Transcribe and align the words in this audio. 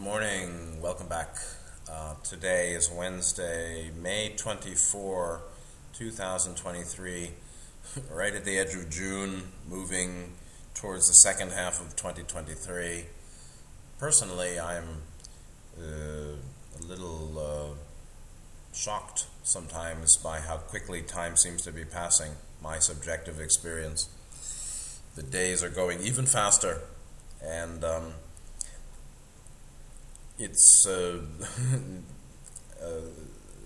morning. 0.00 0.80
Welcome 0.80 1.08
back. 1.08 1.36
Uh, 1.86 2.14
today 2.24 2.72
is 2.72 2.90
Wednesday, 2.90 3.90
May 4.00 4.32
24, 4.34 5.42
2023, 5.92 7.30
right 8.10 8.34
at 8.34 8.46
the 8.46 8.58
edge 8.58 8.74
of 8.74 8.88
June, 8.88 9.42
moving 9.68 10.32
towards 10.74 11.06
the 11.06 11.12
second 11.12 11.52
half 11.52 11.82
of 11.82 11.96
2023. 11.96 13.04
Personally, 13.98 14.58
I'm 14.58 15.02
uh, 15.78 15.82
a 15.82 16.82
little 16.82 17.38
uh, 17.38 18.74
shocked 18.74 19.26
sometimes 19.42 20.16
by 20.16 20.40
how 20.40 20.56
quickly 20.56 21.02
time 21.02 21.36
seems 21.36 21.60
to 21.64 21.72
be 21.72 21.84
passing, 21.84 22.32
my 22.62 22.78
subjective 22.78 23.38
experience. 23.38 24.08
The 25.14 25.22
days 25.22 25.62
are 25.62 25.68
going 25.68 26.00
even 26.00 26.24
faster, 26.24 26.80
and 27.42 27.84
um, 27.84 28.14
it's 30.40 30.86
uh, 30.86 31.20
uh, 32.82 32.86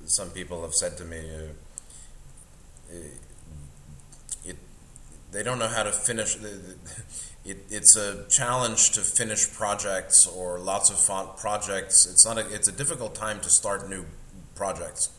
some 0.06 0.30
people 0.30 0.62
have 0.62 0.74
said 0.74 0.96
to 0.98 1.04
me 1.04 1.18
uh, 2.90 2.96
it 4.44 4.56
they 5.32 5.42
don't 5.42 5.58
know 5.58 5.68
how 5.68 5.82
to 5.84 5.92
finish 5.92 6.36
it, 7.44 7.58
it's 7.70 7.96
a 7.96 8.26
challenge 8.28 8.90
to 8.92 9.00
finish 9.00 9.52
projects 9.52 10.26
or 10.26 10.58
lots 10.58 10.90
of 10.90 10.98
font 10.98 11.36
projects. 11.36 12.06
It's 12.06 12.24
not 12.24 12.38
a, 12.38 12.54
it's 12.54 12.68
a 12.68 12.72
difficult 12.72 13.14
time 13.14 13.40
to 13.40 13.50
start 13.50 13.88
new 13.88 14.06
projects. 14.54 15.10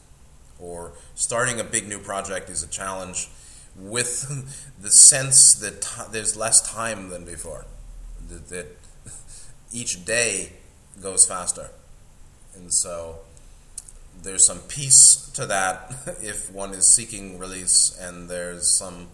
Or 0.59 0.94
starting 1.14 1.59
a 1.59 1.64
big 1.64 1.88
new 1.88 2.00
project 2.00 2.50
is 2.50 2.64
a 2.64 2.67
challenge 2.67 3.28
with 3.76 4.73
the 4.81 4.90
sense 4.90 5.53
that 5.56 6.12
there's 6.12 6.36
less 6.36 6.62
time 6.62 7.09
than 7.09 7.26
before. 7.26 7.66
That, 8.28 8.48
that 8.50 8.67
each 9.72 10.06
day 10.06 10.53
goes 11.02 11.26
faster. 11.26 11.70
And 12.55 12.73
so 12.73 13.20
there's 14.23 14.45
some 14.45 14.59
peace 14.59 15.30
to 15.33 15.45
that 15.45 15.94
if 16.22 16.52
one 16.52 16.73
is 16.73 16.95
seeking 16.95 17.38
release, 17.39 17.97
and 18.00 18.30
there's 18.30 18.78
some, 18.78 19.08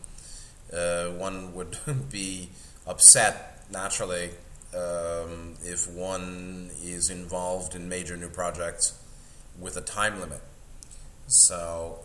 uh, 0.73 1.08
one 1.08 1.53
would 1.55 1.78
be 2.09 2.50
upset 2.88 3.64
naturally 3.72 4.31
um, 4.75 5.55
if 5.64 5.89
one 5.89 6.72
is 6.83 7.09
involved 7.09 7.75
in 7.75 7.89
major 7.89 8.17
new 8.17 8.30
projects 8.30 8.98
with 9.59 9.77
a 9.77 9.81
time 9.81 10.20
limit. 10.20 10.42
So 11.27 12.00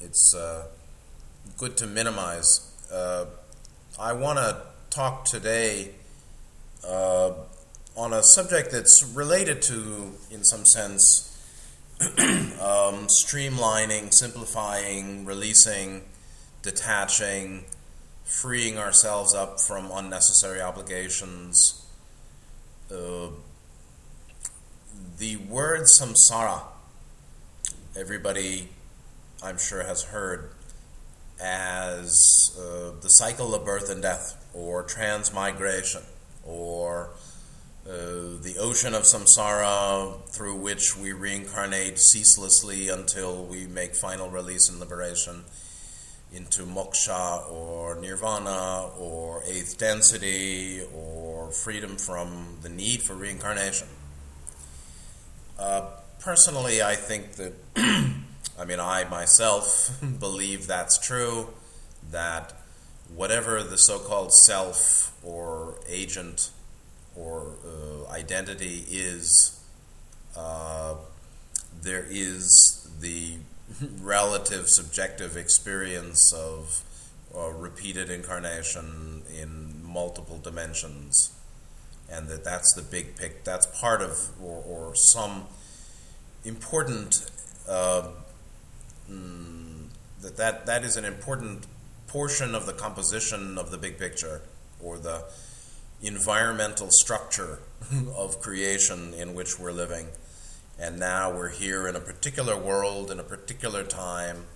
it's 0.00 0.34
uh, 0.34 0.66
good 1.58 1.76
to 1.78 1.86
minimize. 1.86 2.70
Uh, 2.92 3.26
I 3.98 4.12
want 4.12 4.38
to 4.38 4.62
talk 4.90 5.24
today 5.24 5.90
uh, 6.86 7.32
on 7.96 8.12
a 8.12 8.22
subject 8.22 8.72
that's 8.72 9.04
related 9.14 9.62
to, 9.62 10.12
in 10.30 10.44
some 10.44 10.64
sense, 10.64 11.30
um, 12.00 13.06
streamlining, 13.06 14.12
simplifying, 14.12 15.24
releasing, 15.24 16.02
detaching, 16.62 17.64
freeing 18.24 18.78
ourselves 18.78 19.34
up 19.34 19.60
from 19.60 19.90
unnecessary 19.92 20.60
obligations. 20.60 21.86
Uh, 22.90 23.28
the 25.18 25.36
word 25.36 25.82
samsara, 25.82 26.62
everybody 27.96 28.68
I'm 29.42 29.58
sure 29.58 29.84
has 29.84 30.04
heard 30.04 30.50
as 31.40 32.56
uh, 32.58 32.92
the 33.00 33.08
cycle 33.08 33.54
of 33.54 33.64
birth 33.64 33.90
and 33.90 34.02
death, 34.02 34.42
or 34.54 34.82
transmigration, 34.82 36.02
or 36.44 37.10
uh, 37.86 38.40
the 38.40 38.56
ocean 38.58 38.94
of 38.94 39.02
samsara 39.02 40.18
through 40.30 40.54
which 40.54 40.96
we 40.96 41.12
reincarnate 41.12 41.98
ceaselessly 41.98 42.88
until 42.88 43.44
we 43.44 43.66
make 43.66 43.94
final 43.94 44.30
release 44.30 44.70
and 44.70 44.80
liberation 44.80 45.44
into 46.32 46.62
moksha 46.62 47.46
or 47.50 47.94
nirvana 48.00 48.88
or 48.98 49.42
eighth 49.46 49.76
density 49.76 50.80
or 50.94 51.50
freedom 51.50 51.96
from 51.96 52.56
the 52.62 52.68
need 52.68 53.02
for 53.02 53.14
reincarnation. 53.14 53.88
Uh, 55.58 55.90
personally, 56.20 56.82
I 56.82 56.94
think 56.94 57.32
that, 57.32 57.52
I 57.76 58.64
mean, 58.64 58.80
I 58.80 59.04
myself 59.04 59.90
believe 60.18 60.66
that's 60.66 60.98
true, 60.98 61.50
that 62.10 62.54
whatever 63.14 63.62
the 63.62 63.76
so 63.76 63.98
called 63.98 64.32
self 64.32 65.12
or 65.22 65.74
agent 65.86 66.50
or 67.16 67.52
uh, 67.64 68.10
identity 68.10 68.84
is 68.90 69.60
uh, 70.36 70.94
there 71.82 72.06
is 72.08 72.88
the 73.00 73.36
relative 74.00 74.68
subjective 74.68 75.36
experience 75.36 76.32
of 76.32 76.82
uh, 77.36 77.50
repeated 77.50 78.10
incarnation 78.10 79.22
in 79.40 79.82
multiple 79.84 80.38
dimensions 80.38 81.32
and 82.10 82.28
that 82.28 82.44
that's 82.44 82.72
the 82.74 82.82
big 82.82 83.16
pic 83.16 83.44
that's 83.44 83.66
part 83.80 84.02
of 84.02 84.30
or, 84.42 84.62
or 84.66 84.94
some 84.94 85.46
important 86.44 87.30
uh, 87.68 88.08
mm, 89.10 89.86
that, 90.20 90.36
that 90.36 90.66
that 90.66 90.84
is 90.84 90.96
an 90.96 91.04
important 91.04 91.66
portion 92.06 92.54
of 92.54 92.66
the 92.66 92.72
composition 92.72 93.58
of 93.58 93.70
the 93.70 93.78
big 93.78 93.98
picture 93.98 94.42
or 94.82 94.98
the 94.98 95.24
environmental 96.06 96.90
structure 96.90 97.60
of 98.14 98.40
creation 98.40 99.14
in 99.14 99.34
which 99.34 99.58
we're 99.58 99.72
living. 99.72 100.08
And 100.78 100.98
now 100.98 101.32
we're 101.32 101.50
here 101.50 101.86
in 101.86 101.96
a 101.96 102.00
particular 102.00 102.56
world, 102.56 103.10
in 103.10 103.20
a 103.20 103.22
particular 103.22 103.84
time, 103.84 104.46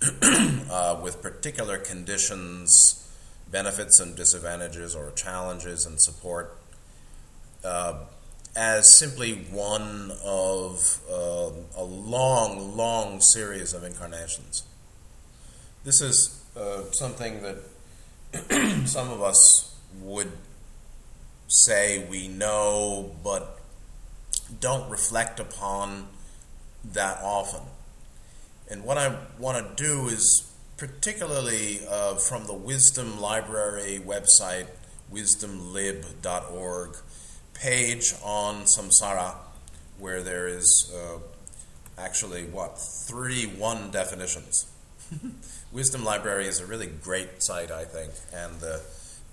uh, 0.22 0.98
with 1.02 1.20
particular 1.22 1.78
conditions, 1.78 3.08
benefits 3.50 4.00
and 4.00 4.16
disadvantages, 4.16 4.94
or 4.94 5.10
challenges 5.10 5.84
and 5.84 6.00
support, 6.00 6.56
uh, 7.64 8.00
as 8.56 8.98
simply 8.98 9.34
one 9.50 10.12
of 10.24 11.00
uh, 11.10 11.50
a 11.76 11.84
long, 11.84 12.76
long 12.76 13.20
series 13.20 13.74
of 13.74 13.84
incarnations. 13.84 14.64
This 15.84 16.00
is 16.00 16.42
uh, 16.56 16.82
something 16.92 17.42
that 17.42 17.58
some 18.88 19.10
of 19.10 19.22
us 19.22 19.74
would 20.00 20.32
say 21.48 22.06
we 22.08 22.28
know 22.28 23.10
but 23.24 23.58
don't 24.60 24.88
reflect 24.90 25.40
upon 25.40 26.06
that 26.84 27.18
often. 27.22 27.62
And 28.70 28.84
what 28.84 28.98
I 28.98 29.16
want 29.38 29.76
to 29.76 29.82
do 29.82 30.08
is, 30.08 30.50
particularly 30.76 31.80
uh, 31.88 32.16
from 32.16 32.46
the 32.46 32.54
Wisdom 32.54 33.20
Library 33.20 34.00
website, 34.04 34.66
wisdomlib.org 35.12 36.96
page 37.54 38.14
on 38.22 38.64
samsara, 38.64 39.34
where 39.98 40.22
there 40.22 40.46
is 40.46 40.94
uh, 40.94 41.18
actually 41.98 42.44
what, 42.44 42.78
three 42.78 43.46
one 43.46 43.90
definitions. 43.90 44.66
Wisdom 45.72 46.04
Library 46.04 46.46
is 46.46 46.60
a 46.60 46.66
really 46.66 46.86
great 46.86 47.42
site, 47.42 47.70
I 47.70 47.84
think, 47.84 48.12
and 48.32 48.60
the 48.60 48.82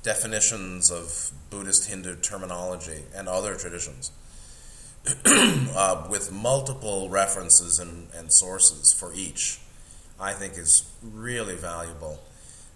definitions 0.06 0.92
of 0.92 1.32
Buddhist 1.50 1.90
Hindu 1.90 2.18
terminology 2.18 3.06
and 3.16 3.28
other 3.28 3.56
traditions 3.56 4.12
uh, 5.26 6.08
with 6.10 6.32
multiple 6.32 7.10
references 7.10 7.80
and, 7.80 8.08
and 8.16 8.32
sources 8.32 8.94
for 8.94 9.12
each, 9.16 9.60
I 10.20 10.34
think 10.34 10.60
is 10.60 10.88
really 11.02 11.56
valuable. 11.56 12.22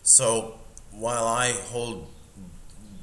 So 0.02 0.56
while 0.92 1.28
I 1.28 1.52
hold 1.52 2.08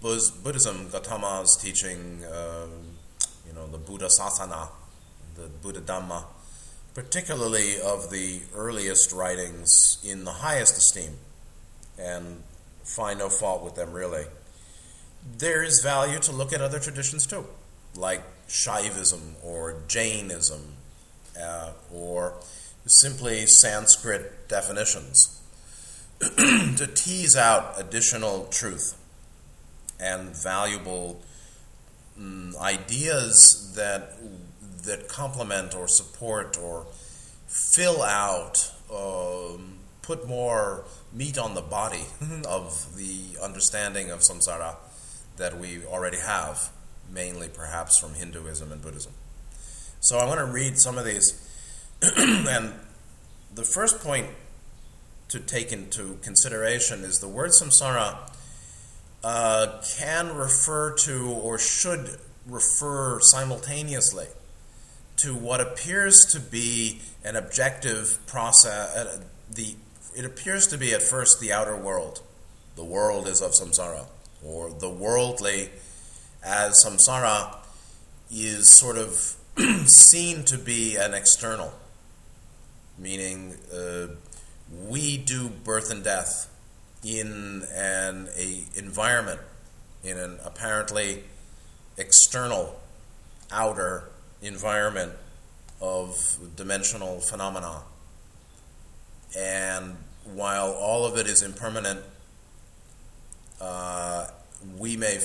Buddhism, 0.01 0.89
Gautama's 0.89 1.57
teaching, 1.57 2.25
uh, 2.25 2.67
you 3.47 3.53
know, 3.55 3.69
the 3.69 3.79
Buddha 3.79 4.07
Sasana, 4.07 4.69
the 5.37 5.49
Buddha 5.63 5.81
Dhamma, 5.81 6.25
particularly 6.95 7.81
of 7.81 8.11
the 8.11 8.41
earliest 8.55 9.13
writings, 9.13 9.99
in 10.05 10.25
the 10.25 10.33
highest 10.33 10.77
esteem, 10.79 11.13
and 11.97 12.43
find 12.87 13.19
no 13.19 13.29
fault 13.29 13.63
with 13.63 13.75
them 13.75 13.93
really. 13.93 14.25
There 15.39 15.63
is 15.63 15.81
value 15.83 16.19
to 16.21 16.33
look 16.33 16.53
at 16.53 16.61
other 16.61 16.79
traditions 16.79 17.27
too, 17.27 17.45
like 17.97 18.23
Shaivism 18.49 19.35
or 19.43 19.77
Jainism, 19.89 20.75
uh, 21.41 21.73
or 21.93 22.35
simply 22.87 23.47
Sanskrit 23.47 24.49
definitions, 24.49 25.41
to 26.21 26.89
tease 26.95 27.37
out 27.37 27.75
additional 27.79 28.47
truth 28.47 28.97
and 29.99 30.31
valuable 30.31 31.21
um, 32.17 32.55
ideas 32.61 33.73
that 33.75 34.13
that 34.85 35.09
complement 35.09 35.75
or 35.75 35.89
support 35.89 36.57
or 36.57 36.87
fill 37.49 38.03
out, 38.03 38.73
um, 38.95 39.79
put 40.03 40.29
more 40.29 40.85
meat 41.17 41.39
on 41.39 41.55
the 41.55 41.63
body 41.63 42.05
of 42.49 42.97
the 42.97 43.39
understanding 43.43 44.11
of 44.11 44.21
samsara 44.21 44.77
that 45.37 45.59
we 45.59 45.85
already 45.85 46.19
have. 46.19 46.71
mainly 47.09 47.49
perhaps 47.49 47.99
from 48.01 48.15
Hinduism 48.15 48.73
and 48.73 48.83
Buddhism. 48.83 49.13
So 50.01 50.19
I 50.19 50.27
want 50.27 50.41
to 50.41 50.45
read 50.45 50.77
some 50.77 50.99
of 50.99 51.05
these. 51.05 51.39
and 52.03 52.73
the 53.55 53.63
first 53.63 54.01
point 54.01 54.27
to 55.29 55.39
take 55.39 55.71
into 55.71 56.19
consideration 56.23 57.05
is 57.05 57.21
the 57.21 57.29
word 57.29 57.51
samsara 57.51 58.29
uh, 59.23 59.83
can 59.97 60.35
refer 60.35 60.95
to 60.95 61.29
or 61.31 61.59
should 61.59 62.19
refer 62.47 63.21
simultaneously 63.21 64.27
to 65.17 65.35
what 65.35 65.61
appears 65.61 66.25
to 66.33 66.41
be 66.41 67.01
an 67.25 67.37
objective 67.37 68.19
process. 68.27 68.97
Uh, 68.97 69.23
the 69.51 69.77
it 70.17 70.25
appears 70.25 70.67
to 70.69 70.79
be 70.79 70.95
at 70.95 71.03
first 71.03 71.41
the 71.41 71.53
outer 71.53 71.77
world. 71.77 72.23
The 72.75 72.85
world 72.85 73.29
is 73.29 73.43
of 73.43 73.53
samsara, 73.53 74.07
or 74.43 74.71
the 74.71 74.89
worldly 74.89 75.69
as 76.43 76.83
samsara 76.83 77.57
is 78.31 78.71
sort 78.71 78.97
of 78.97 79.37
seen 79.87 80.45
to 80.45 80.57
be 80.57 80.97
an 80.97 81.13
external, 81.13 81.73
meaning 82.99 83.57
uh, 83.73 84.07
we 84.89 85.19
do 85.19 85.51
birth 85.51 85.91
and 85.91 86.03
death 86.03 86.51
in 87.05 87.63
an 87.75 88.29
a 88.37 88.65
environment, 88.75 89.41
in 90.03 90.19
an 90.19 90.39
apparently 90.45 91.25
external, 91.99 92.81
outer 93.53 94.09
environment 94.41 95.13
of 95.81 96.39
dimensional 96.57 97.21
phenomena. 97.21 97.83
And 99.39 99.97
while 100.35 100.73
all 100.73 101.05
of 101.05 101.17
it 101.17 101.27
is 101.27 101.43
impermanent, 101.43 102.01
uh, 103.61 104.29
we 104.79 104.97
may 104.97 105.19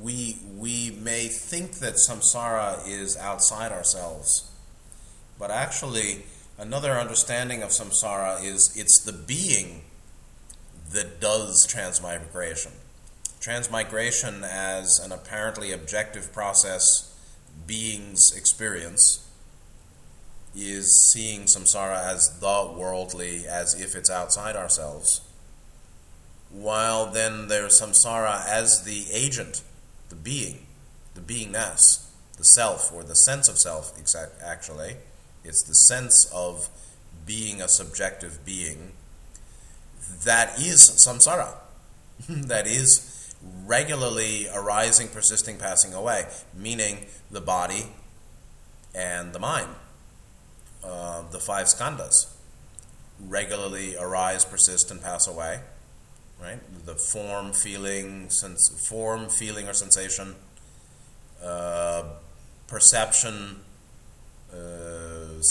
we 0.00 0.38
we 0.56 0.90
may 0.90 1.28
think 1.28 1.72
that 1.74 1.94
samsara 1.94 2.86
is 2.86 3.16
outside 3.16 3.72
ourselves, 3.72 4.50
but 5.38 5.50
actually, 5.50 6.24
another 6.58 6.92
understanding 6.92 7.62
of 7.62 7.70
samsara 7.70 8.42
is 8.44 8.74
it's 8.76 9.02
the 9.04 9.12
being 9.12 9.82
that 10.92 11.20
does 11.20 11.66
transmigration. 11.66 12.72
Transmigration 13.40 14.42
as 14.44 14.98
an 14.98 15.12
apparently 15.12 15.72
objective 15.72 16.32
process 16.32 17.14
beings 17.66 18.32
experience 18.34 19.23
is 20.56 21.10
seeing 21.12 21.42
samsara 21.42 22.12
as 22.12 22.38
the 22.40 22.72
worldly, 22.76 23.46
as 23.46 23.78
if 23.80 23.94
it's 23.94 24.10
outside 24.10 24.56
ourselves. 24.56 25.20
While 26.50 27.06
then 27.06 27.48
there's 27.48 27.80
samsara 27.80 28.46
as 28.46 28.84
the 28.84 29.06
agent, 29.12 29.62
the 30.08 30.14
being, 30.14 30.66
the 31.14 31.20
beingness, 31.20 32.06
the 32.36 32.44
self, 32.44 32.92
or 32.92 33.02
the 33.02 33.16
sense 33.16 33.48
of 33.48 33.58
self, 33.58 33.98
exact, 33.98 34.40
actually. 34.42 34.96
It's 35.44 35.62
the 35.62 35.74
sense 35.74 36.30
of 36.32 36.68
being 37.26 37.60
a 37.60 37.68
subjective 37.68 38.44
being 38.44 38.92
that 40.24 40.58
is 40.58 40.80
samsara, 40.80 41.54
that 42.28 42.66
is 42.66 43.34
regularly 43.66 44.48
arising, 44.54 45.08
persisting, 45.08 45.56
passing 45.56 45.94
away, 45.94 46.26
meaning 46.54 47.06
the 47.30 47.40
body 47.40 47.86
and 48.94 49.32
the 49.32 49.38
mind. 49.38 49.70
Uh, 50.84 51.22
the 51.30 51.38
five 51.38 51.66
skandhas 51.66 52.26
regularly 53.20 53.96
arise, 53.96 54.44
persist, 54.44 54.90
and 54.90 55.02
pass 55.02 55.26
away. 55.26 55.60
Right, 56.42 56.58
the 56.84 56.96
form, 56.96 57.52
feeling, 57.52 58.28
sense, 58.28 58.68
form, 58.88 59.28
feeling, 59.28 59.68
or 59.68 59.72
sensation, 59.72 60.34
uh, 61.42 62.02
perception, 62.66 63.60
uh, 64.52 64.56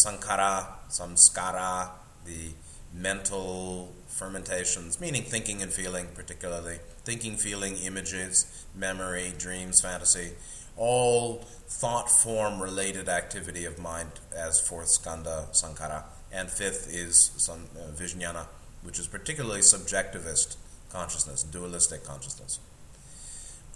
sankhara, 0.06 0.68
samskara, 0.90 1.90
the 2.26 2.52
mental 2.94 3.94
fermentations, 4.08 5.00
meaning 5.00 5.24
thinking 5.24 5.62
and 5.62 5.72
feeling, 5.72 6.08
particularly 6.14 6.80
thinking, 7.06 7.38
feeling, 7.38 7.78
images, 7.78 8.66
memory, 8.76 9.34
dreams, 9.38 9.82
fantasy, 9.82 10.32
all 10.78 11.46
thought 11.80 12.10
form 12.10 12.62
related 12.62 13.10
activity 13.10 13.66
of 13.66 13.80
mind 13.80 14.12
as 14.36 14.60
fourth 14.60 14.90
skandha 15.00 15.50
sankhara. 15.52 16.04
And 16.32 16.50
fifth 16.50 16.88
is 16.94 17.32
some 17.38 17.68
uh, 17.76 17.92
vijnana 17.92 18.48
which 18.84 19.00
is 19.00 19.08
particularly 19.08 19.62
subjectivist 19.62 20.58
consciousness 20.90 21.44
dualistic 21.44 22.04
consciousness. 22.04 22.60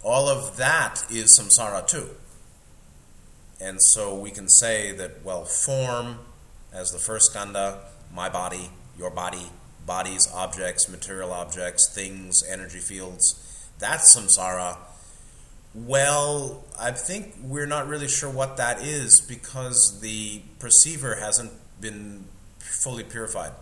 All 0.04 0.28
of 0.28 0.56
that 0.58 1.04
is 1.10 1.38
samsara 1.38 1.86
too. 1.86 2.10
And 3.60 3.82
so 3.82 4.16
we 4.16 4.30
can 4.30 4.48
say 4.48 4.92
that 4.92 5.24
well 5.24 5.44
form 5.44 6.20
as 6.72 6.92
the 6.92 6.98
first 6.98 7.34
skandha 7.34 7.78
my 8.14 8.28
body 8.28 8.70
your 8.96 9.10
body 9.10 9.50
bodies 9.86 10.28
objects 10.34 10.88
material 10.88 11.32
objects 11.32 11.92
things 11.94 12.42
energy 12.48 12.78
fields 12.78 13.66
that's 13.78 14.16
samsara 14.16 14.76
well, 15.74 16.64
I 16.78 16.92
think 16.92 17.34
we're 17.42 17.66
not 17.66 17.88
really 17.88 18.08
sure 18.08 18.30
what 18.30 18.56
that 18.56 18.82
is 18.82 19.20
because 19.20 20.00
the 20.00 20.42
perceiver 20.58 21.16
hasn't 21.16 21.52
been 21.80 22.26
fully 22.58 23.04
purified, 23.04 23.52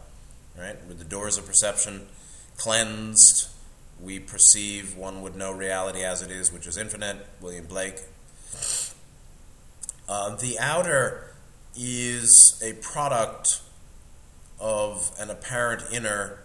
right? 0.58 0.76
With 0.86 0.98
the 0.98 1.04
doors 1.04 1.36
of 1.36 1.46
perception 1.46 2.06
cleansed, 2.56 3.48
we 4.00 4.18
perceive, 4.18 4.96
one 4.96 5.22
would 5.22 5.36
know 5.36 5.52
reality 5.52 6.02
as 6.02 6.22
it 6.22 6.30
is, 6.30 6.52
which 6.52 6.66
is 6.66 6.76
infinite, 6.76 7.26
William 7.40 7.66
Blake. 7.66 8.00
Uh, 10.08 10.36
the 10.36 10.58
outer 10.58 11.34
is 11.76 12.62
a 12.64 12.74
product 12.74 13.60
of 14.60 15.10
an 15.18 15.30
apparent 15.30 15.82
inner 15.92 16.38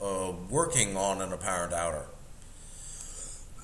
uh, 0.00 0.32
working 0.48 0.96
on 0.96 1.20
an 1.20 1.32
apparent 1.32 1.72
outer. 1.72 2.06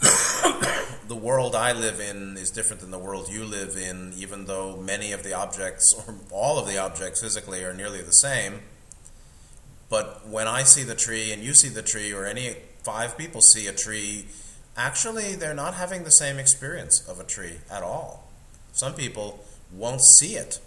the 1.08 1.16
world 1.16 1.54
I 1.54 1.72
live 1.72 2.00
in 2.00 2.36
is 2.36 2.50
different 2.50 2.80
than 2.80 2.90
the 2.90 2.98
world 2.98 3.28
you 3.30 3.44
live 3.44 3.76
in, 3.76 4.12
even 4.16 4.46
though 4.46 4.76
many 4.76 5.12
of 5.12 5.22
the 5.22 5.32
objects, 5.32 5.94
or 5.94 6.14
all 6.30 6.58
of 6.58 6.66
the 6.66 6.78
objects 6.78 7.22
physically, 7.22 7.62
are 7.64 7.72
nearly 7.72 8.02
the 8.02 8.12
same. 8.12 8.60
But 9.88 10.26
when 10.26 10.48
I 10.48 10.62
see 10.62 10.82
the 10.82 10.94
tree 10.94 11.32
and 11.32 11.42
you 11.42 11.54
see 11.54 11.68
the 11.68 11.82
tree, 11.82 12.12
or 12.12 12.26
any 12.26 12.56
five 12.82 13.16
people 13.16 13.40
see 13.40 13.66
a 13.66 13.72
tree, 13.72 14.26
actually 14.76 15.34
they're 15.34 15.54
not 15.54 15.74
having 15.74 16.04
the 16.04 16.10
same 16.10 16.38
experience 16.38 17.06
of 17.08 17.20
a 17.20 17.24
tree 17.24 17.58
at 17.70 17.82
all. 17.82 18.28
Some 18.72 18.94
people 18.94 19.44
won't 19.72 20.02
see 20.02 20.34
it, 20.34 20.60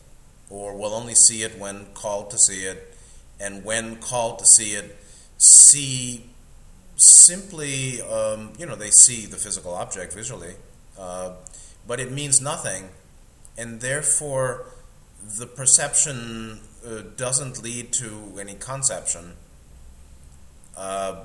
or 0.49 0.77
will 0.77 0.93
only 0.93 1.15
see 1.15 1.43
it 1.43 1.57
when 1.57 1.87
called 1.93 2.29
to 2.31 2.37
see 2.37 2.65
it, 2.65 2.95
and 3.39 3.65
when 3.65 3.97
called 3.97 4.39
to 4.39 4.45
see 4.45 4.73
it, 4.73 4.97
see 5.37 6.29
simply, 6.95 8.01
um, 8.01 8.53
you 8.57 8.65
know, 8.65 8.75
they 8.75 8.91
see 8.91 9.25
the 9.25 9.37
physical 9.37 9.73
object 9.73 10.13
visually, 10.13 10.53
uh, 10.97 11.33
but 11.87 11.99
it 11.99 12.11
means 12.11 12.41
nothing, 12.41 12.89
and 13.57 13.81
therefore 13.81 14.67
the 15.37 15.45
perception 15.45 16.59
uh, 16.85 17.01
doesn't 17.17 17.61
lead 17.61 17.91
to 17.93 18.37
any 18.39 18.53
conception. 18.53 19.33
Uh, 20.77 21.23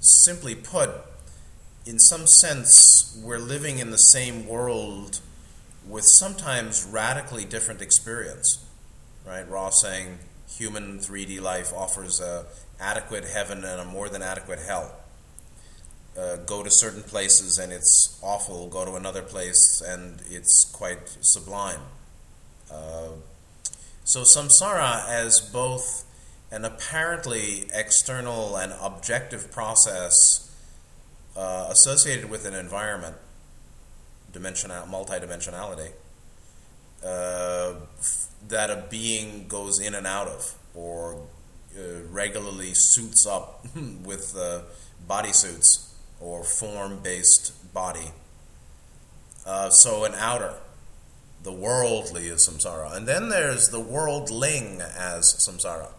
simply 0.00 0.54
put, 0.54 0.90
in 1.84 1.98
some 1.98 2.26
sense, 2.26 3.20
we're 3.24 3.38
living 3.38 3.78
in 3.78 3.90
the 3.90 3.98
same 3.98 4.46
world 4.46 5.20
with 5.88 6.04
sometimes 6.04 6.84
radically 6.84 7.44
different 7.44 7.80
experience. 7.80 8.64
Right? 9.26 9.48
Ross 9.48 9.82
saying 9.82 10.18
human 10.48 10.98
3D 10.98 11.40
life 11.40 11.72
offers 11.74 12.20
a 12.20 12.46
adequate 12.80 13.24
heaven 13.24 13.64
and 13.64 13.80
a 13.80 13.84
more 13.84 14.08
than 14.08 14.22
adequate 14.22 14.60
hell. 14.60 14.94
Uh, 16.18 16.36
go 16.36 16.62
to 16.62 16.70
certain 16.70 17.02
places 17.02 17.58
and 17.58 17.72
it's 17.72 18.18
awful, 18.22 18.68
go 18.68 18.84
to 18.84 18.94
another 18.94 19.22
place 19.22 19.82
and 19.86 20.22
it's 20.30 20.64
quite 20.64 21.08
sublime. 21.20 21.80
Uh, 22.70 23.08
so, 24.04 24.22
samsara, 24.22 25.06
as 25.08 25.40
both 25.40 26.04
an 26.50 26.64
apparently 26.64 27.66
external 27.74 28.56
and 28.56 28.72
objective 28.80 29.50
process 29.50 30.50
uh, 31.36 31.68
associated 31.70 32.30
with 32.30 32.46
an 32.46 32.54
environment, 32.54 33.16
dimensional, 34.32 34.86
multidimensionality, 34.86 35.90
uh, 37.04 37.74
that 38.48 38.70
a 38.70 38.84
being 38.88 39.46
goes 39.48 39.78
in 39.78 39.94
and 39.94 40.06
out 40.06 40.28
of 40.28 40.54
or 40.74 41.26
uh, 41.76 42.02
regularly 42.10 42.72
suits 42.74 43.26
up 43.26 43.66
with 44.04 44.36
uh, 44.36 44.60
bodysuits 45.08 45.92
or 46.20 46.44
form 46.44 47.00
based 47.02 47.52
body. 47.74 48.10
Uh, 49.44 49.70
so, 49.70 50.04
an 50.04 50.14
outer, 50.16 50.54
the 51.42 51.52
worldly 51.52 52.26
is 52.26 52.48
samsara. 52.48 52.96
And 52.96 53.06
then 53.06 53.28
there's 53.28 53.68
the 53.68 53.80
worldling 53.80 54.80
as 54.80 55.36
samsara. 55.46 55.90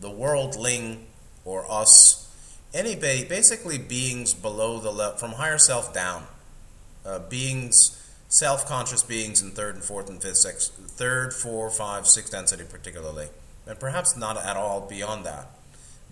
The 0.00 0.10
worldling 0.10 1.06
or 1.44 1.70
us, 1.70 2.26
any 2.72 2.94
ba- 2.94 3.26
basically 3.28 3.78
beings 3.78 4.32
below 4.32 4.80
the 4.80 4.90
level, 4.90 5.18
from 5.18 5.32
higher 5.32 5.58
self 5.58 5.92
down, 5.92 6.24
uh, 7.04 7.18
beings, 7.18 7.74
self-conscious 8.28 9.02
beings 9.02 9.42
in 9.42 9.50
third 9.50 9.74
and 9.74 9.84
fourth 9.84 10.08
and 10.08 10.22
fifth, 10.22 10.38
sixth, 10.38 10.72
third, 10.72 11.34
four, 11.34 11.68
five, 11.70 12.06
sixth 12.06 12.32
density 12.32 12.64
particularly, 12.68 13.28
and 13.68 13.78
perhaps 13.78 14.16
not 14.16 14.38
at 14.38 14.56
all 14.56 14.80
beyond 14.80 15.24
that. 15.26 15.50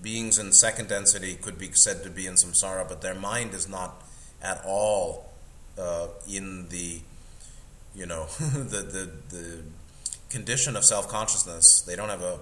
Beings 0.00 0.38
in 0.38 0.52
second 0.52 0.90
density 0.90 1.34
could 1.34 1.58
be 1.58 1.72
said 1.72 2.02
to 2.04 2.10
be 2.10 2.26
in 2.26 2.34
samsara, 2.34 2.86
but 2.86 3.00
their 3.00 3.14
mind 3.14 3.54
is 3.54 3.66
not 3.66 4.02
at 4.42 4.62
all 4.64 5.32
uh, 5.78 6.08
in 6.30 6.68
the, 6.68 7.00
you 7.94 8.04
know, 8.04 8.26
the, 8.38 8.82
the 8.82 9.10
the 9.34 9.62
condition 10.28 10.76
of 10.76 10.84
self-consciousness. 10.84 11.82
They 11.86 11.96
don't 11.96 12.10
have 12.10 12.22
a 12.22 12.38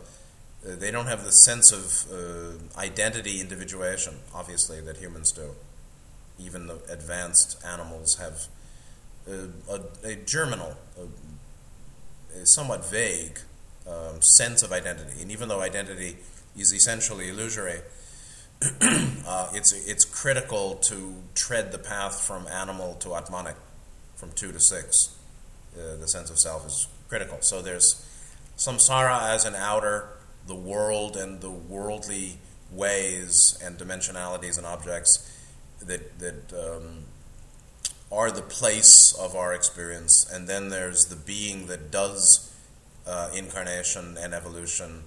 they 0.64 0.90
don't 0.90 1.06
have 1.06 1.25
the 1.25 1.30
sense 1.30 1.71
of 1.73 2.11
uh, 2.12 2.80
identity 2.80 3.40
individuation, 3.40 4.14
obviously, 4.35 4.80
that 4.80 4.97
humans 4.97 5.30
do. 5.30 5.50
Even 6.38 6.66
the 6.66 6.80
advanced 6.90 7.62
animals 7.64 8.16
have 8.16 8.47
a, 9.28 9.73
a, 9.73 10.12
a 10.12 10.16
germinal, 10.16 10.76
a, 10.99 12.40
a 12.40 12.47
somewhat 12.47 12.85
vague 12.90 13.38
um, 13.86 14.20
sense 14.22 14.62
of 14.62 14.72
identity. 14.72 15.22
And 15.22 15.30
even 15.30 15.48
though 15.48 15.60
identity 15.60 16.16
is 16.56 16.72
essentially 16.72 17.28
illusory, 17.28 17.80
uh, 18.62 19.48
it's, 19.52 19.72
it's 19.86 20.04
critical 20.04 20.76
to 20.76 21.14
tread 21.34 21.72
the 21.72 21.78
path 21.78 22.20
from 22.20 22.46
animal 22.46 22.94
to 23.00 23.14
Atmanic, 23.14 23.56
from 24.16 24.32
two 24.32 24.52
to 24.52 24.60
six. 24.60 25.16
Uh, 25.76 25.96
the 25.96 26.06
sense 26.06 26.30
of 26.30 26.38
self 26.38 26.66
is 26.66 26.88
critical. 27.08 27.38
So 27.40 27.60
there's 27.60 28.08
samsara 28.56 29.30
as 29.34 29.44
an 29.44 29.54
outer, 29.54 30.08
the 30.46 30.54
world 30.54 31.16
and 31.16 31.40
the 31.40 31.50
worldly 31.50 32.38
ways 32.70 33.58
and 33.62 33.78
dimensionalities 33.78 34.56
and 34.56 34.66
objects 34.66 35.30
that, 35.80 36.18
that 36.18 36.52
um, 36.52 37.04
are 38.10 38.30
the 38.30 38.42
place 38.42 39.12
of 39.18 39.34
our 39.34 39.52
experience, 39.52 40.26
and 40.32 40.48
then 40.48 40.68
there's 40.68 41.06
the 41.06 41.16
being 41.16 41.66
that 41.66 41.90
does 41.90 42.53
uh, 43.06 43.30
incarnation 43.34 44.16
and 44.18 44.34
evolution 44.34 45.04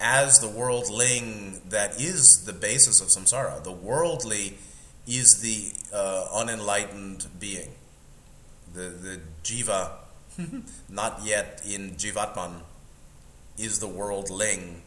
as 0.00 0.38
the 0.38 0.48
worldling 0.48 1.60
that 1.68 2.00
is 2.00 2.44
the 2.46 2.52
basis 2.52 3.00
of 3.00 3.08
samsara. 3.08 3.62
The 3.62 3.72
worldly 3.72 4.58
is 5.06 5.40
the 5.40 5.72
uh, 5.94 6.28
unenlightened 6.34 7.26
being, 7.40 7.70
the, 8.72 8.90
the 8.90 9.20
jiva, 9.42 9.90
not 10.88 11.20
yet 11.24 11.62
in 11.68 11.92
jivatman, 11.92 12.60
is 13.56 13.80
the 13.80 13.88
worldling, 13.88 14.82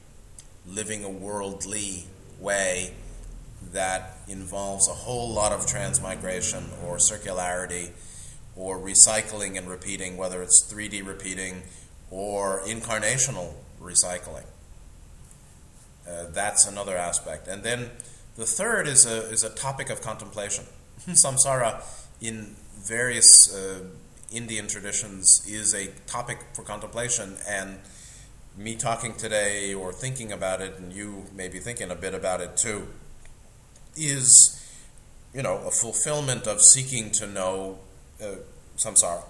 living 0.66 1.04
a 1.04 1.10
worldly 1.10 2.06
way 2.40 2.94
that 3.74 4.18
involves 4.28 4.88
a 4.88 4.94
whole 4.94 5.34
lot 5.34 5.52
of 5.52 5.68
transmigration 5.68 6.66
or 6.86 6.98
circularity 6.98 7.90
or 8.56 8.78
recycling 8.78 9.58
and 9.58 9.70
repeating, 9.70 10.18
whether 10.18 10.42
it's 10.42 10.72
3D 10.72 11.06
repeating 11.06 11.64
or 12.12 12.62
incarnational 12.66 13.54
recycling. 13.82 14.44
Uh, 16.08 16.26
that's 16.32 16.68
another 16.68 16.98
aspect. 16.98 17.48
And 17.48 17.64
then 17.64 17.90
the 18.36 18.46
third 18.46 18.88
is 18.88 19.06
a, 19.06 19.30
is 19.30 19.44
a 19.44 19.50
topic 19.50 19.90
of 19.90 20.02
contemplation. 20.02 20.66
Samsara, 21.08 21.82
in 22.20 22.56
various 22.78 23.54
uh, 23.56 23.84
Indian 24.32 24.68
traditions, 24.68 25.46
is 25.48 25.74
a 25.74 25.88
topic 26.06 26.40
for 26.54 26.64
contemplation, 26.64 27.38
and 27.48 27.80
me 28.58 28.76
talking 28.76 29.16
today 29.16 29.74
or 29.74 29.94
thinking 29.94 30.32
about 30.32 30.62
it, 30.62 30.78
and 30.78 30.92
you 30.92 31.26
maybe 31.34 31.60
thinking 31.60 31.92
a 31.92 31.96
bit 31.96 32.14
about 32.14 32.42
it 32.42 32.58
too, 32.58 32.88
is, 33.96 34.58
you 35.34 35.42
know, 35.42 35.58
a 35.66 35.72
fulfillment 35.72 36.48
of 36.48 36.62
seeking 36.62 37.12
to 37.12 37.28
know 37.28 37.80
uh, 38.22 38.36
samsara, 38.78 39.24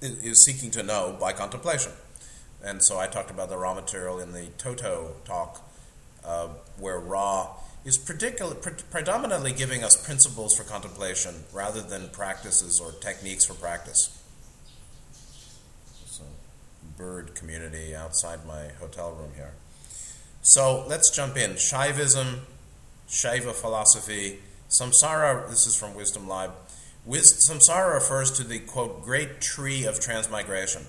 is 0.00 0.44
seeking 0.44 0.70
to 0.70 0.82
know 0.82 1.16
by 1.20 1.32
contemplation. 1.32 1.92
And 2.62 2.82
so 2.82 2.98
I 2.98 3.06
talked 3.06 3.30
about 3.30 3.48
the 3.48 3.56
Ra 3.56 3.74
material 3.74 4.18
in 4.18 4.32
the 4.32 4.46
Toto 4.58 5.16
talk, 5.24 5.68
uh, 6.24 6.48
where 6.78 6.98
Ra 6.98 7.54
is 7.84 7.96
particular, 7.96 8.54
pre- 8.54 8.72
predominantly 8.90 9.52
giving 9.52 9.84
us 9.84 9.96
principles 9.96 10.56
for 10.56 10.64
contemplation 10.64 11.44
rather 11.52 11.80
than 11.80 12.08
practices 12.08 12.80
or 12.80 12.92
techniques 12.92 13.44
for 13.44 13.54
practice. 13.54 14.20
So, 16.06 16.24
bird 16.96 17.34
community 17.34 17.94
outside 17.94 18.44
my 18.46 18.68
hotel 18.80 19.12
room 19.12 19.30
here. 19.36 19.52
So 20.42 20.84
let's 20.88 21.10
jump 21.10 21.36
in. 21.36 21.52
Shaivism 21.52 22.40
Shaiva 23.08 23.54
philosophy, 23.54 24.40
samsara, 24.68 25.48
this 25.48 25.66
is 25.66 25.74
from 25.74 25.94
Wisdom 25.94 26.28
Lab, 26.28 26.52
samsara 27.08 27.94
refers 27.94 28.30
to 28.32 28.44
the, 28.44 28.58
quote, 28.58 29.02
great 29.02 29.40
tree 29.40 29.84
of 29.86 29.98
transmigration, 29.98 30.82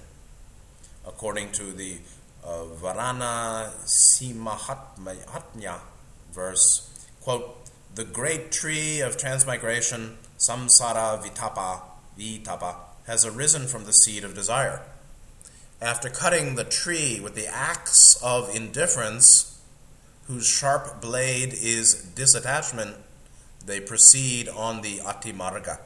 according 1.09 1.51
to 1.51 1.73
the 1.73 1.97
uh, 2.45 2.63
Varanasi 2.81 4.33
Mahatmya 4.33 5.79
verse, 6.31 6.89
quote, 7.21 7.57
the 7.95 8.05
great 8.05 8.51
tree 8.51 9.01
of 9.01 9.17
transmigration, 9.17 10.17
samsara 10.37 11.21
vitapa, 11.21 11.81
vitapa, 12.17 12.75
has 13.07 13.25
arisen 13.25 13.67
from 13.67 13.85
the 13.85 13.91
seed 13.91 14.23
of 14.23 14.33
desire. 14.35 14.81
After 15.81 16.09
cutting 16.09 16.55
the 16.55 16.63
tree 16.63 17.19
with 17.19 17.35
the 17.35 17.47
axe 17.47 18.17
of 18.23 18.55
indifference, 18.55 19.59
whose 20.27 20.47
sharp 20.47 21.01
blade 21.01 21.53
is 21.53 22.11
disattachment, 22.15 22.95
they 23.65 23.79
proceed 23.79 24.47
on 24.47 24.81
the 24.81 24.99
Atimarga. 24.99 25.79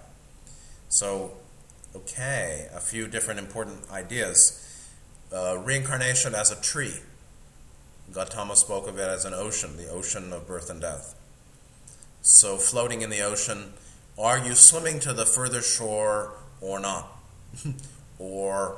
So, 0.89 1.33
okay, 1.95 2.67
a 2.73 2.79
few 2.79 3.07
different 3.07 3.39
important 3.39 3.89
ideas. 3.91 4.59
Uh, 5.33 5.57
reincarnation 5.57 6.35
as 6.35 6.51
a 6.51 6.61
tree. 6.61 6.99
Gautama 8.13 8.55
spoke 8.55 8.87
of 8.87 8.99
it 8.99 9.07
as 9.07 9.25
an 9.25 9.33
ocean, 9.33 9.77
the 9.77 9.89
ocean 9.89 10.31
of 10.31 10.47
birth 10.47 10.69
and 10.69 10.79
death. 10.79 11.15
So, 12.21 12.57
floating 12.57 13.01
in 13.01 13.09
the 13.09 13.21
ocean, 13.21 13.73
are 14.17 14.37
you 14.37 14.53
swimming 14.53 14.99
to 14.99 15.11
the 15.11 15.25
further 15.25 15.61
shore 15.61 16.33
or 16.61 16.79
not? 16.79 17.07
or 18.19 18.77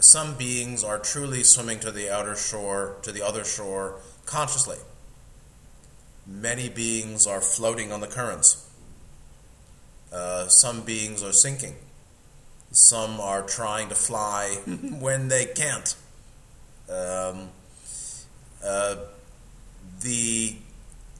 some 0.00 0.36
beings 0.36 0.84
are 0.84 0.98
truly 0.98 1.42
swimming 1.42 1.80
to 1.80 1.90
the 1.90 2.14
outer 2.14 2.36
shore, 2.36 2.96
to 3.02 3.10
the 3.10 3.22
other 3.26 3.44
shore, 3.44 4.00
consciously. 4.24 4.78
Many 6.26 6.68
beings 6.68 7.26
are 7.26 7.40
floating 7.40 7.92
on 7.92 8.00
the 8.00 8.06
currents. 8.06 8.68
Uh, 10.12 10.46
some 10.46 10.82
beings 10.82 11.22
are 11.22 11.32
sinking. 11.32 11.74
Some 12.76 13.20
are 13.20 13.42
trying 13.42 13.88
to 13.88 13.94
fly 13.94 14.58
when 15.00 15.28
they 15.28 15.46
can't. 15.46 15.96
Um, 16.90 17.48
uh, 18.62 18.96
the 20.02 20.56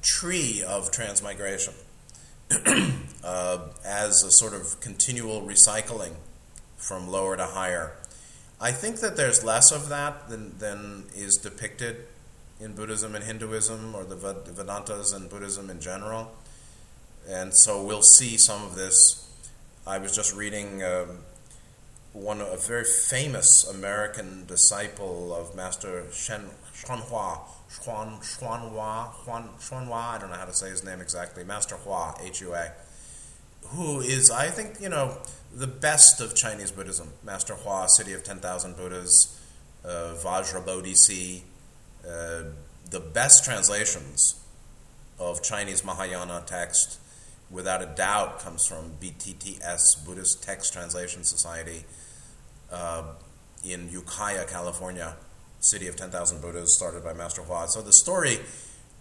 tree 0.03 0.63
of 0.63 0.91
transmigration 0.91 1.73
uh, 3.25 3.59
as 3.85 4.23
a 4.23 4.31
sort 4.31 4.53
of 4.53 4.81
continual 4.81 5.43
recycling 5.43 6.13
from 6.77 7.09
lower 7.09 7.37
to 7.37 7.47
higher. 7.47 7.93
I 8.61 8.71
think 8.71 9.01
that 9.01 9.17
there's 9.17 9.43
less 9.43 9.73
of 9.73 9.89
that 9.89 10.29
than, 10.29 10.59
than 10.59 11.05
is 11.15 11.37
depicted 11.37 12.07
in 12.61 12.75
Buddhism 12.75 13.15
and 13.15 13.25
Hinduism, 13.25 13.95
or 13.95 14.05
the 14.05 14.17
Vedantas 14.17 15.15
and 15.15 15.29
Buddhism 15.29 15.71
in 15.71 15.81
general. 15.81 16.33
And 17.29 17.53
so 17.55 17.83
we'll 17.83 18.03
see 18.03 18.37
some 18.37 18.63
of 18.63 18.77
this. 18.77 19.29
I 19.87 19.99
was 19.99 20.15
just 20.15 20.35
reading 20.35 20.83
um, 20.83 21.19
one 22.17 22.41
a 22.41 22.57
very 22.57 22.85
famous 22.85 23.67
American 23.69 24.47
disciple 24.47 25.35
of 25.35 25.55
Master 25.55 26.05
Shen 26.13 26.47
Xuanhua, 26.75 27.41
Xuan 27.71 28.19
Xuanhua, 28.21 29.13
Xuan 29.25 29.49
Xuanhua. 29.61 30.15
I 30.15 30.19
don't 30.19 30.31
know 30.31 30.37
how 30.37 30.47
to 30.47 30.55
say 30.55 30.71
his 30.71 30.83
name 30.83 31.01
exactly. 31.01 31.45
Master 31.45 31.77
Hua, 31.77 32.15
H 32.23 32.41
U 32.41 32.55
A, 32.55 32.73
who 33.67 34.01
is 34.01 34.31
I 34.31 34.49
think 34.49 34.81
you 34.81 34.89
know 34.89 35.19
the 35.55 35.67
best 35.67 36.21
of 36.21 36.35
Chinese 36.35 36.71
Buddhism. 36.71 37.13
Master 37.23 37.55
Hua, 37.55 37.87
City 37.89 38.15
of 38.15 38.25
Ten 38.25 38.39
Thousand 38.39 38.77
Buddhas, 38.77 39.39
uh, 39.85 40.15
Vajrabodhi 40.17 41.43
uh, 42.09 42.45
the 42.91 43.01
best 43.01 43.45
translations 43.45 44.37
of 45.19 45.43
Chinese 45.43 45.85
Mahayana 45.85 46.43
text, 46.47 46.99
without 47.51 47.83
a 47.83 47.87
doubt, 47.87 48.39
comes 48.39 48.67
from 48.67 48.93
BTTS, 49.01 50.05
Buddhist 50.05 50.43
Text 50.43 50.73
Translation 50.73 51.25
Society, 51.25 51.85
uh, 52.77 53.03
in 53.65 53.91
Ukiah, 53.91 54.45
California, 54.47 55.17
city 55.61 55.89
of 55.89 55.97
10,000 55.97 56.41
Buddhas, 56.41 56.77
started 56.77 57.03
by 57.03 57.13
Master 57.13 57.43
Hua. 57.43 57.67
So 57.69 57.81
the 57.83 57.93
story 57.93 58.39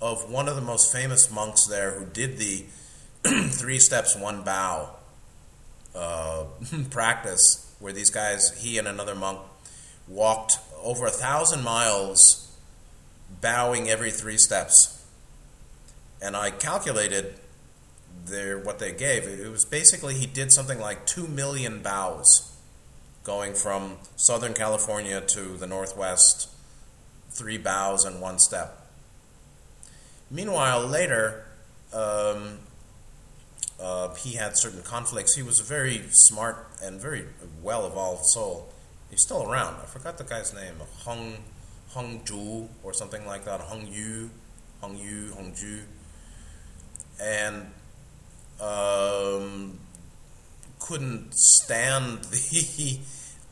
of 0.01 0.29
one 0.31 0.47
of 0.47 0.55
the 0.55 0.61
most 0.61 0.91
famous 0.91 1.31
monks 1.31 1.65
there 1.67 1.91
who 1.91 2.05
did 2.05 2.37
the 2.37 2.65
three 3.49 3.79
steps, 3.79 4.15
one 4.15 4.43
bow 4.43 4.89
uh, 5.93 6.45
practice, 6.89 7.75
where 7.79 7.93
these 7.93 8.09
guys, 8.09 8.61
he 8.61 8.77
and 8.77 8.87
another 8.87 9.15
monk, 9.15 9.39
walked 10.07 10.57
over 10.81 11.05
a 11.05 11.11
thousand 11.11 11.63
miles 11.63 12.55
bowing 13.41 13.89
every 13.89 14.11
three 14.11 14.37
steps. 14.37 15.03
And 16.21 16.35
I 16.35 16.51
calculated 16.51 17.35
their 18.25 18.57
what 18.57 18.79
they 18.79 18.91
gave. 18.91 19.27
It 19.27 19.51
was 19.51 19.65
basically 19.65 20.15
he 20.15 20.25
did 20.25 20.51
something 20.51 20.79
like 20.79 21.05
two 21.05 21.27
million 21.27 21.81
bows, 21.81 22.54
going 23.25 23.53
from 23.53 23.97
Southern 24.15 24.53
California 24.53 25.19
to 25.19 25.57
the 25.57 25.67
Northwest, 25.67 26.49
three 27.31 27.57
bows 27.57 28.05
and 28.05 28.21
one 28.21 28.39
step. 28.39 28.87
Meanwhile, 30.29 30.87
later, 30.87 31.45
um, 31.91 32.59
uh, 33.79 34.13
he 34.15 34.33
had 34.33 34.57
certain 34.57 34.83
conflicts. 34.83 35.35
He 35.35 35.43
was 35.43 35.59
a 35.59 35.63
very 35.63 36.03
smart 36.11 36.67
and 36.81 37.01
very 37.01 37.25
well 37.61 37.85
evolved 37.87 38.25
soul. 38.25 38.71
He's 39.09 39.21
still 39.21 39.43
around. 39.43 39.75
I 39.81 39.85
forgot 39.85 40.17
the 40.17 40.23
guy's 40.23 40.53
name. 40.53 40.75
Hong 41.03 41.37
Hong 41.89 42.19
Zhu 42.21 42.67
or 42.83 42.93
something 42.93 43.25
like 43.25 43.45
that. 43.45 43.59
Hong 43.61 43.87
Yu, 43.87 44.29
Hong 44.81 44.97
Yu, 44.97 45.31
Hong 45.35 45.53
Ju, 45.55 45.81
and 47.21 47.67
um, 48.61 49.79
couldn't 50.79 51.33
stand 51.33 52.23
the 52.25 52.99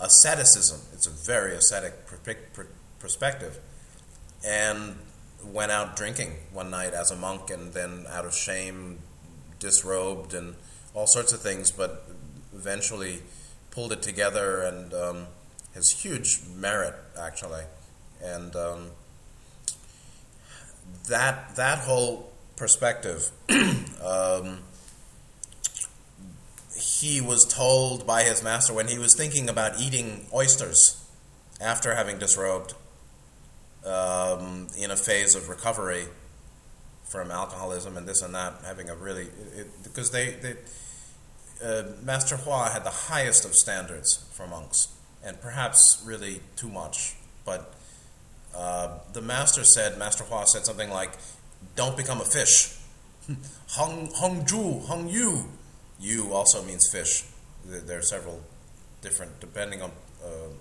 asceticism. 0.03 0.81
It's 0.93 1.07
a 1.07 1.25
very 1.25 1.55
ascetic 1.55 1.93
perspective, 2.99 3.59
and 4.45 4.97
went 5.43 5.71
out 5.71 5.95
drinking 5.95 6.33
one 6.51 6.69
night 6.69 6.93
as 6.93 7.09
a 7.11 7.15
monk, 7.15 7.49
and 7.49 7.73
then 7.73 8.05
out 8.09 8.25
of 8.25 8.35
shame 8.35 8.99
disrobed 9.59 10.33
and 10.33 10.55
all 10.93 11.07
sorts 11.07 11.33
of 11.33 11.41
things, 11.41 11.71
but 11.71 12.05
eventually 12.53 13.23
pulled 13.71 13.91
it 13.91 14.01
together 14.01 14.61
and 14.61 14.93
um, 14.93 15.25
has 15.73 15.89
huge 15.89 16.41
merit 16.55 16.93
actually, 17.19 17.63
and 18.21 18.55
um, 18.55 18.91
that 21.07 21.55
that 21.55 21.79
whole 21.79 22.31
perspective. 22.55 23.31
um, 23.49 24.59
he 27.03 27.19
was 27.19 27.43
told 27.45 28.07
by 28.07 28.23
his 28.23 28.41
master 28.41 28.73
when 28.73 28.87
he 28.87 28.97
was 28.97 29.13
thinking 29.13 29.49
about 29.49 29.79
eating 29.79 30.25
oysters 30.33 31.05
after 31.59 31.95
having 31.95 32.17
disrobed 32.17 32.73
um, 33.85 34.67
in 34.77 34.89
a 34.89 34.95
phase 34.95 35.35
of 35.35 35.49
recovery 35.49 36.05
from 37.03 37.29
alcoholism 37.29 37.97
and 37.97 38.07
this 38.07 38.21
and 38.21 38.33
that, 38.33 38.53
having 38.65 38.89
a 38.89 38.95
really 38.95 39.27
because 39.83 40.11
they, 40.11 40.31
they 40.41 40.55
uh, 41.63 41.83
Master 42.01 42.37
Hua 42.37 42.69
had 42.69 42.85
the 42.85 42.89
highest 43.11 43.43
of 43.43 43.53
standards 43.53 44.25
for 44.31 44.47
monks, 44.47 44.87
and 45.23 45.39
perhaps 45.41 46.01
really 46.05 46.39
too 46.55 46.69
much. 46.69 47.15
But 47.45 47.73
uh, 48.55 48.99
the 49.11 49.21
master 49.21 49.63
said, 49.63 49.97
Master 49.97 50.23
Hua 50.23 50.45
said 50.45 50.65
something 50.65 50.89
like, 50.89 51.11
"Don't 51.75 51.97
become 51.97 52.21
a 52.21 52.25
fish." 52.25 52.77
Hong 53.71 54.09
Hong 54.15 54.45
Ju 54.45 54.79
Hong 54.87 55.07
Yu, 55.09 55.45
Yu 56.03 56.33
also 56.33 56.61
means 56.63 56.87
fish. 56.91 57.23
There 57.65 57.99
are 57.99 58.03
several 58.03 58.41
different 59.01 59.39
depending 59.39 59.81
on 59.81 59.91
uh, 60.23 60.51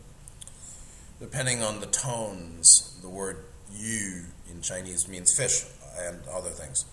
depending 1.20 1.62
on 1.62 1.80
the 1.80 1.86
tones. 1.86 2.98
The 3.02 3.08
word 3.08 3.44
Yu 3.74 4.24
in 4.48 4.62
Chinese 4.62 5.08
means 5.08 5.34
fish 5.36 5.64
and 5.98 6.18
other 6.32 6.50
things. 6.50 6.84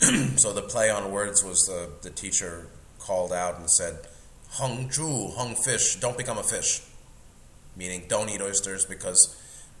so 0.40 0.52
the 0.52 0.62
play 0.62 0.90
on 0.90 1.10
words 1.10 1.42
was 1.42 1.66
the, 1.66 1.90
the 2.02 2.10
teacher 2.10 2.66
called 2.98 3.32
out 3.32 3.58
and 3.58 3.70
said, 3.70 4.06
Hung 4.50 4.88
Zhu, 4.88 5.34
hung 5.34 5.54
fish, 5.54 5.96
don't 5.96 6.16
become 6.16 6.38
a 6.38 6.42
fish. 6.42 6.82
Meaning, 7.76 8.04
don't 8.08 8.28
eat 8.28 8.40
oysters 8.40 8.84
because 8.84 9.36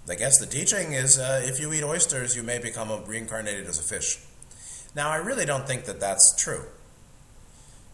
I 0.08 0.14
guess 0.14 0.38
the 0.38 0.46
teaching 0.46 0.92
is 0.92 1.18
uh, 1.18 1.42
if 1.44 1.60
you 1.60 1.72
eat 1.72 1.84
oysters, 1.84 2.36
you 2.36 2.42
may 2.42 2.58
become 2.58 2.90
a, 2.90 3.00
reincarnated 3.02 3.66
as 3.66 3.78
a 3.78 3.82
fish. 3.82 4.18
Now, 4.94 5.10
I 5.10 5.16
really 5.16 5.44
don't 5.44 5.66
think 5.66 5.84
that 5.84 6.00
that's 6.00 6.34
true. 6.36 6.64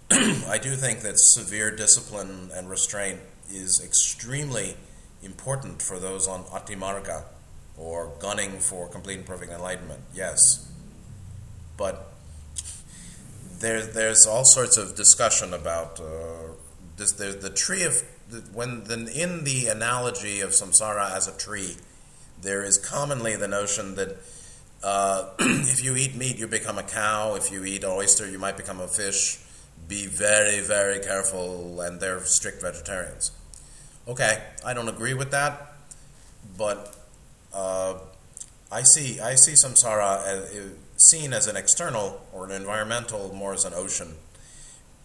I 0.10 0.58
do 0.58 0.76
think 0.76 1.00
that 1.00 1.18
severe 1.18 1.74
discipline 1.74 2.50
and 2.54 2.68
restraint 2.68 3.20
is 3.50 3.80
extremely 3.84 4.76
important 5.22 5.80
for 5.80 5.98
those 5.98 6.28
on 6.28 6.44
Atimarga 6.44 7.24
or 7.76 8.12
gunning 8.20 8.58
for 8.58 8.86
complete 8.88 9.18
and 9.18 9.26
perfect 9.26 9.50
enlightenment. 9.52 10.00
Yes. 10.14 10.70
But 11.76 12.12
there, 13.58 13.84
there's 13.84 14.26
all 14.26 14.44
sorts 14.44 14.76
of 14.76 14.94
discussion 14.94 15.54
about 15.54 16.00
uh, 16.00 16.52
this. 16.96 17.12
There's 17.12 17.36
the 17.36 17.50
tree 17.50 17.82
of 17.82 18.02
when 18.52 18.84
the, 18.84 19.10
in 19.14 19.44
the 19.44 19.66
analogy 19.66 20.40
of 20.40 20.50
samsara 20.50 21.14
as 21.14 21.28
a 21.28 21.36
tree, 21.36 21.76
there 22.40 22.62
is 22.62 22.78
commonly 22.78 23.36
the 23.36 23.48
notion 23.48 23.94
that 23.96 24.16
uh, 24.82 25.30
if 25.38 25.82
you 25.82 25.96
eat 25.96 26.14
meat, 26.14 26.38
you 26.38 26.46
become 26.46 26.78
a 26.78 26.82
cow. 26.82 27.34
If 27.34 27.50
you 27.50 27.64
eat 27.64 27.84
oyster, 27.84 28.30
you 28.30 28.38
might 28.38 28.56
become 28.56 28.80
a 28.80 28.88
fish. 28.88 29.40
Be 29.86 30.06
very, 30.06 30.60
very 30.60 31.00
careful, 31.00 31.80
and 31.80 32.00
they're 32.00 32.20
strict 32.20 32.62
vegetarians. 32.62 33.32
Okay, 34.08 34.42
I 34.64 34.74
don't 34.74 34.88
agree 34.88 35.14
with 35.14 35.30
that, 35.30 35.74
but 36.56 36.96
uh, 37.52 37.94
I 38.70 38.82
see 38.82 39.20
I 39.20 39.34
see 39.34 39.52
samsara 39.52 40.26
as, 40.26 40.72
seen 40.96 41.32
as 41.32 41.46
an 41.46 41.56
external 41.56 42.20
or 42.32 42.44
an 42.44 42.50
environmental, 42.50 43.34
more 43.34 43.54
as 43.54 43.64
an 43.64 43.72
ocean. 43.74 44.14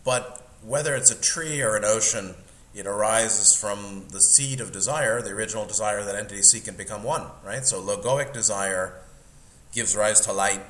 But 0.03 0.45
whether 0.63 0.95
it's 0.95 1.11
a 1.11 1.19
tree 1.19 1.61
or 1.61 1.75
an 1.75 1.85
ocean, 1.85 2.35
it 2.73 2.85
arises 2.85 3.55
from 3.55 4.07
the 4.11 4.21
seed 4.21 4.61
of 4.61 4.71
desire, 4.71 5.21
the 5.21 5.31
original 5.31 5.65
desire 5.65 6.03
that 6.03 6.15
entities 6.15 6.49
seek 6.51 6.67
and 6.67 6.77
become 6.77 7.03
one, 7.03 7.27
right? 7.43 7.65
So 7.65 7.81
logoic 7.81 8.33
desire 8.33 8.93
gives 9.73 9.95
rise 9.95 10.21
to 10.21 10.33
light 10.33 10.61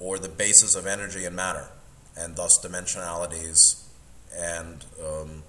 or 0.00 0.18
the 0.18 0.28
basis 0.28 0.74
of 0.74 0.86
energy 0.86 1.24
and 1.24 1.34
matter, 1.34 1.68
and 2.18 2.36
thus 2.36 2.58
dimensionalities 2.58 3.84
and 4.34 4.84
um, 5.04 5.42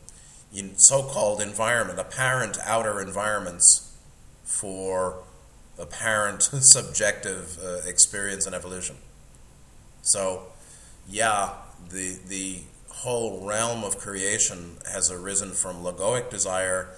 in 0.54 0.78
so-called 0.78 1.42
environment, 1.42 2.00
apparent 2.00 2.58
outer 2.64 3.02
environments 3.02 3.96
for 4.44 5.24
apparent 5.78 6.44
subjective 6.62 7.58
uh, 7.64 7.88
experience 7.88 8.46
and 8.46 8.56
evolution. 8.56 8.98
So, 10.02 10.44
yeah, 11.08 11.54
the 11.90 12.18
the 12.28 12.62
whole 12.90 13.46
realm 13.46 13.84
of 13.84 13.98
creation 13.98 14.78
has 14.92 15.10
arisen 15.12 15.52
from 15.52 15.84
logoic 15.84 16.30
desire 16.30 16.90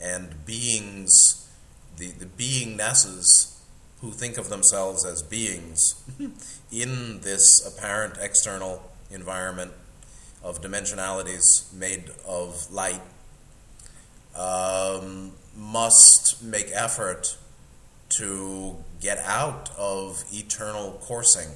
and 0.00 0.44
beings, 0.44 1.48
the, 1.96 2.08
the 2.10 2.26
beingnesses 2.26 3.56
who 4.00 4.10
think 4.10 4.36
of 4.36 4.48
themselves 4.48 5.04
as 5.04 5.22
beings 5.22 6.02
in 6.72 7.20
this 7.20 7.64
apparent 7.64 8.14
external 8.20 8.82
environment 9.14 9.72
of 10.42 10.60
dimensionalities 10.60 11.72
made 11.72 12.10
of 12.26 12.70
light 12.70 13.00
um, 14.36 15.32
must 15.56 16.42
make 16.42 16.70
effort 16.74 17.36
to 18.18 18.76
get 19.00 19.18
out 19.18 19.70
of 19.78 20.24
eternal 20.32 21.00
coursing 21.02 21.48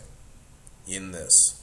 in 0.87 1.13
this. 1.13 1.63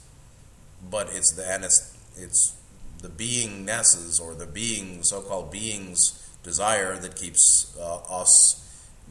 But 0.88 1.08
it's 1.12 1.32
the 1.32 1.44
and 1.50 1.64
it's, 1.64 1.96
it's 2.16 2.56
the 3.02 3.08
beingnesses 3.08 4.20
or 4.20 4.34
the 4.34 4.46
being 4.46 5.02
so-called 5.02 5.50
beings 5.50 6.22
desire 6.42 6.96
that 6.96 7.16
keeps 7.16 7.76
uh, 7.78 7.96
us 8.08 8.62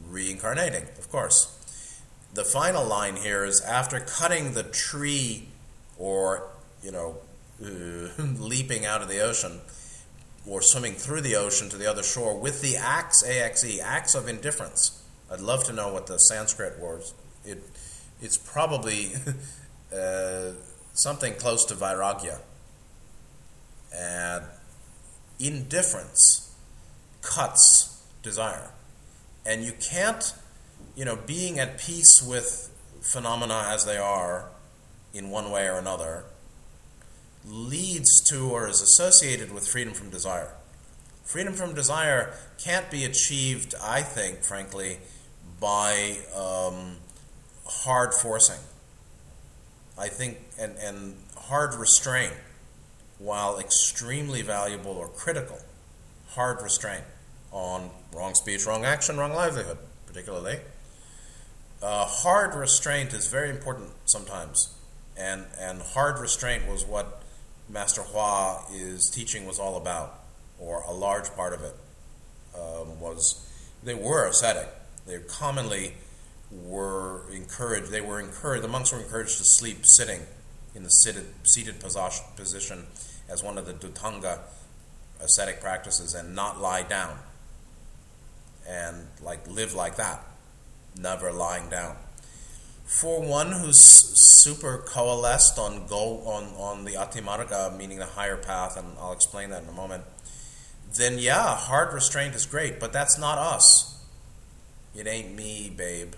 reincarnating, 0.08 0.84
of 0.98 1.10
course. 1.10 1.52
The 2.34 2.44
final 2.44 2.84
line 2.84 3.16
here 3.16 3.44
is 3.44 3.60
after 3.60 4.00
cutting 4.00 4.54
the 4.54 4.62
tree 4.62 5.48
or, 5.98 6.48
you 6.82 6.92
know, 6.92 7.18
uh, 7.62 8.22
leaping 8.38 8.84
out 8.84 9.02
of 9.02 9.08
the 9.08 9.20
ocean 9.20 9.60
or 10.46 10.62
swimming 10.62 10.94
through 10.94 11.20
the 11.20 11.36
ocean 11.36 11.68
to 11.68 11.76
the 11.76 11.90
other 11.90 12.02
shore 12.02 12.38
with 12.38 12.62
the 12.62 12.76
axe, 12.76 13.24
A-X-E, 13.24 13.80
axe 13.80 14.14
of 14.14 14.28
indifference 14.28 15.02
I'd 15.30 15.40
love 15.40 15.64
to 15.64 15.72
know 15.72 15.92
what 15.92 16.06
the 16.06 16.18
Sanskrit 16.18 16.78
was. 16.78 17.12
It, 17.44 17.62
it's 18.20 18.36
probably 18.36 19.12
uh, 19.92 20.52
something 20.92 21.34
close 21.34 21.64
to 21.66 21.74
vairagya. 21.74 22.38
And 23.92 24.44
indifference 25.40 26.54
cuts 27.22 28.02
desire. 28.22 28.70
And 29.44 29.64
you 29.64 29.72
can't, 29.72 30.32
you 30.94 31.04
know, 31.04 31.16
being 31.16 31.58
at 31.58 31.78
peace 31.78 32.22
with 32.22 32.70
phenomena 33.00 33.64
as 33.68 33.84
they 33.84 33.98
are 33.98 34.50
in 35.12 35.30
one 35.30 35.50
way 35.50 35.68
or 35.68 35.78
another 35.78 36.24
leads 37.46 38.20
to 38.22 38.50
or 38.50 38.68
is 38.68 38.80
associated 38.80 39.52
with 39.52 39.66
freedom 39.66 39.94
from 39.94 40.10
desire. 40.10 40.52
Freedom 41.24 41.52
from 41.54 41.74
desire 41.74 42.34
can't 42.62 42.90
be 42.90 43.04
achieved, 43.04 43.74
I 43.82 44.02
think, 44.02 44.42
frankly, 44.42 44.98
by 45.60 46.16
um, 46.34 46.96
hard 47.66 48.14
forcing. 48.14 48.60
I 49.98 50.08
think, 50.08 50.38
and, 50.58 50.76
and 50.76 51.16
hard 51.36 51.74
restraint, 51.74 52.34
while 53.18 53.58
extremely 53.58 54.42
valuable 54.42 54.92
or 54.92 55.08
critical, 55.08 55.58
hard 56.30 56.60
restraint 56.62 57.04
on 57.50 57.90
wrong 58.12 58.34
speech, 58.34 58.66
wrong 58.66 58.84
action, 58.84 59.16
wrong 59.16 59.32
livelihood, 59.32 59.78
particularly. 60.06 60.58
Uh, 61.82 62.04
hard 62.04 62.54
restraint 62.54 63.14
is 63.14 63.28
very 63.28 63.50
important 63.50 63.90
sometimes 64.04 64.76
and 65.16 65.44
and 65.58 65.80
hard 65.80 66.18
restraint 66.18 66.66
was 66.68 66.84
what 66.84 67.22
Master 67.68 68.02
Hua 68.02 68.62
is 68.72 69.10
teaching 69.10 69.46
was 69.46 69.58
all 69.58 69.76
about, 69.76 70.20
or 70.58 70.82
a 70.82 70.92
large 70.92 71.30
part 71.34 71.52
of 71.52 71.62
it 71.62 71.74
um, 72.54 73.00
was. 73.00 73.42
They 73.82 73.94
were 73.94 74.26
ascetic. 74.26 74.68
They 75.06 75.18
commonly 75.18 75.94
were 76.50 77.22
encouraged. 77.32 77.90
They 77.90 78.00
were 78.00 78.20
encouraged. 78.20 78.64
The 78.64 78.68
monks 78.68 78.92
were 78.92 79.00
encouraged 79.00 79.38
to 79.38 79.44
sleep 79.44 79.84
sitting 79.84 80.20
in 80.74 80.82
the 80.82 80.90
seated, 80.90 81.26
seated 81.44 81.80
position 81.80 82.86
as 83.28 83.42
one 83.42 83.58
of 83.58 83.66
the 83.66 83.72
Dhutanga 83.72 84.40
ascetic 85.20 85.60
practices, 85.60 86.14
and 86.14 86.34
not 86.34 86.60
lie 86.60 86.82
down 86.82 87.18
and 88.68 89.06
like 89.22 89.46
live 89.48 89.74
like 89.74 89.96
that, 89.96 90.24
never 90.98 91.32
lying 91.32 91.68
down. 91.68 91.96
For 92.86 93.20
one 93.20 93.52
who's 93.52 93.80
super 93.80 94.78
coalesced 94.78 95.58
on 95.58 95.86
go 95.86 96.20
on, 96.24 96.44
on 96.56 96.84
the 96.84 96.92
Atimarga, 96.92 97.76
meaning 97.76 97.98
the 97.98 98.06
higher 98.06 98.36
path, 98.36 98.76
and 98.76 98.96
I'll 98.98 99.12
explain 99.12 99.50
that 99.50 99.64
in 99.64 99.68
a 99.68 99.72
moment, 99.72 100.04
then 100.96 101.18
yeah, 101.18 101.56
hard 101.56 101.92
restraint 101.92 102.34
is 102.34 102.46
great, 102.46 102.78
but 102.78 102.92
that's 102.92 103.18
not 103.18 103.38
us. 103.38 104.00
It 104.94 105.06
ain't 105.06 105.34
me, 105.34 105.70
babe. 105.76 106.14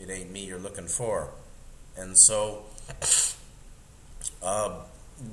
It 0.00 0.10
ain't 0.10 0.32
me 0.32 0.46
you're 0.46 0.58
looking 0.58 0.88
for. 0.88 1.30
And 1.96 2.18
so 2.18 2.64
uh, 4.42 4.80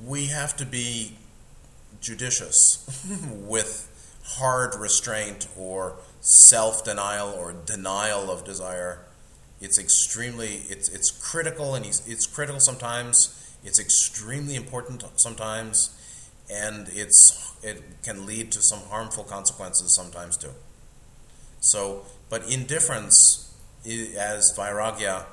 we 0.06 0.28
have 0.28 0.56
to 0.58 0.66
be 0.66 1.18
judicious 2.02 2.86
with 3.32 3.90
hard 4.26 4.76
restraint 4.76 5.48
or 5.58 5.96
self 6.22 6.84
denial 6.84 7.30
or 7.30 7.54
denial 7.66 8.30
of 8.30 8.46
desire. 8.46 9.00
It's 9.64 9.80
extremely 9.80 10.66
it's 10.68 10.90
it's 10.90 11.10
critical 11.10 11.74
and 11.74 11.86
it's 11.86 12.28
critical 12.28 12.60
sometimes. 12.60 13.40
It's 13.64 13.80
extremely 13.80 14.56
important 14.56 15.06
sometimes, 15.16 15.90
and 16.52 16.90
it's 16.90 17.56
it 17.64 17.82
can 18.04 18.26
lead 18.26 18.52
to 18.52 18.62
some 18.62 18.82
harmful 18.90 19.24
consequences 19.24 19.96
sometimes 19.96 20.36
too. 20.36 20.52
So, 21.62 22.06
but 22.30 22.52
indifference 22.52 23.56
as 23.86 24.54
vairagya, 24.58 25.24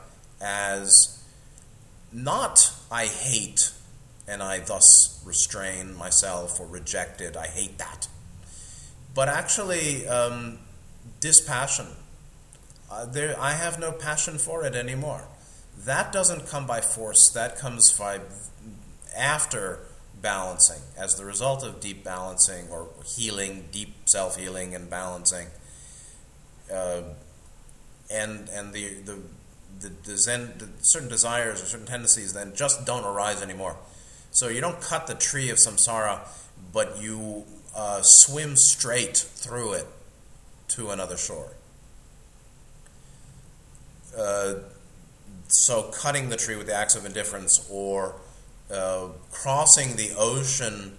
as 0.41 1.21
not 2.13 2.73
I 2.89 3.07
hate 3.07 3.73
and 4.29 4.45
I 4.45 4.61
thus 4.61 5.21
restrain 5.27 5.97
myself 5.97 6.61
or 6.61 6.67
reject 6.67 7.21
it. 7.21 7.37
I 7.37 7.47
hate 7.47 7.79
that. 7.79 8.07
But 9.13 9.29
actually, 9.29 10.07
um, 10.07 10.61
dispassion. 11.19 11.87
Uh, 12.91 13.05
there, 13.07 13.37
I 13.39 13.53
have 13.53 13.79
no 13.79 13.93
passion 13.93 14.39
for 14.39 14.65
it 14.65 14.75
anymore. 14.75 15.29
That 15.79 16.13
doesn't 16.13 16.47
come 16.47 16.67
by 16.67 16.81
force. 16.81 17.31
That 17.33 17.57
comes 17.57 17.93
by 17.93 18.21
after 19.17 19.81
balancing, 20.21 20.83
as 20.99 21.15
the 21.15 21.25
result 21.25 21.63
of 21.63 21.81
deep 21.81 22.05
balancing 22.05 22.69
or 22.69 22.89
healing, 23.17 23.69
deep 23.71 23.95
self 24.07 24.37
healing 24.37 24.75
and 24.75 24.91
balancing. 24.91 25.47
Uh, 26.73 27.03
and 28.11 28.49
and 28.49 28.73
the 28.73 28.95
the 29.05 29.19
the, 29.79 29.89
the, 30.05 30.19
zen, 30.19 30.53
the 30.59 30.69
certain 30.83 31.09
desires 31.09 31.63
or 31.63 31.65
certain 31.65 31.87
tendencies 31.87 32.35
then 32.35 32.53
just 32.55 32.85
don't 32.85 33.05
arise 33.05 33.41
anymore. 33.41 33.77
So 34.31 34.49
you 34.49 34.61
don't 34.61 34.81
cut 34.81 35.07
the 35.07 35.15
tree 35.15 35.49
of 35.49 35.57
samsara, 35.57 36.21
but 36.73 37.01
you 37.01 37.45
uh, 37.75 38.01
swim 38.03 38.57
straight 38.57 39.17
through 39.17 39.75
it 39.75 39.87
to 40.69 40.91
another 40.91 41.17
shore. 41.17 41.53
Uh, 44.17 44.55
so, 45.49 45.91
cutting 45.91 46.29
the 46.29 46.37
tree 46.37 46.57
with 46.57 46.67
the 46.67 46.75
axe 46.75 46.95
of 46.95 47.05
indifference 47.05 47.69
or 47.71 48.15
uh, 48.73 49.09
crossing 49.33 49.97
the 49.97 50.13
ocean 50.17 50.97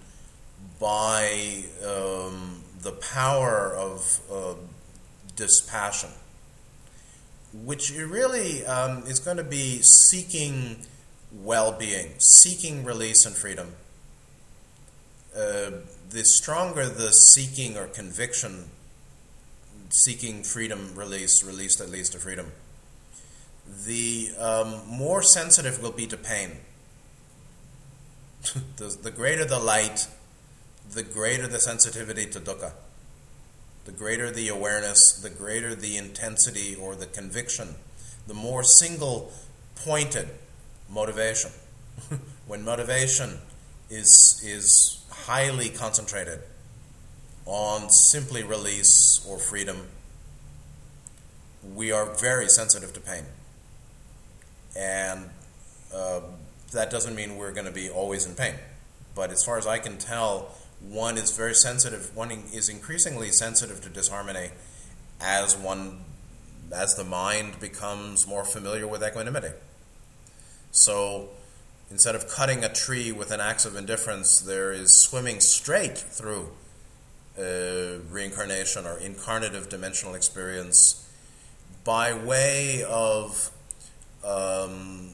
by 0.78 1.64
um, 1.86 2.62
the 2.82 2.92
power 2.92 3.74
of 3.74 4.20
uh, 4.30 4.54
dispassion, 5.36 6.10
which 7.52 7.92
really 7.92 8.64
um, 8.66 9.04
is 9.06 9.18
going 9.18 9.36
to 9.36 9.44
be 9.44 9.80
seeking 9.82 10.84
well 11.32 11.72
being, 11.72 12.12
seeking 12.18 12.84
release 12.84 13.24
and 13.24 13.34
freedom. 13.34 13.74
Uh, 15.34 15.70
the 16.10 16.24
stronger 16.24 16.88
the 16.88 17.10
seeking 17.10 17.78
or 17.78 17.86
conviction 17.86 18.66
seeking 19.88 20.42
freedom 20.42 20.92
release, 20.94 21.42
release 21.42 21.76
that 21.76 21.90
leads 21.90 22.10
to 22.10 22.18
freedom, 22.18 22.52
the 23.84 24.30
um, 24.38 24.82
more 24.86 25.22
sensitive 25.22 25.80
we'll 25.80 25.92
be 25.92 26.06
to 26.06 26.16
pain. 26.16 26.58
the, 28.76 28.96
the 29.02 29.10
greater 29.10 29.44
the 29.44 29.58
light, 29.58 30.06
the 30.92 31.02
greater 31.02 31.46
the 31.46 31.60
sensitivity 31.60 32.26
to 32.26 32.40
dukkha. 32.40 32.72
The 33.84 33.92
greater 33.92 34.30
the 34.30 34.48
awareness, 34.48 35.20
the 35.20 35.30
greater 35.30 35.74
the 35.74 35.96
intensity 35.96 36.74
or 36.74 36.94
the 36.94 37.06
conviction, 37.06 37.74
the 38.26 38.34
more 38.34 38.62
single 38.62 39.32
pointed 39.74 40.28
motivation. 40.88 41.50
when 42.46 42.64
motivation 42.64 43.38
is, 43.90 44.40
is 44.44 45.04
highly 45.10 45.68
concentrated, 45.68 46.40
on 47.44 47.90
simply 47.90 48.44
release 48.44 49.24
or 49.28 49.38
freedom, 49.38 49.88
we 51.74 51.90
are 51.90 52.06
very 52.14 52.48
sensitive 52.48 52.92
to 52.92 53.00
pain. 53.00 53.24
And 54.76 55.28
uh, 55.94 56.20
that 56.72 56.90
doesn't 56.90 57.14
mean 57.14 57.36
we're 57.36 57.52
going 57.52 57.66
to 57.66 57.72
be 57.72 57.90
always 57.90 58.26
in 58.26 58.34
pain. 58.34 58.54
But 59.14 59.30
as 59.30 59.44
far 59.44 59.58
as 59.58 59.66
I 59.66 59.78
can 59.78 59.98
tell, 59.98 60.54
one 60.80 61.16
is 61.18 61.36
very 61.36 61.54
sensitive, 61.54 62.14
one 62.16 62.30
is 62.30 62.68
increasingly 62.68 63.30
sensitive 63.30 63.80
to 63.82 63.88
disharmony 63.88 64.50
as 65.20 65.56
one 65.56 66.00
as 66.72 66.94
the 66.94 67.04
mind 67.04 67.60
becomes 67.60 68.26
more 68.26 68.44
familiar 68.44 68.86
with 68.88 69.02
equanimity. 69.04 69.50
So 70.70 71.28
instead 71.90 72.14
of 72.14 72.28
cutting 72.28 72.64
a 72.64 72.72
tree 72.72 73.12
with 73.12 73.30
an 73.30 73.40
axe 73.40 73.66
of 73.66 73.76
indifference, 73.76 74.40
there 74.40 74.72
is 74.72 75.02
swimming 75.02 75.40
straight 75.40 75.98
through 75.98 76.48
uh, 77.38 77.98
reincarnation 78.10 78.86
or 78.86 78.98
incarnative 78.98 79.68
dimensional 79.68 80.14
experience 80.14 81.08
by 81.84 82.12
way 82.12 82.82
of 82.84 83.50
um, 84.24 85.10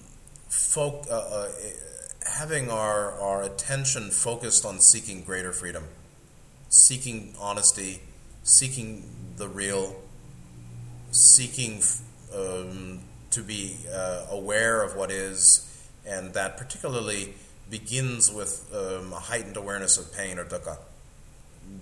folk, 0.48 1.06
uh, 1.10 1.14
uh, 1.14 1.48
having 2.38 2.70
our, 2.70 3.12
our 3.20 3.42
attention 3.42 4.10
focused 4.10 4.64
on 4.64 4.80
seeking 4.80 5.22
greater 5.22 5.52
freedom, 5.52 5.84
seeking 6.68 7.34
honesty, 7.40 8.00
seeking 8.42 9.04
the 9.36 9.48
real, 9.48 9.96
seeking 11.10 11.82
um, 12.34 13.00
to 13.30 13.42
be 13.42 13.76
uh, 13.92 14.26
aware 14.30 14.82
of 14.82 14.96
what 14.96 15.10
is, 15.10 15.64
and 16.06 16.34
that 16.34 16.56
particularly 16.56 17.34
begins 17.70 18.32
with 18.32 18.70
um, 18.74 19.12
a 19.12 19.20
heightened 19.20 19.56
awareness 19.56 19.98
of 19.98 20.14
pain 20.14 20.38
or 20.38 20.44
dukkha 20.44 20.78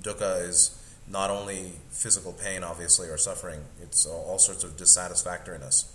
dukkha 0.03 0.49
is 0.49 0.83
not 1.09 1.31
only 1.31 1.73
physical 1.91 2.33
pain, 2.33 2.65
obviously, 2.65 3.09
or 3.09 3.17
suffering, 3.17 3.61
it's 3.81 4.07
all 4.07 4.39
sorts 4.39 4.65
of 4.65 4.77
dissatisfactoriness. 4.77 5.93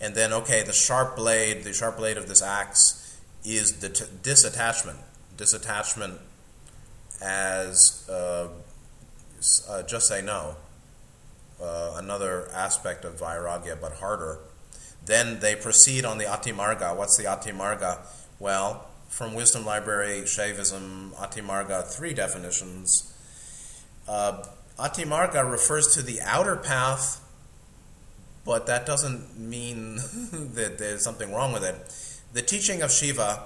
And 0.00 0.14
then, 0.14 0.32
okay, 0.32 0.62
the 0.62 0.72
sharp 0.72 1.16
blade, 1.16 1.64
the 1.64 1.72
sharp 1.72 1.96
blade 1.96 2.16
of 2.16 2.28
this 2.28 2.42
axe 2.42 3.18
is 3.44 3.80
the 3.80 3.88
t- 3.88 4.04
disattachment. 4.22 4.96
Disattachment 5.36 6.18
as 7.22 8.08
uh, 8.10 8.48
uh, 9.68 9.82
just 9.82 10.08
say 10.08 10.20
no, 10.20 10.56
uh, 11.62 11.94
another 11.96 12.48
aspect 12.52 13.04
of 13.04 13.18
vairagya, 13.18 13.80
but 13.80 13.92
harder. 13.94 14.38
Then 15.06 15.40
they 15.40 15.54
proceed 15.54 16.04
on 16.04 16.18
the 16.18 16.24
atimarga. 16.24 16.96
What's 16.96 17.16
the 17.16 17.24
atimarga? 17.24 17.98
Well, 18.38 18.86
from 19.14 19.34
Wisdom 19.34 19.64
Library, 19.64 20.22
Shaivism, 20.22 21.12
Atimarga, 21.12 21.86
three 21.86 22.14
definitions. 22.14 23.14
Uh, 24.08 24.44
Atimarga 24.76 25.48
refers 25.48 25.94
to 25.94 26.02
the 26.02 26.20
outer 26.20 26.56
path, 26.56 27.20
but 28.44 28.66
that 28.66 28.86
doesn't 28.86 29.38
mean 29.38 29.96
that 30.54 30.76
there's 30.78 31.02
something 31.02 31.32
wrong 31.32 31.52
with 31.52 31.64
it. 31.64 31.76
The 32.32 32.42
teaching 32.42 32.82
of 32.82 32.90
Shiva, 32.90 33.42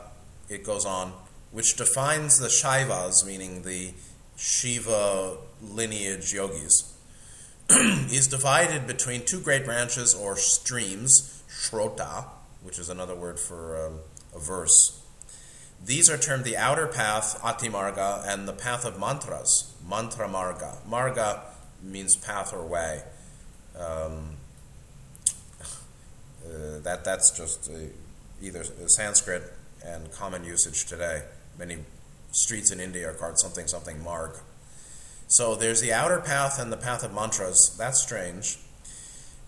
it 0.49 0.65
goes 0.65 0.85
on, 0.85 1.13
which 1.53 1.77
defines 1.77 2.39
the 2.39 2.49
Shaivas, 2.49 3.27
meaning 3.27 3.63
the 3.63 3.93
Shiva 4.37 5.37
lineage 5.63 6.33
yogis, 6.33 6.95
is 7.71 8.27
divided 8.29 8.87
between 8.87 9.25
two 9.25 9.41
great 9.41 9.65
branches 9.65 10.15
or 10.15 10.37
streams, 10.37 11.43
Shrota, 11.49 12.25
which 12.63 12.79
is 12.79 12.89
another 12.89 13.15
word 13.15 13.39
for 13.39 13.87
um, 13.87 13.99
a 14.35 14.39
verse, 14.39 14.99
these 15.85 16.11
are 16.11 16.19
termed 16.19 16.45
the 16.45 16.57
outer 16.57 16.87
path, 16.87 17.41
Atimarga, 17.43 18.27
and 18.27 18.49
the 18.49 18.53
path 18.53 18.85
of 18.85 18.99
mantras, 18.99 19.73
Mantra 19.89 20.29
Marga. 20.29 20.77
Marga 20.89 21.41
means 21.83 22.17
path 22.17 22.53
or 22.53 22.67
way. 22.67 23.03
Um, 23.79 24.38
uh, 26.49 26.79
that 26.81 27.05
that's 27.05 27.37
just 27.37 27.71
uh, 27.71 27.75
either 28.43 28.65
Sanskrit 28.87 29.43
and 29.85 30.11
common 30.13 30.45
usage 30.45 30.87
today. 30.87 31.23
Many 31.59 31.79
streets 32.31 32.71
in 32.71 32.81
India 32.81 33.11
are 33.11 33.15
called 33.15 33.39
something 33.39 33.67
something 33.67 34.03
marg. 34.03 34.33
So 35.27 35.55
there's 35.55 35.81
the 35.81 35.93
outer 35.93 36.21
path 36.21 36.59
and 36.59 36.73
the 36.73 36.77
path 36.77 37.05
of 37.05 37.13
mantras. 37.13 37.77
That's 37.79 38.01
strange. 38.01 38.59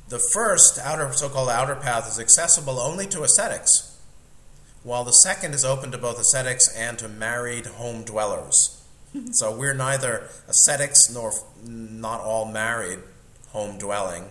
The 0.08 0.18
first 0.18 0.78
outer 0.78 1.12
so-called 1.12 1.48
outer 1.48 1.76
path 1.76 2.08
is 2.08 2.18
accessible 2.18 2.80
only 2.80 3.06
to 3.06 3.22
ascetics, 3.22 3.96
while 4.82 5.04
the 5.04 5.12
second 5.12 5.54
is 5.54 5.64
open 5.64 5.92
to 5.92 5.98
both 5.98 6.18
ascetics 6.18 6.68
and 6.76 6.98
to 6.98 7.08
married 7.08 7.66
home 7.66 8.02
dwellers. 8.02 8.82
so 9.32 9.54
we're 9.54 9.74
neither 9.74 10.28
ascetics 10.48 11.10
nor 11.10 11.32
not 11.64 12.20
all 12.20 12.44
married 12.44 12.98
home 13.50 13.78
dwelling. 13.78 14.24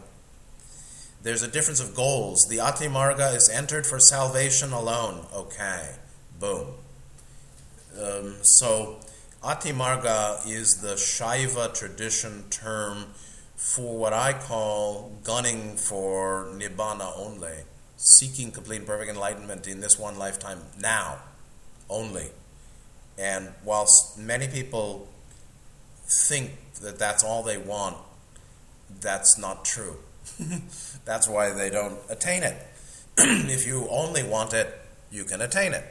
There's 1.21 1.43
a 1.43 1.47
difference 1.47 1.81
of 1.81 1.95
goals. 1.95 2.47
The 2.49 2.61
Ati 2.61 2.85
Marga 2.85 3.35
is 3.35 3.49
entered 3.49 3.85
for 3.85 3.99
salvation 3.99 4.71
alone. 4.71 5.25
Okay, 5.33 5.95
boom. 6.39 6.67
Um, 8.01 8.35
so, 8.41 8.99
Ati 9.43 9.71
Marga 9.71 10.47
is 10.49 10.81
the 10.81 10.93
Shaiva 10.93 11.77
tradition 11.77 12.45
term 12.49 13.07
for 13.57 13.97
what 13.97 14.13
I 14.13 14.31
call 14.31 15.11
gunning 15.23 15.75
for 15.75 16.47
Nibbana 16.55 17.11
only, 17.17 17.63
seeking 17.97 18.51
complete 18.51 18.77
and 18.77 18.87
perfect 18.87 19.11
enlightenment 19.11 19.67
in 19.67 19.81
this 19.81 19.99
one 19.99 20.17
lifetime 20.17 20.61
now 20.79 21.19
only. 21.89 22.29
And 23.17 23.49
whilst 23.65 24.17
many 24.17 24.47
people 24.47 25.09
think 26.05 26.51
that 26.81 26.97
that's 26.97 27.21
all 27.25 27.43
they 27.43 27.57
want, 27.57 27.97
that's 29.01 29.37
not 29.37 29.65
true. 29.65 29.97
that's 31.05 31.27
why 31.27 31.51
they 31.51 31.69
don't 31.69 31.97
attain 32.09 32.43
it. 32.43 32.55
if 33.17 33.67
you 33.67 33.87
only 33.89 34.23
want 34.23 34.53
it, 34.53 34.79
you 35.11 35.23
can 35.23 35.41
attain 35.41 35.73
it. 35.73 35.83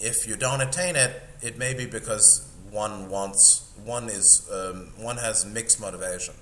If 0.00 0.26
you 0.26 0.36
don't 0.36 0.60
attain 0.60 0.96
it, 0.96 1.22
it 1.40 1.58
may 1.58 1.74
be 1.74 1.86
because 1.86 2.48
one 2.70 3.08
wants 3.08 3.70
one 3.84 4.08
is 4.08 4.48
um, 4.52 4.92
one 4.96 5.16
has 5.18 5.44
mixed 5.44 5.80
motivation. 5.80 6.34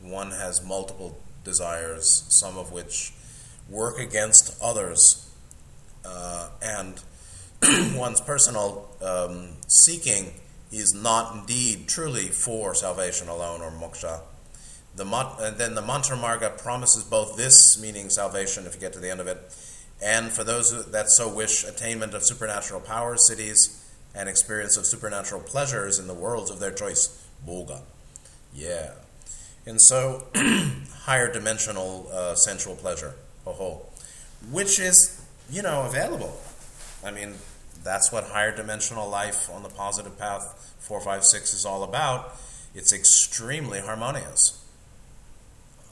One 0.00 0.30
has 0.30 0.64
multiple 0.64 1.20
desires, 1.44 2.24
some 2.28 2.58
of 2.58 2.72
which 2.72 3.12
work 3.68 3.98
against 3.98 4.60
others, 4.62 5.30
uh, 6.04 6.48
and 6.60 7.00
one's 7.96 8.20
personal 8.20 8.88
um, 9.00 9.50
seeking 9.68 10.34
is 10.72 10.94
not 10.94 11.34
indeed 11.34 11.86
truly 11.88 12.28
for 12.28 12.74
salvation 12.74 13.28
alone 13.28 13.60
or 13.60 13.70
moksha. 13.70 14.20
The 14.94 15.04
and 15.40 15.56
then 15.56 15.74
the 15.74 15.82
mantra 15.82 16.16
marga 16.16 16.56
promises 16.56 17.02
both 17.04 17.36
this, 17.36 17.80
meaning 17.80 18.10
salvation 18.10 18.66
if 18.66 18.74
you 18.74 18.80
get 18.80 18.92
to 18.92 18.98
the 18.98 19.10
end 19.10 19.20
of 19.20 19.26
it, 19.26 19.38
and 20.02 20.30
for 20.30 20.44
those 20.44 20.90
that 20.90 21.08
so 21.08 21.32
wish, 21.32 21.64
attainment 21.64 22.12
of 22.12 22.22
supernatural 22.22 22.80
powers, 22.80 23.30
siddhis, 23.30 23.82
and 24.14 24.28
experience 24.28 24.76
of 24.76 24.84
supernatural 24.84 25.40
pleasures 25.40 25.98
in 25.98 26.06
the 26.08 26.14
worlds 26.14 26.50
of 26.50 26.58
their 26.58 26.72
choice. 26.72 27.26
Bhoga. 27.46 27.80
Yeah. 28.54 28.92
And 29.64 29.80
so, 29.80 30.26
higher 31.04 31.32
dimensional 31.32 32.08
uh, 32.12 32.34
sensual 32.34 32.74
pleasure, 32.74 33.14
ho 33.44 33.86
which 34.50 34.80
is, 34.80 35.24
you 35.50 35.62
know, 35.62 35.82
available. 35.82 36.36
I 37.04 37.12
mean, 37.12 37.34
that's 37.84 38.12
what 38.12 38.24
higher 38.24 38.54
dimensional 38.54 39.08
life 39.08 39.48
on 39.50 39.62
the 39.62 39.68
positive 39.68 40.18
path 40.18 40.74
456 40.80 41.54
is 41.54 41.64
all 41.64 41.84
about. 41.84 42.36
It's 42.74 42.92
extremely 42.92 43.80
harmonious. 43.80 44.61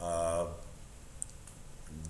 Uh, 0.00 0.46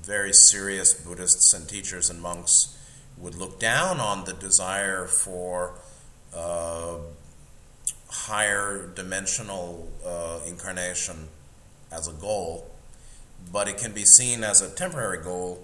very 0.03 0.33
serious 0.33 0.95
Buddhists 0.95 1.53
and 1.53 1.69
teachers 1.69 2.11
and 2.11 2.21
monks 2.21 2.77
would 3.19 3.35
look 3.35 3.61
down 3.61 4.01
on 4.01 4.25
the 4.25 4.33
desire 4.33 5.07
for 5.07 5.75
uh, 6.35 6.97
higher 8.09 8.91
dimensional 8.95 9.89
uh, 10.05 10.41
incarnation 10.47 11.29
as 11.93 12.09
a 12.09 12.13
goal, 12.13 12.71
but 13.53 13.69
it 13.69 13.79
can 13.79 13.93
be 13.93 14.05
seen 14.05 14.43
as 14.43 14.61
a 14.61 14.71
temporary 14.71 15.23
goal, 15.23 15.63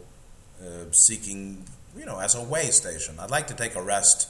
uh, 0.60 0.90
seeking, 0.92 1.64
you 1.96 2.04
know, 2.04 2.18
as 2.18 2.34
a 2.34 2.42
way 2.42 2.70
station. 2.70 3.16
I'd 3.18 3.30
like 3.30 3.46
to 3.48 3.54
take 3.54 3.74
a 3.74 3.82
rest 3.82 4.28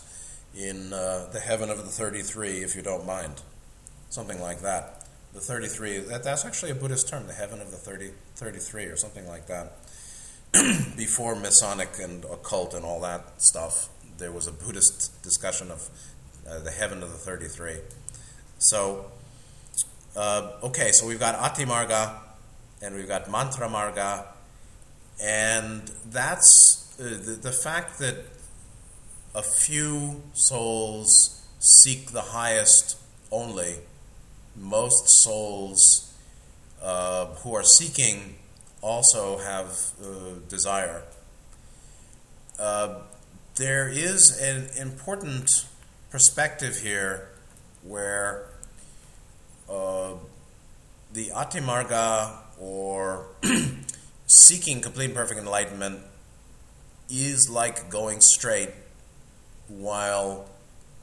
in 0.56 0.92
uh, 0.92 1.28
the 1.32 1.40
heaven 1.40 1.68
of 1.68 1.78
the 1.78 1.84
33, 1.84 2.62
if 2.62 2.76
you 2.76 2.82
don't 2.82 3.06
mind. 3.06 3.42
Something 4.08 4.40
like 4.40 4.60
that. 4.60 4.95
The 5.36 5.42
33, 5.42 5.98
that, 5.98 6.24
that's 6.24 6.46
actually 6.46 6.70
a 6.70 6.74
Buddhist 6.74 7.10
term, 7.10 7.26
the 7.26 7.34
heaven 7.34 7.60
of 7.60 7.70
the 7.70 7.76
30, 7.76 8.08
33, 8.36 8.86
or 8.86 8.96
something 8.96 9.28
like 9.28 9.48
that. 9.48 9.74
Before 10.96 11.36
Masonic 11.36 11.90
and 12.00 12.24
occult 12.24 12.72
and 12.72 12.86
all 12.86 13.02
that 13.02 13.42
stuff, 13.42 13.90
there 14.16 14.32
was 14.32 14.46
a 14.46 14.52
Buddhist 14.52 15.22
discussion 15.22 15.70
of 15.70 15.90
uh, 16.48 16.60
the 16.60 16.70
heaven 16.70 17.02
of 17.02 17.10
the 17.10 17.18
33. 17.18 17.74
So, 18.56 19.10
uh, 20.16 20.52
okay, 20.62 20.92
so 20.92 21.06
we've 21.06 21.20
got 21.20 21.34
Atimarga 21.34 22.14
and 22.80 22.94
we've 22.94 23.06
got 23.06 23.30
Mantra 23.30 23.68
Marga, 23.68 24.24
and 25.22 25.82
that's 26.10 26.96
uh, 26.98 27.02
the, 27.02 27.38
the 27.42 27.52
fact 27.52 27.98
that 27.98 28.24
a 29.34 29.42
few 29.42 30.22
souls 30.32 31.46
seek 31.58 32.12
the 32.12 32.22
highest 32.22 32.96
only. 33.30 33.74
Most 34.58 35.08
souls 35.08 36.12
uh, 36.82 37.26
who 37.26 37.54
are 37.54 37.64
seeking 37.64 38.36
also 38.80 39.38
have 39.38 39.68
uh, 40.02 40.38
desire. 40.48 41.02
Uh, 42.58 43.00
there 43.56 43.88
is 43.88 44.38
an 44.40 44.68
important 44.80 45.66
perspective 46.10 46.78
here 46.78 47.28
where 47.82 48.46
uh, 49.68 50.12
the 51.12 51.30
Atimarga 51.30 52.32
or 52.60 53.26
seeking 54.26 54.80
complete 54.80 55.06
and 55.06 55.14
perfect 55.14 55.40
enlightenment 55.40 56.00
is 57.08 57.48
like 57.48 57.88
going 57.90 58.20
straight 58.20 58.70
while 59.68 60.48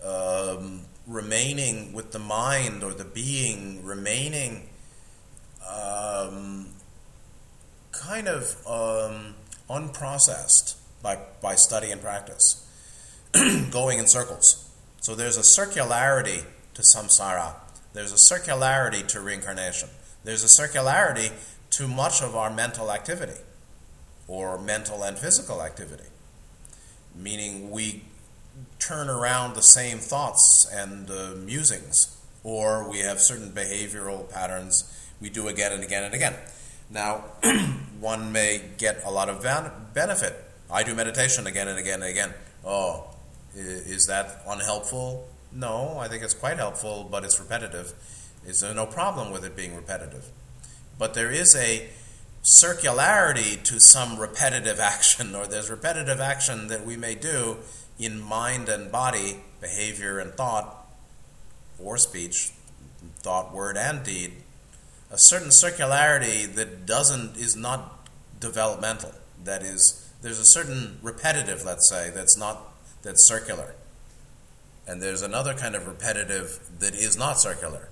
um, 0.03 0.81
remaining 1.07 1.93
with 1.93 2.11
the 2.11 2.19
mind 2.19 2.83
or 2.83 2.93
the 2.93 3.03
being 3.03 3.83
remaining 3.83 4.69
um, 5.69 6.67
kind 7.91 8.27
of 8.27 8.55
um, 8.67 9.35
unprocessed 9.69 10.75
by, 11.01 11.17
by 11.41 11.55
study 11.55 11.91
and 11.91 12.01
practice, 12.01 12.65
going 13.71 13.99
in 13.99 14.07
circles. 14.07 14.69
So 15.01 15.15
there's 15.15 15.37
a 15.37 15.61
circularity 15.61 16.43
to 16.73 16.81
samsara, 16.81 17.55
there's 17.93 18.11
a 18.11 18.33
circularity 18.33 19.05
to 19.07 19.19
reincarnation, 19.19 19.89
there's 20.23 20.43
a 20.43 20.61
circularity 20.61 21.31
to 21.71 21.87
much 21.87 22.21
of 22.21 22.35
our 22.35 22.49
mental 22.49 22.91
activity 22.91 23.39
or 24.27 24.57
mental 24.57 25.03
and 25.03 25.17
physical 25.17 25.61
activity, 25.61 26.09
meaning 27.15 27.69
we 27.69 28.03
turn 28.79 29.09
around 29.09 29.55
the 29.55 29.61
same 29.61 29.97
thoughts 29.97 30.67
and 30.71 31.09
uh, 31.09 31.31
musings, 31.37 32.17
or 32.43 32.89
we 32.89 32.99
have 32.99 33.19
certain 33.19 33.51
behavioral 33.51 34.29
patterns 34.29 34.89
we 35.21 35.29
do 35.29 35.47
again 35.47 35.71
and 35.71 35.83
again 35.83 36.03
and 36.03 36.13
again. 36.13 36.35
Now, 36.89 37.23
one 37.99 38.31
may 38.31 38.61
get 38.77 39.03
a 39.05 39.11
lot 39.11 39.29
of 39.29 39.41
benefit. 39.93 40.43
I 40.69 40.83
do 40.83 40.93
meditation 40.93 41.47
again 41.47 41.67
and 41.67 41.79
again 41.79 42.01
and 42.01 42.11
again. 42.11 42.33
Oh, 42.65 43.07
is 43.55 44.07
that 44.07 44.41
unhelpful? 44.47 45.27
No, 45.51 45.97
I 45.99 46.07
think 46.07 46.23
it's 46.23 46.33
quite 46.33 46.57
helpful, 46.57 47.07
but 47.09 47.23
it's 47.23 47.39
repetitive. 47.39 47.93
Is 48.45 48.59
there 48.59 48.73
no 48.73 48.85
problem 48.85 49.31
with 49.31 49.45
it 49.45 49.55
being 49.55 49.75
repetitive? 49.75 50.27
But 50.97 51.13
there 51.13 51.31
is 51.31 51.55
a 51.55 51.87
circularity 52.43 53.61
to 53.63 53.79
some 53.79 54.19
repetitive 54.19 54.79
action, 54.81 55.35
or 55.35 55.47
there's 55.47 55.69
repetitive 55.69 56.19
action 56.19 56.67
that 56.67 56.85
we 56.85 56.97
may 56.97 57.15
do 57.15 57.57
in 57.99 58.19
mind 58.21 58.69
and 58.69 58.91
body, 58.91 59.41
behavior 59.61 60.19
and 60.19 60.33
thought, 60.33 60.87
or 61.79 61.97
speech, 61.97 62.51
thought, 63.17 63.53
word, 63.53 63.77
and 63.77 64.03
deed, 64.03 64.33
a 65.11 65.17
certain 65.17 65.49
circularity 65.49 66.53
that 66.55 66.85
doesn't 66.85 67.37
is 67.37 67.55
not 67.55 68.07
developmental. 68.39 69.13
That 69.43 69.61
is, 69.61 70.11
there's 70.21 70.39
a 70.39 70.45
certain 70.45 70.97
repetitive, 71.01 71.63
let's 71.65 71.89
say, 71.89 72.09
that's 72.09 72.37
not 72.37 72.73
that's 73.03 73.27
circular, 73.27 73.75
and 74.87 75.01
there's 75.01 75.21
another 75.21 75.53
kind 75.53 75.75
of 75.75 75.87
repetitive 75.87 76.59
that 76.79 76.93
is 76.93 77.17
not 77.17 77.39
circular. 77.39 77.89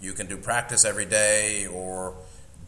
You 0.00 0.12
can 0.12 0.26
do 0.26 0.36
practice 0.36 0.84
every 0.84 1.06
day, 1.06 1.66
or 1.66 2.14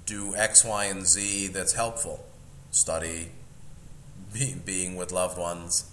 do 0.05 0.35
X, 0.35 0.65
Y, 0.65 0.85
and 0.85 1.07
Z 1.07 1.49
that's 1.49 1.75
helpful. 1.75 2.25
Study, 2.71 3.31
be, 4.33 4.55
being 4.65 4.97
with 4.97 5.13
loved 5.13 5.39
ones, 5.39 5.91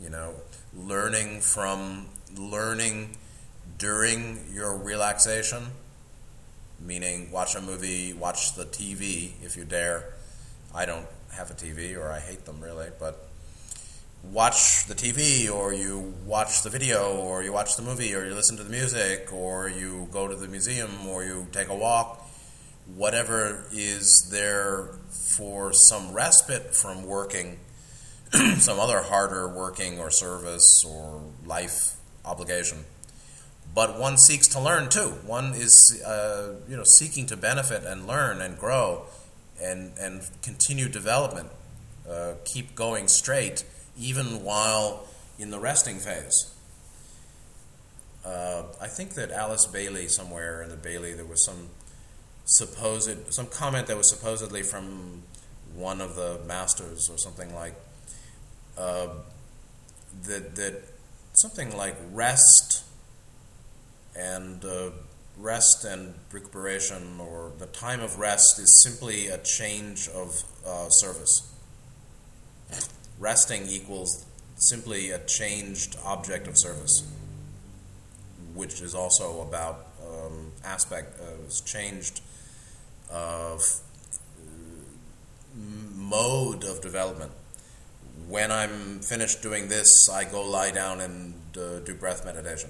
you 0.00 0.10
know, 0.10 0.34
learning 0.76 1.40
from 1.40 2.06
learning 2.36 3.16
during 3.78 4.44
your 4.52 4.76
relaxation, 4.76 5.68
meaning 6.80 7.30
watch 7.30 7.54
a 7.54 7.60
movie, 7.60 8.12
watch 8.12 8.54
the 8.54 8.64
TV 8.64 9.32
if 9.42 9.56
you 9.56 9.64
dare. 9.64 10.04
I 10.74 10.86
don't 10.86 11.06
have 11.32 11.50
a 11.50 11.54
TV 11.54 11.96
or 11.96 12.10
I 12.10 12.20
hate 12.20 12.44
them 12.44 12.60
really, 12.60 12.88
but 12.98 13.28
watch 14.22 14.86
the 14.86 14.94
TV 14.94 15.50
or 15.52 15.72
you 15.72 16.14
watch 16.26 16.62
the 16.62 16.70
video 16.70 17.16
or 17.16 17.42
you 17.42 17.52
watch 17.52 17.76
the 17.76 17.82
movie 17.82 18.14
or 18.14 18.24
you 18.24 18.34
listen 18.34 18.56
to 18.56 18.64
the 18.64 18.70
music 18.70 19.32
or 19.32 19.68
you 19.68 20.08
go 20.12 20.28
to 20.28 20.34
the 20.34 20.48
museum 20.48 21.06
or 21.06 21.24
you 21.24 21.46
take 21.52 21.68
a 21.68 21.74
walk, 21.74 22.26
whatever 22.94 23.64
is 23.72 24.28
there 24.30 24.88
for 25.36 25.72
some 25.72 26.12
respite 26.12 26.74
from 26.74 27.04
working, 27.04 27.58
some 28.58 28.78
other 28.78 29.02
harder 29.02 29.48
working 29.48 29.98
or 29.98 30.10
service 30.10 30.84
or 30.86 31.22
life 31.46 31.94
obligation. 32.24 32.84
But 33.74 33.98
one 33.98 34.16
seeks 34.18 34.48
to 34.48 34.60
learn 34.60 34.88
too. 34.88 35.10
One 35.26 35.54
is, 35.54 36.02
uh, 36.04 36.56
you 36.68 36.76
know, 36.76 36.84
seeking 36.84 37.26
to 37.26 37.36
benefit 37.36 37.84
and 37.84 38.06
learn 38.06 38.40
and 38.40 38.58
grow 38.58 39.04
and, 39.62 39.92
and 39.98 40.22
continue 40.42 40.88
development, 40.88 41.48
uh, 42.08 42.34
keep 42.44 42.74
going 42.74 43.08
straight 43.08 43.64
even 43.98 44.42
while 44.42 45.06
in 45.38 45.50
the 45.50 45.58
resting 45.58 45.98
phase. 45.98 46.54
Uh, 48.24 48.64
I 48.80 48.88
think 48.88 49.14
that 49.14 49.30
Alice 49.30 49.66
Bailey, 49.66 50.08
somewhere 50.08 50.62
in 50.62 50.70
the 50.70 50.76
Bailey, 50.76 51.14
there 51.14 51.24
was 51.24 51.44
some 51.44 51.68
supposed 52.44 53.32
some 53.32 53.46
comment 53.46 53.86
that 53.86 53.96
was 53.96 54.08
supposedly 54.08 54.62
from 54.62 55.22
one 55.74 56.00
of 56.00 56.16
the 56.16 56.40
masters 56.46 57.10
or 57.10 57.18
something 57.18 57.54
like 57.54 57.74
uh, 58.78 59.08
that 60.24 60.54
that 60.54 60.82
something 61.32 61.76
like 61.76 61.96
rest 62.12 62.84
and 64.16 64.64
uh, 64.64 64.90
rest 65.36 65.84
and 65.84 66.14
recuperation 66.32 67.20
or 67.20 67.52
the 67.58 67.66
time 67.66 68.00
of 68.00 68.18
rest 68.18 68.58
is 68.58 68.82
simply 68.82 69.28
a 69.28 69.38
change 69.38 70.08
of 70.08 70.42
uh, 70.66 70.88
service 70.88 71.54
resting 73.18 73.66
equals 73.68 74.26
simply 74.56 75.10
a 75.10 75.18
changed 75.20 75.96
object 76.04 76.46
of 76.46 76.56
service, 76.56 77.04
which 78.54 78.80
is 78.80 78.94
also 78.94 79.42
about 79.42 79.86
um, 80.02 80.52
aspect 80.64 81.20
uh, 81.20 81.24
changed 81.64 82.20
of 83.10 83.62
uh, 84.40 85.60
mode 85.96 86.64
of 86.64 86.80
development. 86.80 87.32
When 88.28 88.52
I'm 88.52 89.00
finished 89.00 89.40
doing 89.40 89.68
this, 89.68 90.10
I 90.10 90.24
go 90.24 90.42
lie 90.42 90.70
down 90.70 91.00
and 91.00 91.32
uh, 91.56 91.78
do 91.78 91.94
breath 91.94 92.26
meditation. 92.26 92.68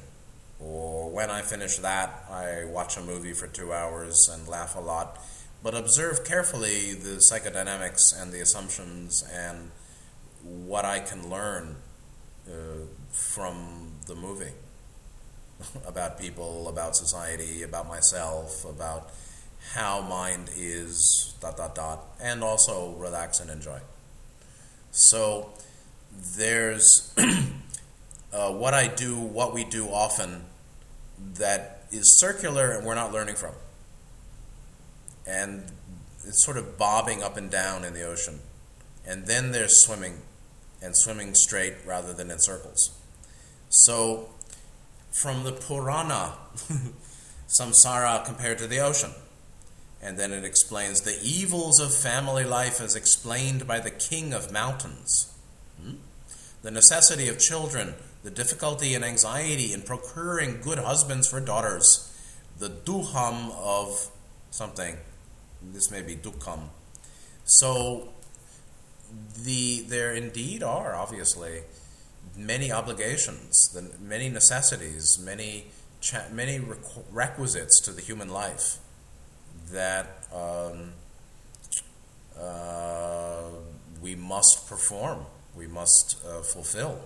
Or 0.61 1.11
when 1.11 1.31
I 1.31 1.43
finish 1.43 1.79
that, 1.79 2.27
I 2.31 2.65
watch 2.65 2.97
a 2.97 3.01
movie 3.01 3.33
for 3.33 3.49
two 3.49 3.73
hours 3.73 4.31
and 4.33 4.47
laugh 4.47 4.77
a 4.77 4.81
lot. 4.81 5.19
But 5.61 5.75
observe 5.75 6.25
carefully 6.25 6.95
the 6.95 7.19
psychodynamics 7.19 8.15
and 8.17 8.31
the 8.33 8.39
assumptions 8.39 9.25
and 9.35 9.73
what 10.45 10.85
I 10.85 11.01
can 11.01 11.29
learn 11.29 11.75
uh, 12.49 12.53
from 13.11 13.95
the 14.07 14.15
movie 14.15 14.53
about 15.89 16.21
people, 16.21 16.69
about 16.69 16.95
society, 16.95 17.65
about 17.65 17.89
myself, 17.89 18.65
about 18.65 19.11
how 19.75 20.03
mind 20.03 20.51
is 20.57 21.35
dot 21.41 21.57
dot 21.57 21.75
dot, 21.75 22.05
and 22.21 22.45
also 22.45 22.95
relax 22.95 23.41
and 23.41 23.51
enjoy. 23.51 23.81
So 24.99 25.51
there's 26.37 27.15
uh, 28.33 28.51
what 28.51 28.75
I 28.75 28.89
do, 28.89 29.17
what 29.17 29.55
we 29.55 29.63
do 29.63 29.87
often 29.87 30.43
that 31.35 31.85
is 31.93 32.19
circular 32.19 32.73
and 32.73 32.85
we're 32.85 32.97
not 32.97 33.13
learning 33.13 33.37
from. 33.37 33.53
And 35.25 35.63
it's 36.27 36.45
sort 36.45 36.57
of 36.57 36.77
bobbing 36.77 37.23
up 37.23 37.37
and 37.37 37.49
down 37.49 37.85
in 37.85 37.95
the 37.95 38.03
ocean. 38.03 38.41
And 39.07 39.27
then 39.27 39.53
there's 39.53 39.85
swimming 39.85 40.19
and 40.83 40.97
swimming 40.97 41.35
straight 41.35 41.75
rather 41.87 42.13
than 42.13 42.29
in 42.31 42.41
circles. 42.41 42.91
So, 43.69 44.31
from 45.13 45.45
the 45.45 45.53
Purana, 45.53 46.35
samsara 47.49 48.25
compared 48.25 48.59
to 48.59 48.67
the 48.67 48.81
ocean. 48.81 49.11
And 50.01 50.17
then 50.17 50.33
it 50.33 50.45
explains 50.45 51.01
the 51.01 51.19
evils 51.23 51.81
of 51.81 51.95
family 51.95 52.45
life 52.45 52.81
as 52.81 52.95
explained 52.95 53.67
by 53.67 53.81
the 53.81 53.91
king 53.91 54.33
of 54.33 54.53
mountains. 54.53 55.35
Hmm? 55.83 55.95
The 56.63 56.71
necessity 56.71 57.29
of 57.29 57.39
children, 57.39 57.95
the 58.23 58.31
difficulty 58.31 58.95
and 58.95 59.05
anxiety 59.05 59.73
in 59.73 59.83
procuring 59.83 60.61
good 60.61 60.79
husbands 60.79 61.29
for 61.29 61.41
daughters, 61.41 62.13
the 62.59 62.69
duham 62.69 63.51
of 63.53 64.11
something. 64.51 64.97
This 65.63 65.91
may 65.91 66.03
be 66.03 66.15
dukkam. 66.15 66.69
So, 67.45 68.09
the 69.43 69.81
there 69.89 70.13
indeed 70.13 70.63
are 70.63 70.95
obviously 70.95 71.63
many 72.37 72.71
obligations, 72.71 73.69
the, 73.73 73.91
many 74.01 74.29
necessities, 74.29 75.19
many 75.19 75.67
cha- 76.01 76.29
many 76.31 76.61
requisites 77.11 77.81
to 77.81 77.91
the 77.91 78.03
human 78.03 78.29
life 78.29 78.79
that 79.73 80.27
um, 80.33 80.93
uh, 82.39 83.49
we 84.01 84.15
must 84.15 84.69
perform, 84.69 85.27
we 85.57 85.67
must 85.67 86.17
uh, 86.27 86.43
fulfill 86.43 87.01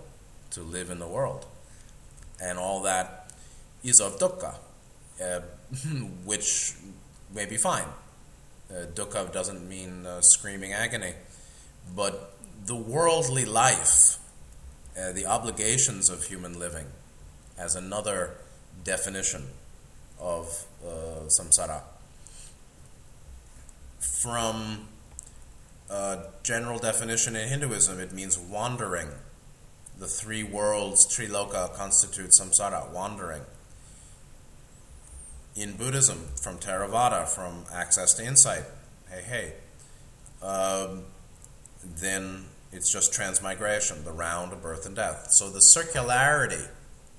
to 0.51 0.63
live 0.63 0.91
in 0.91 0.99
the 0.99 1.09
world, 1.09 1.47
and 2.41 2.59
all 2.59 2.83
that 2.83 3.31
is 3.83 4.01
of 4.01 4.19
dukkha, 4.19 4.57
uh, 5.23 5.41
which 6.25 6.75
may 7.35 7.47
be 7.47 7.57
fine. 7.57 7.89
Uh, 8.71 8.87
dukkha 8.95 9.33
doesn't 9.33 9.69
mean 9.69 10.07
uh, 10.07 10.21
screaming 10.21 10.73
agony 10.73 11.15
but 11.95 12.35
the 12.67 12.75
worldly 12.77 13.45
life, 13.45 14.19
uh, 14.99 15.13
the 15.13 15.27
obligations 15.27 16.09
of 16.09 16.25
human 16.25 16.59
living, 16.59 16.87
as 17.59 17.75
another 17.75 18.35
definition 18.85 19.49
of 20.21 20.65
uh, 20.85 21.27
samsara. 21.39 21.83
From 24.03 24.89
a 25.89 26.25
general 26.43 26.79
definition 26.81 27.37
in 27.37 27.49
Hinduism, 27.49 28.01
it 28.01 28.13
means 28.13 28.37
wandering. 28.37 29.09
The 29.97 30.09
three 30.09 30.43
worlds, 30.43 31.07
Triloka, 31.07 31.73
constitute 31.75 32.31
samsara, 32.31 32.91
wandering. 32.91 33.43
In 35.55 35.77
Buddhism, 35.77 36.29
from 36.43 36.59
Theravada, 36.59 37.29
from 37.29 37.65
access 37.73 38.15
to 38.15 38.25
insight, 38.25 38.65
hey, 39.09 39.23
hey. 39.23 39.55
Um, 40.45 41.05
then 41.85 42.47
it's 42.73 42.91
just 42.91 43.13
transmigration, 43.13 44.03
the 44.05 44.13
round 44.13 44.53
of 44.53 44.63
birth 44.63 44.85
and 44.87 44.97
death. 44.97 45.29
So 45.31 45.49
the 45.51 45.61
circularity, 45.61 46.69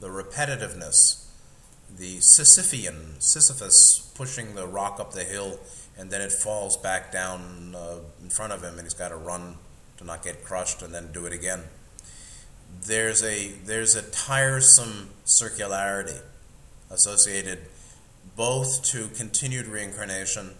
the 0.01 0.07
repetitiveness, 0.07 1.27
the 1.95 2.17
Sisyphean, 2.17 3.21
Sisyphus 3.21 4.11
pushing 4.15 4.55
the 4.55 4.67
rock 4.67 4.99
up 4.99 5.13
the 5.13 5.23
hill 5.23 5.59
and 5.97 6.09
then 6.09 6.21
it 6.21 6.31
falls 6.31 6.77
back 6.77 7.11
down 7.11 7.75
uh, 7.75 7.99
in 8.21 8.29
front 8.29 8.53
of 8.53 8.63
him 8.63 8.73
and 8.75 8.83
he's 8.83 8.93
got 8.93 9.09
to 9.09 9.15
run 9.15 9.55
to 9.97 10.03
not 10.03 10.23
get 10.23 10.43
crushed 10.43 10.81
and 10.81 10.93
then 10.93 11.11
do 11.11 11.25
it 11.25 11.33
again. 11.33 11.61
There's 12.85 13.23
a, 13.23 13.49
there's 13.65 13.95
a 13.95 14.01
tiresome 14.01 15.09
circularity 15.25 16.19
associated 16.89 17.59
both 18.35 18.83
to 18.85 19.07
continued 19.09 19.67
reincarnation 19.67 20.51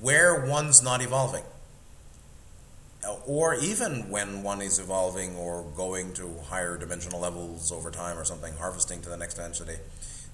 where 0.00 0.46
one's 0.46 0.82
not 0.82 1.02
evolving 1.02 1.44
or 3.26 3.54
even 3.54 4.10
when 4.10 4.42
one 4.42 4.62
is 4.62 4.78
evolving 4.78 5.36
or 5.36 5.64
going 5.76 6.12
to 6.14 6.38
higher 6.48 6.76
dimensional 6.76 7.20
levels 7.20 7.72
over 7.72 7.90
time 7.90 8.18
or 8.18 8.24
something, 8.24 8.54
harvesting 8.54 9.00
to 9.02 9.08
the 9.08 9.16
next 9.16 9.34
density, 9.34 9.76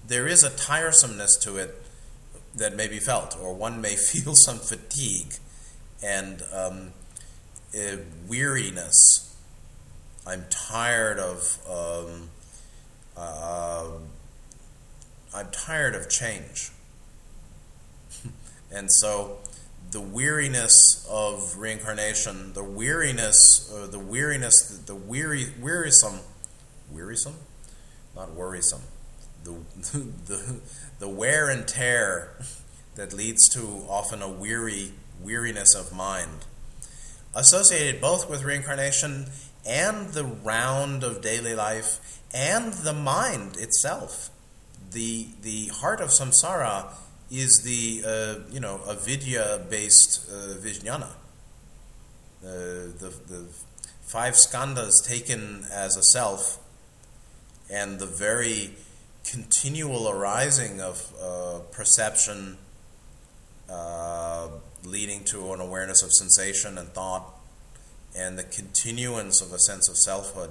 there 0.06 0.26
is 0.26 0.42
a 0.42 0.50
tiresomeness 0.50 1.40
to 1.42 1.56
it 1.56 1.82
that 2.54 2.76
may 2.76 2.88
be 2.88 2.98
felt, 2.98 3.36
or 3.40 3.54
one 3.54 3.80
may 3.80 3.96
feel 3.96 4.34
some 4.34 4.58
fatigue 4.58 5.34
and 6.02 6.42
um, 6.52 6.92
weariness. 8.28 9.36
I'm 10.26 10.44
tired 10.50 11.18
of. 11.18 11.58
Um, 11.68 12.30
uh, 13.16 13.88
I'm 15.34 15.50
tired 15.50 15.94
of 15.94 16.08
change, 16.08 16.70
and 18.72 18.90
so 18.90 19.38
the 19.90 20.00
weariness 20.00 21.06
of 21.10 21.56
reincarnation, 21.58 22.52
the 22.52 22.62
weariness, 22.62 23.72
uh, 23.72 23.86
the 23.86 23.98
weariness, 23.98 24.62
the, 24.62 24.92
the 24.92 24.94
weary, 24.94 25.46
wearisome, 25.60 26.20
wearisome, 26.92 27.34
not 28.14 28.32
worrisome, 28.32 28.82
the, 29.44 29.50
the, 30.26 30.60
the 31.00 31.08
wear 31.08 31.48
and 31.48 31.66
tear 31.66 32.36
that 32.94 33.12
leads 33.12 33.48
to 33.48 33.84
often 33.88 34.22
a 34.22 34.28
weary 34.28 34.92
weariness 35.20 35.74
of 35.74 35.92
mind, 35.92 36.44
associated 37.34 38.00
both 38.00 38.28
with 38.30 38.44
reincarnation 38.44 39.26
and 39.66 40.10
the 40.10 40.24
round 40.24 41.02
of 41.02 41.20
daily 41.22 41.54
life 41.54 42.20
and 42.32 42.72
the 42.72 42.92
mind 42.92 43.56
itself. 43.56 44.30
The, 44.92 45.28
the 45.42 45.68
heart 45.68 46.00
of 46.00 46.10
samsara 46.10 46.92
is 47.30 47.62
the 47.62 48.02
uh, 48.04 48.52
you 48.52 48.60
know 48.60 48.80
avidya 48.88 49.64
based 49.70 50.28
uh, 50.28 50.56
vijnana, 50.56 51.10
uh, 52.44 52.90
the 52.98 53.14
the 53.28 53.46
five 54.02 54.34
skandhas 54.34 55.04
taken 55.06 55.64
as 55.70 55.96
a 55.96 56.02
self, 56.02 56.58
and 57.70 58.00
the 58.00 58.06
very 58.06 58.72
continual 59.24 60.08
arising 60.08 60.80
of 60.80 61.12
uh, 61.22 61.60
perception 61.72 62.58
uh, 63.68 64.48
leading 64.84 65.24
to 65.24 65.52
an 65.52 65.60
awareness 65.60 66.02
of 66.02 66.12
sensation 66.12 66.78
and 66.78 66.88
thought, 66.88 67.38
and 68.16 68.38
the 68.38 68.42
continuance 68.42 69.40
of 69.40 69.52
a 69.52 69.58
sense 69.58 69.88
of 69.88 69.96
selfhood, 69.96 70.50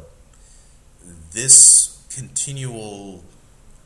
this 1.31 2.01
continual 2.13 3.23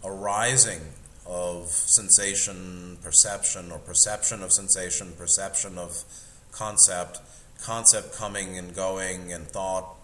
arising 0.03 0.81
of 1.25 1.69
sensation, 1.69 2.97
perception, 3.01 3.71
or 3.71 3.79
perception 3.79 4.43
of 4.43 4.51
sensation, 4.51 5.13
perception 5.17 5.77
of 5.77 6.03
concept, 6.51 7.19
concept 7.61 8.13
coming 8.13 8.57
and 8.57 8.75
going, 8.75 9.31
and 9.31 9.47
thought. 9.47 9.95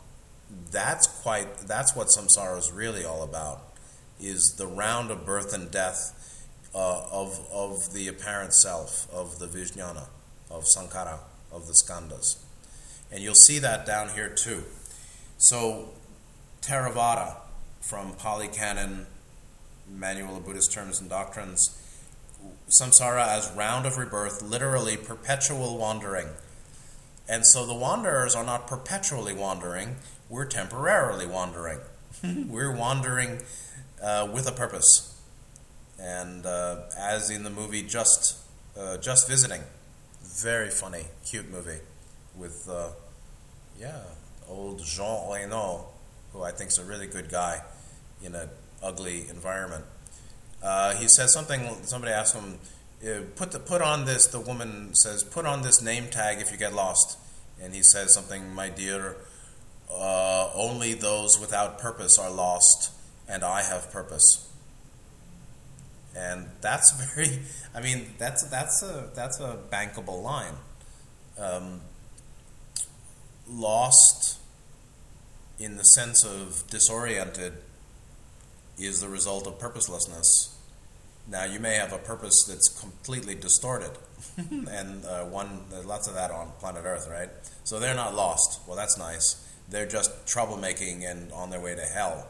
That's 0.72 1.06
quite. 1.06 1.60
That's 1.68 1.96
what 1.96 2.08
samsara 2.08 2.58
is 2.58 2.72
really 2.72 3.06
all 3.06 3.22
about. 3.22 3.69
Is 4.20 4.56
the 4.58 4.68
round 4.68 5.12
of 5.12 5.26
birth 5.26 5.54
and 5.54 5.72
death 5.72 6.48
uh, 6.76 7.04
of 7.12 7.46
of 7.52 7.94
the 7.94 8.08
apparent 8.08 8.54
self 8.54 9.08
of 9.12 9.40
the 9.40 9.48
vijnana, 9.48 10.08
of 10.52 10.66
Sankhara, 10.66 11.20
of 11.52 11.68
the 11.68 11.74
skandhas, 11.74 12.38
and 13.12 13.24
you'll 13.24 13.36
see 13.36 13.60
that 13.60 13.86
down 13.86 14.10
here 14.10 14.30
too. 14.30 14.64
So, 15.38 15.90
Theravada 16.62 17.38
from 17.82 18.14
Pali 18.14 18.50
Canon 18.50 19.08
Manual 19.90 20.38
of 20.38 20.46
Buddhist 20.46 20.72
Terms 20.72 21.00
and 21.00 21.10
Doctrines, 21.10 21.76
samsara 22.70 23.26
as 23.26 23.52
round 23.56 23.86
of 23.86 23.98
rebirth, 23.98 24.42
literally 24.42 24.98
perpetual 24.98 25.78
wandering. 25.78 26.28
And 27.28 27.46
so 27.46 27.66
the 27.66 27.74
wanderers 27.74 28.36
are 28.36 28.44
not 28.44 28.68
perpetually 28.68 29.34
wandering, 29.34 29.98
we're 30.30 30.46
temporarily 30.46 31.26
wandering. 31.26 31.80
we're 32.24 32.76
wandering 32.76 33.42
uh, 34.02 34.30
with 34.34 34.48
a 34.48 34.52
purpose. 34.52 35.16
And 36.00 36.46
uh, 36.46 36.84
as 36.98 37.30
in 37.30 37.44
the 37.44 37.50
movie 37.50 37.84
Just, 37.84 38.38
uh, 38.78 38.98
Just 38.98 39.28
Visiting, 39.28 39.62
very 40.24 40.70
funny, 40.70 41.06
cute 41.26 41.50
movie 41.50 41.80
with, 42.36 42.70
uh, 42.70 42.90
yeah, 43.80 44.02
old 44.48 44.84
Jean 44.84 45.32
Reno, 45.32 45.86
who 46.34 46.44
I 46.44 46.52
think 46.52 46.70
is 46.70 46.78
a 46.78 46.84
really 46.84 47.08
good 47.08 47.30
guy 47.30 47.62
in 48.24 48.36
an 48.36 48.50
ugly 48.82 49.28
environment. 49.30 49.86
Uh, 50.62 50.96
he 50.96 51.08
says 51.08 51.34
something. 51.34 51.84
Somebody 51.84 52.12
asked 52.12 52.36
him, 52.36 52.60
"Put 53.36 53.52
the 53.52 53.60
put 53.60 53.82
on 53.82 54.06
this." 54.06 54.28
The 54.28 54.40
woman 54.40 54.94
says, 54.94 55.24
"Put 55.24 55.46
on 55.46 55.62
this 55.62 55.82
name 55.82 56.08
tag 56.10 56.40
if 56.42 56.52
you 56.52 56.58
get 56.58 56.74
lost." 56.74 57.18
And 57.62 57.74
he 57.74 57.82
says 57.82 58.14
something, 58.14 58.54
"My 58.54 58.70
dear, 58.70 59.16
uh, 59.90 60.52
only 60.54 60.94
those 60.94 61.40
without 61.40 61.80
purpose 61.80 62.18
are 62.18 62.30
lost, 62.30 62.92
and 63.30 63.44
I 63.44 63.62
have 63.64 63.92
purpose." 63.92 64.52
And 66.16 66.48
that's 66.62 66.92
very. 67.16 67.40
I 67.74 67.82
mean, 67.82 68.08
that's 68.18 68.44
that's 68.50 68.84
a 68.84 69.10
that's 69.16 69.40
a 69.40 69.60
bankable 69.72 70.22
line. 70.22 70.56
Um, 71.38 71.82
lost 73.48 74.40
in 75.58 75.78
the 75.78 75.84
sense 75.84 76.26
of 76.26 76.64
disoriented 76.70 77.54
is 78.78 79.02
the 79.02 79.10
result 79.10 79.46
of 79.46 79.60
purposelessness. 79.60 80.56
Now, 81.28 81.44
you 81.44 81.60
may 81.60 81.76
have 81.76 81.94
a 81.94 81.98
purpose 81.98 82.46
that's 82.48 82.70
completely 82.80 83.36
distorted, 83.36 83.92
and 84.38 85.06
uh, 85.06 85.26
one 85.26 85.66
there's 85.70 85.86
lots 85.86 86.08
of 86.08 86.16
that 86.16 86.32
on 86.32 86.52
planet 86.60 86.84
Earth, 86.86 87.08
right? 87.10 87.30
So 87.64 87.80
they're 87.80 87.96
not 87.96 88.16
lost. 88.16 88.62
Well, 88.68 88.76
that's 88.76 88.98
nice. 88.98 89.46
They're 89.70 89.86
just 89.86 90.26
troublemaking 90.26 91.10
and 91.10 91.32
on 91.32 91.52
their 91.52 91.60
way 91.60 91.76
to 91.76 91.82
hell, 91.82 92.28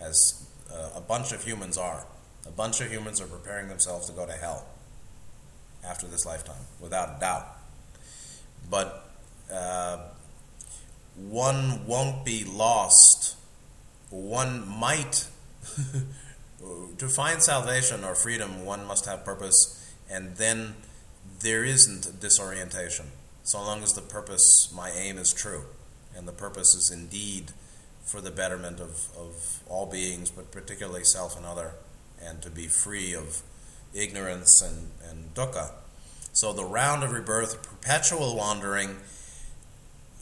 as 0.00 0.46
uh, 0.72 0.90
a 0.96 1.00
bunch 1.00 1.32
of 1.32 1.44
humans 1.44 1.76
are. 1.78 2.06
A 2.46 2.50
bunch 2.50 2.80
of 2.80 2.90
humans 2.90 3.20
are 3.20 3.26
preparing 3.26 3.68
themselves 3.68 4.06
to 4.08 4.12
go 4.12 4.26
to 4.26 4.32
hell 4.32 4.66
after 5.84 6.06
this 6.06 6.26
lifetime, 6.26 6.66
without 6.80 7.16
a 7.16 7.20
doubt. 7.20 7.46
But 8.70 9.10
uh, 9.52 9.98
one 11.16 11.86
won't 11.86 12.24
be 12.24 12.44
lost. 12.44 13.36
One 14.10 14.66
might 14.68 15.28
to 16.98 17.08
find 17.08 17.42
salvation 17.42 18.04
or 18.04 18.14
freedom, 18.14 18.64
one 18.64 18.86
must 18.86 19.06
have 19.06 19.24
purpose, 19.24 19.94
and 20.10 20.36
then 20.36 20.74
there 21.40 21.64
isn't 21.64 22.20
disorientation. 22.20 23.06
So 23.42 23.58
long 23.60 23.82
as 23.82 23.94
the 23.94 24.00
purpose, 24.00 24.72
my 24.74 24.90
aim 24.90 25.18
is 25.18 25.32
true, 25.32 25.64
and 26.16 26.26
the 26.26 26.32
purpose 26.32 26.74
is 26.74 26.90
indeed 26.90 27.52
for 28.08 28.22
the 28.22 28.30
betterment 28.30 28.80
of, 28.80 29.08
of 29.16 29.62
all 29.68 29.84
beings, 29.84 30.30
but 30.30 30.50
particularly 30.50 31.04
self 31.04 31.36
and 31.36 31.44
other, 31.44 31.72
and 32.20 32.40
to 32.40 32.48
be 32.50 32.66
free 32.66 33.14
of 33.14 33.42
ignorance 33.94 34.62
and, 34.62 34.90
and 35.08 35.34
dukkha. 35.34 35.72
So 36.32 36.52
the 36.52 36.64
round 36.64 37.04
of 37.04 37.12
rebirth, 37.12 37.62
perpetual 37.62 38.34
wandering, 38.34 38.96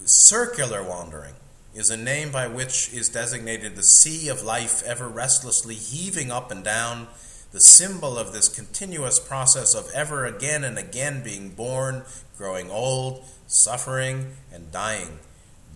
circular 0.05 0.83
wandering, 0.83 1.35
is 1.75 1.91
a 1.91 1.97
name 1.97 2.33
by 2.33 2.49
which 2.49 2.93
is 2.93 3.09
designated 3.09 3.77
the 3.77 3.83
sea 3.83 4.29
of 4.29 4.43
life 4.43 4.83
ever 4.83 5.07
restlessly 5.07 5.75
heaving 5.75 6.33
up 6.33 6.51
and 6.51 6.65
down, 6.65 7.07
the 7.53 7.61
symbol 7.61 8.19
of 8.19 8.33
this 8.33 8.49
continuous 8.49 9.21
process 9.21 9.75
of 9.75 9.89
ever 9.95 10.25
again 10.25 10.65
and 10.65 10.77
again 10.77 11.23
being 11.23 11.51
born, 11.51 12.03
growing 12.37 12.69
old, 12.69 13.25
suffering, 13.47 14.35
and 14.53 14.73
dying, 14.73 15.21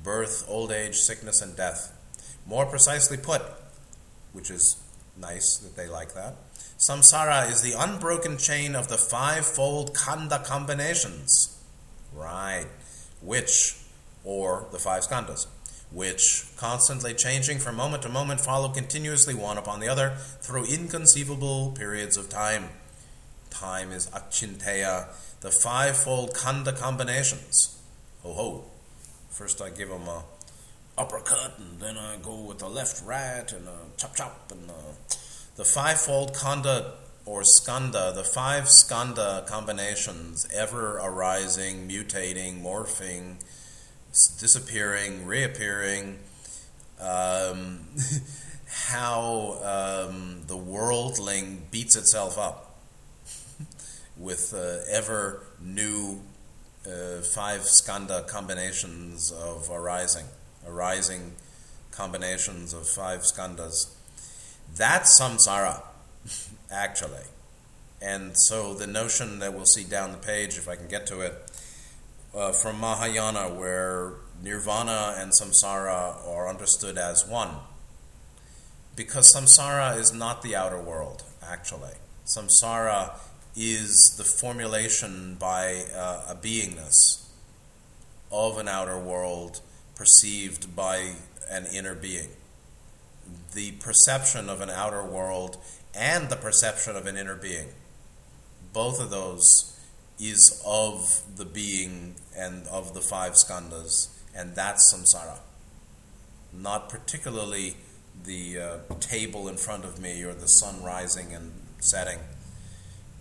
birth, 0.03 0.45
old 0.49 0.73
age, 0.73 0.97
sickness, 0.97 1.41
and 1.41 1.57
death. 1.57 1.97
More 2.47 2.67
precisely 2.67 3.17
put, 3.17 3.43
which 4.33 4.51
is 4.51 4.77
nice 5.17 5.57
that 5.59 5.77
they 5.77 5.89
like 5.89 6.15
that, 6.15 6.37
samsara 6.79 7.51
is 7.51 7.63
the 7.63 7.73
unbroken 7.73 8.39
chain 8.39 8.75
of 8.75 8.89
the 8.89 8.99
five-fold 8.99 9.95
khandha 9.95 10.45
combinations. 10.45 11.57
Right. 12.13 12.67
Which, 13.21 13.77
or 14.25 14.67
the 14.73 14.79
five 14.79 15.03
skandhas 15.03 15.47
which, 15.93 16.45
constantly 16.57 17.15
changing 17.15 17.59
from 17.59 17.77
moment 17.77 18.03
to 18.03 18.09
moment, 18.09 18.41
follow 18.41 18.69
continuously 18.69 19.35
one 19.35 19.59
upon 19.59 19.81
the 19.81 19.89
other 19.89 20.11
through 20.41 20.65
inconceivable 20.65 21.73
periods 21.73 22.17
of 22.17 22.29
time. 22.29 22.69
Time 23.51 23.91
is 23.91 24.07
achinteya, 24.09 25.09
the 25.41 25.51
fivefold 25.51 26.35
khandha 26.35 26.77
combinations. 26.77 27.77
Ho 28.23 28.33
ho. 28.33 28.65
First 29.31 29.61
I 29.61 29.71
give 29.71 29.89
them 29.89 30.07
a 30.07 30.23
uppercut, 31.01 31.59
and 31.59 31.81
then 31.81 31.97
I 31.97 32.17
go 32.23 32.43
with 32.43 32.63
a 32.63 32.69
left 32.69 33.03
right, 33.05 33.51
and 33.51 33.67
a 33.67 33.79
chop 33.97 34.15
chop, 34.15 34.53
and 34.53 34.69
a, 34.69 35.57
the 35.57 35.65
fivefold 35.65 36.35
khandha 36.35 36.93
or 37.25 37.43
skandha, 37.43 38.15
the 38.15 38.25
five 38.25 38.65
skandha 38.65 39.47
combinations, 39.47 40.47
ever 40.53 40.99
arising, 40.99 41.89
mutating, 41.89 42.61
morphing, 42.63 43.37
disappearing, 44.39 45.25
reappearing, 45.25 46.19
um, 47.01 47.81
how 48.91 49.59
um, 49.63 50.43
the 50.47 50.57
worldling 50.57 51.63
beats 51.71 51.97
itself 51.97 52.37
up 52.37 52.79
with 54.19 54.53
uh, 54.55 54.79
ever 54.91 55.47
new 55.61 56.21
uh, 56.87 57.21
five 57.23 57.61
skandha 57.61 58.27
combinations 58.27 59.31
of 59.31 59.71
arising, 59.71 60.27
arising 60.71 61.33
combinations 61.91 62.73
of 62.73 62.89
five 62.89 63.21
skandhas. 63.21 63.89
That's 64.75 65.21
samsara, 65.21 65.83
actually. 66.71 67.25
And 68.03 68.33
so 68.35 68.73
the 68.75 68.87
notion 68.87 69.41
that 69.41 69.53
we'll 69.53 69.67
see 69.67 69.85
down 69.85 70.13
the 70.13 70.19
page, 70.19 70.57
if 70.57 70.69
I 70.69 70.77
can 70.77 70.89
get 70.89 71.07
to 71.09 71.21
it, 71.21 71.35
uh, 72.35 72.53
from 72.53 72.81
Mahayana, 72.81 73.49
where 73.55 74.13
nirvana 74.43 75.17
and 75.19 75.33
samsara 75.33 76.27
are 76.27 76.49
understood 76.49 76.97
as 76.97 77.27
one. 77.27 77.57
Because 78.97 79.35
samsara 79.35 79.99
is 79.99 80.13
not 80.13 80.43
the 80.43 80.57
outer 80.57 80.81
world, 80.81 81.25
actually. 81.43 81.95
Samsara 82.25 83.19
is 83.57 84.15
the 84.17 84.25
formulation 84.25 85.37
by 85.39 85.85
uh, 85.95 86.23
a 86.29 86.35
beingness 86.35 87.27
of 88.31 88.59
an 88.59 88.69
outer 88.69 88.99
world 88.99 89.61
perceived 90.01 90.75
by 90.75 91.13
an 91.51 91.67
inner 91.75 91.95
being. 91.95 92.31
The 93.53 93.73
perception 93.73 94.49
of 94.49 94.63
an 94.63 94.71
outer 94.71 95.05
world 95.05 95.59
and 95.95 96.31
the 96.31 96.37
perception 96.37 96.97
of 96.97 97.07
an 97.07 97.19
inner 97.19 97.35
being. 97.35 97.69
Both 98.73 98.99
of 98.99 99.11
those 99.11 99.79
is 100.19 100.63
of 100.67 101.21
the 101.37 101.45
being 101.45 102.15
and 102.35 102.67
of 102.69 102.95
the 102.95 103.03
five 103.03 103.35
skandhas, 103.35 104.09
and 104.35 104.55
that's 104.55 104.91
samsara. 104.91 105.41
Not 106.51 106.89
particularly 106.89 107.77
the 108.25 108.59
uh, 108.59 108.95
table 109.01 109.49
in 109.49 109.59
front 109.59 109.85
of 109.85 110.01
me 110.01 110.23
or 110.23 110.33
the 110.33 110.47
sun 110.47 110.83
rising 110.83 111.35
and 111.35 111.53
setting. 111.79 112.21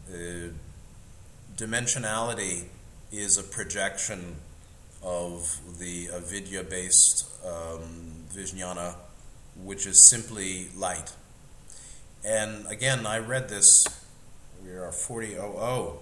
Uh, 0.10 0.54
dimensionality 1.58 2.68
is 3.12 3.38
a 3.38 3.44
projection 3.44 4.38
of 5.04 5.80
the 5.80 6.10
avidya 6.14 6.64
based 6.64 7.26
um, 7.46 8.26
Vijnana, 8.34 8.96
which 9.64 9.86
is 9.86 10.10
simply 10.10 10.68
light. 10.76 11.14
And 12.26 12.68
again, 12.68 13.06
I 13.06 13.20
read 13.20 13.50
this, 13.50 13.86
we 14.64 14.72
are 14.72 14.92
4000. 14.92 16.00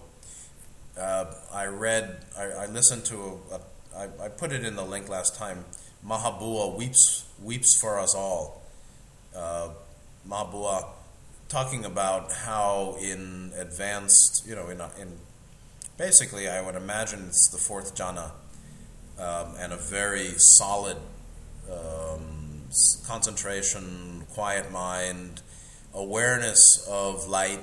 Uh, 1.00 1.26
I 1.54 1.66
read, 1.66 2.26
I, 2.36 2.44
I 2.44 2.66
listened 2.66 3.06
to, 3.06 3.40
a, 3.52 3.56
a, 3.56 3.60
I, 3.96 4.26
I 4.26 4.30
put 4.30 4.52
it 4.52 4.66
in 4.66 4.76
the 4.76 4.84
link 4.84 5.10
last 5.10 5.36
time. 5.36 5.66
Mahabua 6.06 6.76
weeps, 6.76 7.26
weeps 7.42 7.80
for 7.80 8.00
us 8.00 8.16
all. 8.16 8.64
Uh, 9.36 9.70
Mahabua 10.28 10.88
talking 11.50 11.86
about 11.86 12.32
how 12.32 12.98
in 13.00 13.52
advanced, 13.58 14.44
you 14.48 14.56
know, 14.56 14.70
in, 14.70 14.82
in 15.00 15.18
basically, 15.98 16.50
I 16.50 16.62
would 16.62 16.76
imagine 16.76 17.28
it's 17.28 17.50
the 17.52 17.60
fourth 17.60 17.96
jhana 17.96 18.32
um, 19.20 19.56
and 19.60 19.74
a 19.74 19.78
very 19.78 20.34
solid 20.38 20.98
um, 21.72 22.68
concentration, 23.06 24.26
quiet 24.34 24.72
mind, 24.72 25.42
awareness 25.94 26.88
of 26.90 27.28
light, 27.28 27.60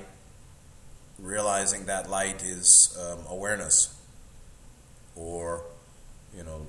realizing 1.19 1.85
that 1.85 2.09
light 2.09 2.43
is 2.43 2.97
um, 3.01 3.19
awareness, 3.29 3.95
or 5.15 5.63
you 6.35 6.43
know, 6.43 6.65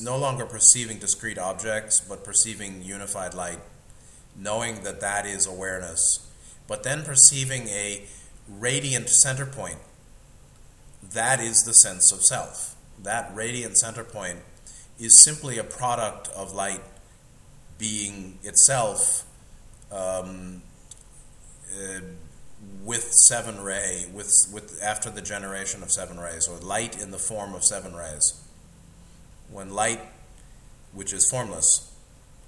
no 0.00 0.16
longer 0.16 0.46
perceiving 0.46 0.98
discrete 0.98 1.38
objects, 1.38 2.00
but 2.00 2.24
perceiving 2.24 2.82
unified 2.82 3.34
light, 3.34 3.58
knowing 4.36 4.82
that 4.82 5.00
that 5.00 5.26
is 5.26 5.46
awareness, 5.46 6.28
but 6.68 6.82
then 6.82 7.02
perceiving 7.02 7.68
a 7.68 8.02
radiant 8.48 9.08
center 9.08 9.46
point. 9.46 9.78
That 11.02 11.40
is 11.40 11.64
the 11.64 11.74
sense 11.74 12.12
of 12.12 12.22
self. 12.22 12.76
That 13.02 13.34
radiant 13.34 13.76
center 13.78 14.04
point 14.04 14.38
is 14.98 15.22
simply 15.22 15.58
a 15.58 15.64
product 15.64 16.28
of 16.28 16.52
light 16.52 16.80
being 17.78 18.38
itself 18.44 19.24
um, 19.90 20.62
uh, 21.74 22.00
with 22.84 23.02
seven 23.02 23.60
ray, 23.60 24.06
with, 24.12 24.30
with 24.52 24.80
after 24.82 25.10
the 25.10 25.22
generation 25.22 25.82
of 25.82 25.90
seven 25.90 26.18
rays, 26.18 26.46
or 26.48 26.58
light 26.58 27.00
in 27.00 27.10
the 27.10 27.18
form 27.18 27.54
of 27.54 27.64
seven 27.64 27.94
rays. 27.94 28.40
When 29.50 29.70
light, 29.70 30.00
which 30.92 31.12
is 31.12 31.28
formless, 31.28 31.92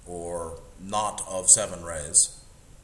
or 0.07 0.61
not 0.81 1.23
of 1.29 1.49
seven 1.51 1.83
rays, 1.83 2.41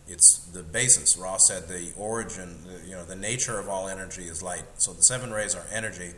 it's 0.09 0.39
the 0.53 0.63
basis. 0.65 1.17
Ra's 1.17 1.47
said 1.47 1.69
the 1.69 1.93
origin, 1.97 2.65
you 2.85 2.93
know, 2.93 3.05
the 3.05 3.15
nature 3.15 3.61
of 3.61 3.69
all 3.69 3.89
energy 3.89 4.25
is 4.25 4.43
light. 4.43 4.65
So 4.79 4.93
the 4.93 5.03
seven 5.03 5.31
rays 5.31 5.55
are 5.55 5.65
energy. 5.73 6.13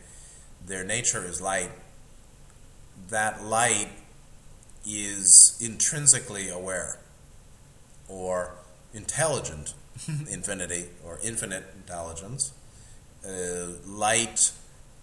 Their 0.66 0.84
nature 0.84 1.24
is 1.24 1.40
light. 1.40 1.70
That 3.08 3.42
light 3.42 3.88
is 4.86 5.58
intrinsically 5.60 6.48
aware 6.48 6.98
or 8.08 8.54
intelligent 8.94 9.74
infinity 10.30 10.86
or 11.04 11.18
infinite 11.22 11.64
intelligence. 11.76 12.52
Uh, 13.26 13.72
light 13.86 14.52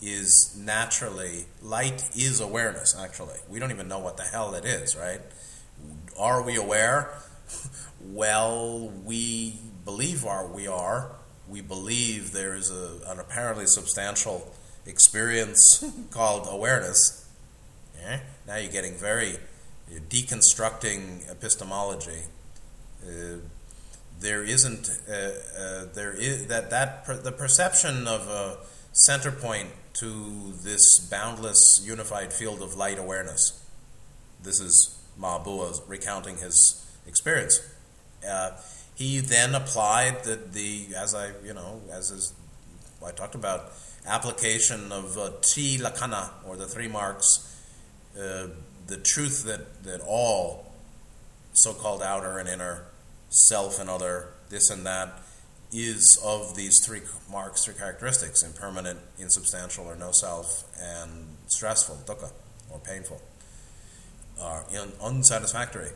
is 0.01 0.55
naturally, 0.57 1.45
light 1.61 2.09
is 2.15 2.39
awareness, 2.39 2.95
actually. 2.97 3.37
We 3.49 3.59
don't 3.59 3.71
even 3.71 3.87
know 3.87 3.99
what 3.99 4.17
the 4.17 4.23
hell 4.23 4.53
it 4.53 4.65
is, 4.65 4.95
right? 4.95 5.21
Are 6.17 6.41
we 6.41 6.55
aware? 6.55 7.09
well, 8.01 8.91
we 9.03 9.59
believe 9.85 10.25
our, 10.25 10.45
we 10.47 10.67
are. 10.67 11.11
We 11.47 11.61
believe 11.61 12.31
there 12.31 12.55
is 12.55 12.71
a, 12.71 12.99
an 13.07 13.19
apparently 13.19 13.65
substantial 13.65 14.53
experience 14.89 15.83
called 16.11 16.47
awareness. 16.49 17.27
Yeah? 18.01 18.19
Now 18.47 18.57
you're 18.57 18.71
getting 18.71 18.95
very 18.95 19.37
you're 19.89 20.01
deconstructing 20.01 21.29
epistemology. 21.31 22.23
Uh, 23.03 23.37
there 24.19 24.43
isn't 24.43 24.89
uh, 25.09 25.13
uh, 25.13 25.85
there 25.93 26.13
is 26.13 26.47
that 26.47 26.69
that 26.69 27.05
per, 27.05 27.15
the 27.15 27.31
perception 27.31 28.07
of 28.07 28.27
a 28.27 28.57
center 28.91 29.31
point 29.31 29.69
to 29.93 30.53
this 30.63 30.99
boundless 30.99 31.81
unified 31.85 32.33
field 32.33 32.61
of 32.61 32.75
light 32.75 32.99
awareness. 32.99 33.63
This 34.41 34.59
is 34.59 34.97
Mahabua 35.19 35.81
recounting 35.87 36.37
his 36.37 36.85
experience. 37.07 37.61
Uh, 38.27 38.51
he 38.95 39.19
then 39.19 39.55
applied 39.55 40.23
the, 40.23 40.35
the 40.35 40.87
as 40.95 41.15
I 41.15 41.31
you 41.43 41.53
know 41.53 41.81
as 41.91 42.11
is 42.11 42.33
I 43.05 43.11
talked 43.11 43.35
about 43.35 43.71
application 44.05 44.91
of 44.91 45.17
uh, 45.17 45.31
tri 45.41 45.77
lakkhana 45.79 46.29
or 46.45 46.57
the 46.57 46.65
three 46.65 46.87
marks, 46.87 47.55
uh, 48.15 48.47
the 48.87 48.97
truth 48.97 49.43
that 49.45 49.83
that 49.83 50.01
all 50.01 50.71
so-called 51.53 52.01
outer 52.01 52.37
and 52.37 52.47
inner 52.47 52.85
self 53.29 53.79
and 53.79 53.89
other 53.89 54.29
this 54.49 54.69
and 54.69 54.85
that 54.85 55.21
is 55.71 56.19
of 56.23 56.55
these 56.55 56.83
three 56.83 57.01
marks, 57.31 57.65
three 57.65 57.75
characteristics: 57.75 58.43
impermanent, 58.43 58.99
insubstantial, 59.19 59.85
or 59.85 59.95
no 59.95 60.11
self, 60.11 60.63
and 60.81 61.37
stressful, 61.47 61.99
dukkha, 62.05 62.31
or 62.71 62.79
painful, 62.79 63.21
or 64.41 64.65
unsatisfactory. 65.01 65.91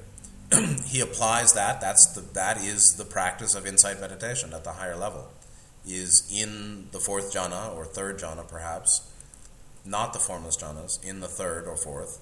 he 0.85 0.99
applies 0.99 1.53
that. 1.53 1.81
That's 1.81 2.13
the 2.13 2.21
that 2.33 2.57
is 2.57 2.95
the 2.97 3.05
practice 3.05 3.55
of 3.55 3.65
insight 3.65 3.99
meditation 3.99 4.53
at 4.53 4.63
the 4.63 4.73
higher 4.73 4.95
level. 4.95 5.29
Is 5.85 6.31
in 6.33 6.87
the 6.91 6.99
fourth 6.99 7.33
jhana 7.33 7.75
or 7.75 7.85
third 7.85 8.17
jhana, 8.17 8.47
perhaps, 8.47 9.01
not 9.85 10.13
the 10.13 10.19
formless 10.19 10.55
jhanas. 10.55 11.03
In 11.03 11.19
the 11.19 11.27
third 11.27 11.67
or 11.67 11.75
fourth, 11.75 12.21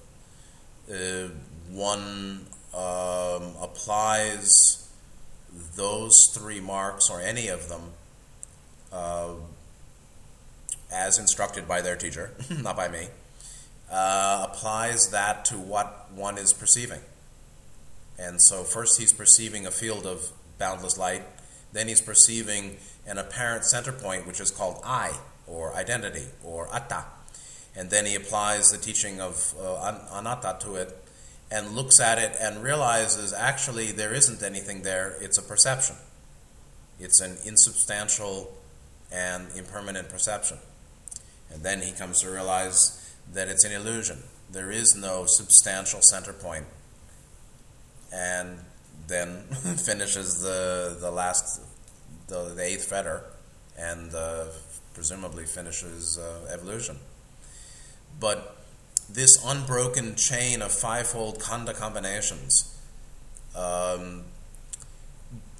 uh, 0.90 1.28
one 1.70 2.46
um, 2.74 3.54
applies 3.60 4.88
those 5.76 6.30
three 6.34 6.60
marks 6.60 7.08
or 7.10 7.20
any 7.20 7.48
of 7.48 7.68
them 7.68 7.92
uh, 8.92 9.34
as 10.92 11.18
instructed 11.18 11.66
by 11.66 11.80
their 11.80 11.96
teacher, 11.96 12.32
not 12.62 12.76
by 12.76 12.88
me, 12.88 13.08
uh, 13.90 14.46
applies 14.50 15.10
that 15.10 15.44
to 15.46 15.54
what 15.54 16.10
one 16.14 16.38
is 16.38 16.52
perceiving. 16.52 17.00
And 18.18 18.40
so, 18.42 18.62
first 18.62 19.00
he's 19.00 19.12
perceiving 19.12 19.66
a 19.66 19.70
field 19.70 20.06
of 20.06 20.30
boundless 20.58 20.98
light, 20.98 21.22
then 21.72 21.88
he's 21.88 22.00
perceiving 22.00 22.76
an 23.06 23.18
apparent 23.18 23.64
center 23.64 23.92
point, 23.92 24.26
which 24.26 24.40
is 24.40 24.50
called 24.50 24.80
I, 24.84 25.12
or 25.46 25.74
identity, 25.74 26.26
or 26.44 26.68
atta. 26.74 27.04
And 27.74 27.90
then 27.90 28.06
he 28.06 28.14
applies 28.14 28.70
the 28.70 28.78
teaching 28.78 29.20
of 29.20 29.54
uh, 29.60 29.98
anatta 30.12 30.58
to 30.60 30.74
it 30.76 30.96
and 31.50 31.74
looks 31.74 32.00
at 32.00 32.18
it 32.18 32.36
and 32.40 32.62
realizes 32.62 33.32
actually 33.32 33.92
there 33.92 34.14
isn't 34.14 34.42
anything 34.42 34.82
there, 34.82 35.16
it's 35.20 35.38
a 35.38 35.42
perception. 35.42 35.96
It's 37.00 37.20
an 37.20 37.36
insubstantial 37.44 38.52
and 39.10 39.48
impermanent 39.56 40.08
perception. 40.08 40.58
And 41.50 41.62
then 41.62 41.82
he 41.82 41.92
comes 41.92 42.20
to 42.22 42.30
realize 42.30 43.14
that 43.32 43.48
it's 43.48 43.64
an 43.64 43.72
illusion. 43.72 44.18
There 44.50 44.70
is 44.70 44.94
no 44.96 45.24
substantial 45.26 46.00
center 46.02 46.32
point. 46.32 46.66
and 48.12 48.58
then 49.08 49.42
finishes 49.84 50.40
the 50.42 50.96
the 51.00 51.10
last 51.10 51.60
the, 52.28 52.54
the 52.54 52.62
eighth 52.62 52.84
fetter, 52.84 53.24
and 53.78 54.14
uh, 54.14 54.44
presumably 54.94 55.44
finishes 55.44 56.18
uh, 56.18 56.52
evolution. 56.52 56.96
But 58.20 58.56
this 59.10 59.42
unbroken 59.44 60.14
chain 60.16 60.62
of 60.62 60.72
fivefold 60.72 61.40
khandha 61.40 61.74
combinations, 61.74 62.78
um, 63.56 64.24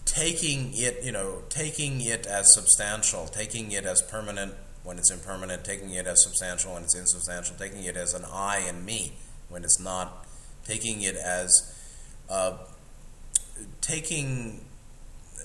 taking 0.05 0.71
it, 0.75 1.03
you 1.03 1.13
know, 1.13 1.43
taking 1.49 2.01
it 2.01 2.27
as 2.27 2.53
substantial, 2.55 3.27
taking 3.27 3.73
it 3.73 3.85
as 3.85 4.03
permanent 4.03 4.55
when 4.85 4.99
it's 4.99 5.11
impermanent, 5.11 5.65
taking 5.65 5.91
it 5.91 6.07
as 6.07 6.23
substantial 6.23 6.75
when 6.75 6.83
it's 6.83 6.95
insubstantial, 6.95 7.57
taking 7.57 7.85
it 7.85 7.97
as 7.97 8.15
an 8.15 8.25
I 8.33 8.59
and 8.59 8.85
me 8.85 9.13
when 9.49 9.65
it's 9.65 9.81
not, 9.81 10.27
taking 10.65 11.03
it 11.03 11.17
as 11.17 11.75
uh, 12.29 12.57
taking, 13.81 14.65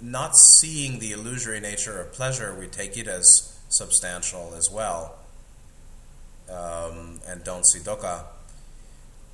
not 0.01 0.35
seeing 0.35 0.99
the 0.99 1.11
illusory 1.11 1.59
nature 1.59 1.99
of 1.99 2.13
pleasure, 2.13 2.55
we 2.57 2.67
take 2.67 2.97
it 2.97 3.07
as 3.07 3.57
substantial 3.69 4.53
as 4.55 4.69
well, 4.71 5.15
um, 6.49 7.19
and 7.27 7.43
don't 7.43 7.65
see 7.65 7.79
dukkha. 7.79 8.23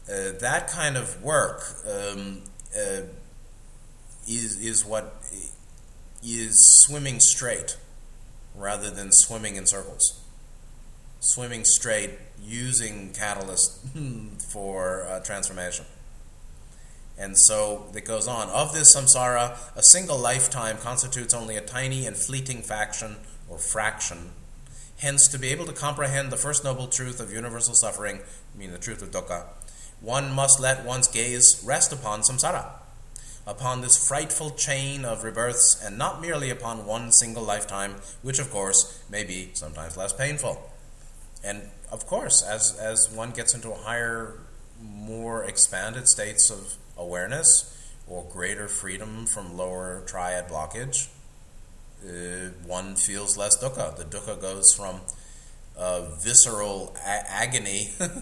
Uh, 0.10 0.32
that 0.40 0.68
kind 0.68 0.98
of 0.98 1.24
work 1.24 1.64
um, 1.88 2.42
uh, 2.76 3.02
is 4.28 4.60
is 4.60 4.86
what 4.86 5.16
is 6.24 6.82
swimming 6.82 7.20
straight 7.20 7.78
rather 8.56 8.90
than 8.90 9.12
swimming 9.12 9.56
in 9.56 9.66
circles. 9.66 10.20
Swimming 11.20 11.64
straight 11.64 12.12
using 12.42 13.12
catalyst 13.14 13.80
for 14.52 15.08
uh, 15.08 15.20
transformation. 15.22 15.86
And 17.18 17.38
so 17.38 17.86
it 17.96 18.06
goes 18.06 18.28
on. 18.28 18.50
Of 18.50 18.74
this 18.74 18.96
samsara, 18.96 19.58
a 19.76 19.84
single 19.84 20.18
lifetime 20.18 20.78
constitutes 20.78 21.34
only 21.34 21.56
a 21.56 21.62
tiny 21.62 22.06
and 22.06 22.18
fleeting 22.18 22.62
faction 22.62 23.18
or 23.48 23.58
fraction 23.60 24.32
Hence, 25.04 25.28
to 25.28 25.38
be 25.38 25.50
able 25.50 25.66
to 25.66 25.74
comprehend 25.74 26.32
the 26.32 26.38
first 26.38 26.64
noble 26.64 26.88
truth 26.88 27.20
of 27.20 27.30
universal 27.30 27.74
suffering, 27.74 28.22
I 28.22 28.58
mean 28.58 28.72
the 28.72 28.78
truth 28.78 29.02
of 29.02 29.12
dukkha, 29.12 29.48
one 30.00 30.32
must 30.32 30.62
let 30.62 30.86
one's 30.86 31.10
gaze 31.10 31.62
rest 31.66 31.92
upon 31.92 32.22
samsara, 32.22 32.72
upon 33.46 33.82
this 33.82 34.08
frightful 34.08 34.52
chain 34.52 35.04
of 35.04 35.26
rebirths, 35.26 35.78
and 35.84 35.98
not 35.98 36.22
merely 36.22 36.50
upon 36.50 36.86
one 36.86 37.12
single 37.12 37.44
lifetime, 37.44 37.96
which 38.22 38.40
of 38.40 38.50
course 38.50 39.04
may 39.10 39.26
be 39.26 39.50
sometimes 39.56 39.98
less 39.98 40.14
painful. 40.14 40.72
And 41.44 41.70
of 41.92 42.08
course, 42.08 42.42
as, 42.42 42.80
as 42.80 43.12
one 43.14 43.32
gets 43.32 43.54
into 43.54 43.74
higher, 43.74 44.40
more 44.82 45.44
expanded 45.44 46.08
states 46.08 46.50
of 46.50 46.76
awareness 46.98 47.70
or 48.08 48.24
greater 48.32 48.68
freedom 48.68 49.26
from 49.26 49.58
lower 49.58 50.04
triad 50.06 50.48
blockage, 50.48 51.08
uh, 52.06 52.50
one 52.66 52.96
feels 52.96 53.38
less 53.38 53.62
dukkha. 53.62 53.96
The 53.96 54.04
dukkha 54.04 54.40
goes 54.42 54.74
from 54.74 55.02
uh, 55.78 56.02
visceral 56.22 56.96
a- 56.98 57.32
agony 57.32 57.92
uh, 58.00 58.18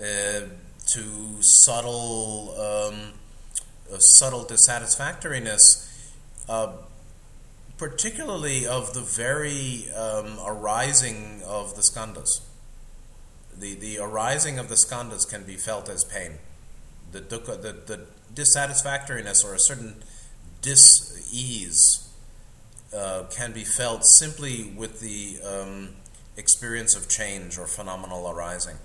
to 0.00 1.36
subtle, 1.40 2.54
um, 2.58 3.12
subtle 3.98 4.44
dissatisfactoriness, 4.44 5.84
uh, 6.48 6.72
particularly 7.76 8.66
of 8.66 8.94
the 8.94 9.02
very 9.02 9.90
um, 9.94 10.38
arising 10.44 11.42
of 11.46 11.76
the 11.76 11.82
skandhas. 11.82 12.40
The, 13.56 13.74
the 13.74 13.98
arising 13.98 14.58
of 14.58 14.68
the 14.68 14.76
skandhas 14.76 15.28
can 15.28 15.44
be 15.44 15.56
felt 15.56 15.88
as 15.88 16.04
pain. 16.04 16.38
The 17.12 17.20
dukkha, 17.20 17.60
the, 17.62 17.72
the 17.86 18.00
dissatisfactoriness 18.34 19.44
or 19.44 19.54
a 19.54 19.58
certain 19.58 20.02
dis-ease 20.62 22.08
uh, 22.94 23.24
can 23.30 23.52
be 23.52 23.64
felt 23.64 24.04
simply 24.04 24.72
with 24.76 25.00
the 25.00 25.38
um, 25.46 25.90
experience 26.36 26.94
of 26.94 27.08
change 27.08 27.58
or 27.58 27.66
phenomenal 27.66 28.30
arising, 28.30 28.76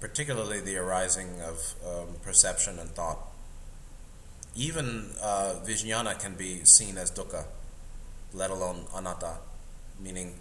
particularly 0.00 0.60
the 0.60 0.76
arising 0.76 1.40
of 1.40 1.74
um, 1.86 2.14
perception 2.22 2.78
and 2.78 2.90
thought. 2.90 3.18
Even 4.54 5.10
uh, 5.22 5.54
vijnana 5.64 6.18
can 6.18 6.34
be 6.34 6.64
seen 6.64 6.98
as 6.98 7.10
dukkha, 7.10 7.44
let 8.34 8.50
alone 8.50 8.86
anatta, 8.94 9.38
meaning 10.00 10.34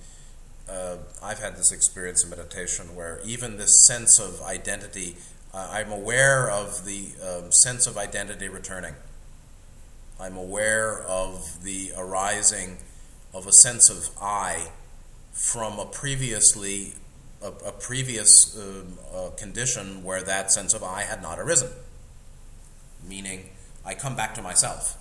uh, 0.69 0.97
I've 1.21 1.39
had 1.39 1.57
this 1.57 1.71
experience 1.71 2.23
in 2.23 2.29
meditation 2.29 2.95
where 2.95 3.19
even 3.25 3.57
this 3.57 3.85
sense 3.87 4.19
of 4.19 4.41
identity, 4.41 5.15
uh, 5.53 5.69
I'm 5.71 5.91
aware 5.91 6.49
of 6.49 6.85
the 6.85 7.07
um, 7.21 7.51
sense 7.51 7.87
of 7.87 7.97
identity 7.97 8.47
returning 8.47 8.95
I'm 10.21 10.37
aware 10.37 11.01
of 11.01 11.63
the 11.63 11.93
arising 11.97 12.77
of 13.33 13.47
a 13.47 13.51
sense 13.51 13.89
of 13.89 14.07
I 14.21 14.67
from 15.31 15.79
a 15.79 15.85
previously 15.85 16.93
a, 17.41 17.47
a 17.47 17.71
previous 17.71 18.55
uh, 18.55 19.31
condition 19.35 20.03
where 20.03 20.21
that 20.21 20.51
sense 20.51 20.75
of 20.75 20.83
I 20.83 21.01
had 21.01 21.23
not 21.23 21.39
arisen. 21.39 21.69
Meaning, 23.09 23.49
I 23.83 23.95
come 23.95 24.15
back 24.15 24.35
to 24.35 24.43
myself, 24.43 24.95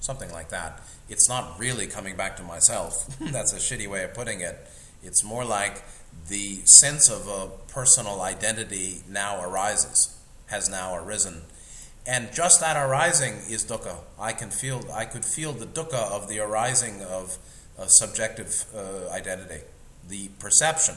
something 0.00 0.30
like 0.30 0.50
that. 0.50 0.82
It's 1.08 1.26
not 1.26 1.58
really 1.58 1.86
coming 1.86 2.16
back 2.16 2.36
to 2.36 2.42
myself. 2.42 3.16
That's 3.18 3.54
a 3.54 3.56
shitty 3.56 3.88
way 3.88 4.04
of 4.04 4.12
putting 4.12 4.42
it. 4.42 4.58
It's 5.02 5.24
more 5.24 5.46
like 5.46 5.82
the 6.28 6.60
sense 6.66 7.08
of 7.08 7.26
a 7.28 7.48
personal 7.72 8.20
identity 8.20 9.02
now 9.08 9.42
arises, 9.42 10.16
has 10.46 10.68
now 10.68 10.94
arisen 10.96 11.42
and 12.06 12.32
just 12.32 12.60
that 12.60 12.76
arising 12.76 13.34
is 13.48 13.64
dukkha. 13.64 13.96
I 14.18 14.32
can 14.32 14.50
feel, 14.50 14.84
I 14.92 15.04
could 15.04 15.24
feel 15.24 15.52
the 15.52 15.66
dukkha 15.66 16.10
of 16.10 16.28
the 16.28 16.40
arising 16.40 17.02
of 17.02 17.38
subjective 17.86 18.64
uh, 18.74 19.10
identity, 19.10 19.62
the 20.08 20.28
perception 20.38 20.96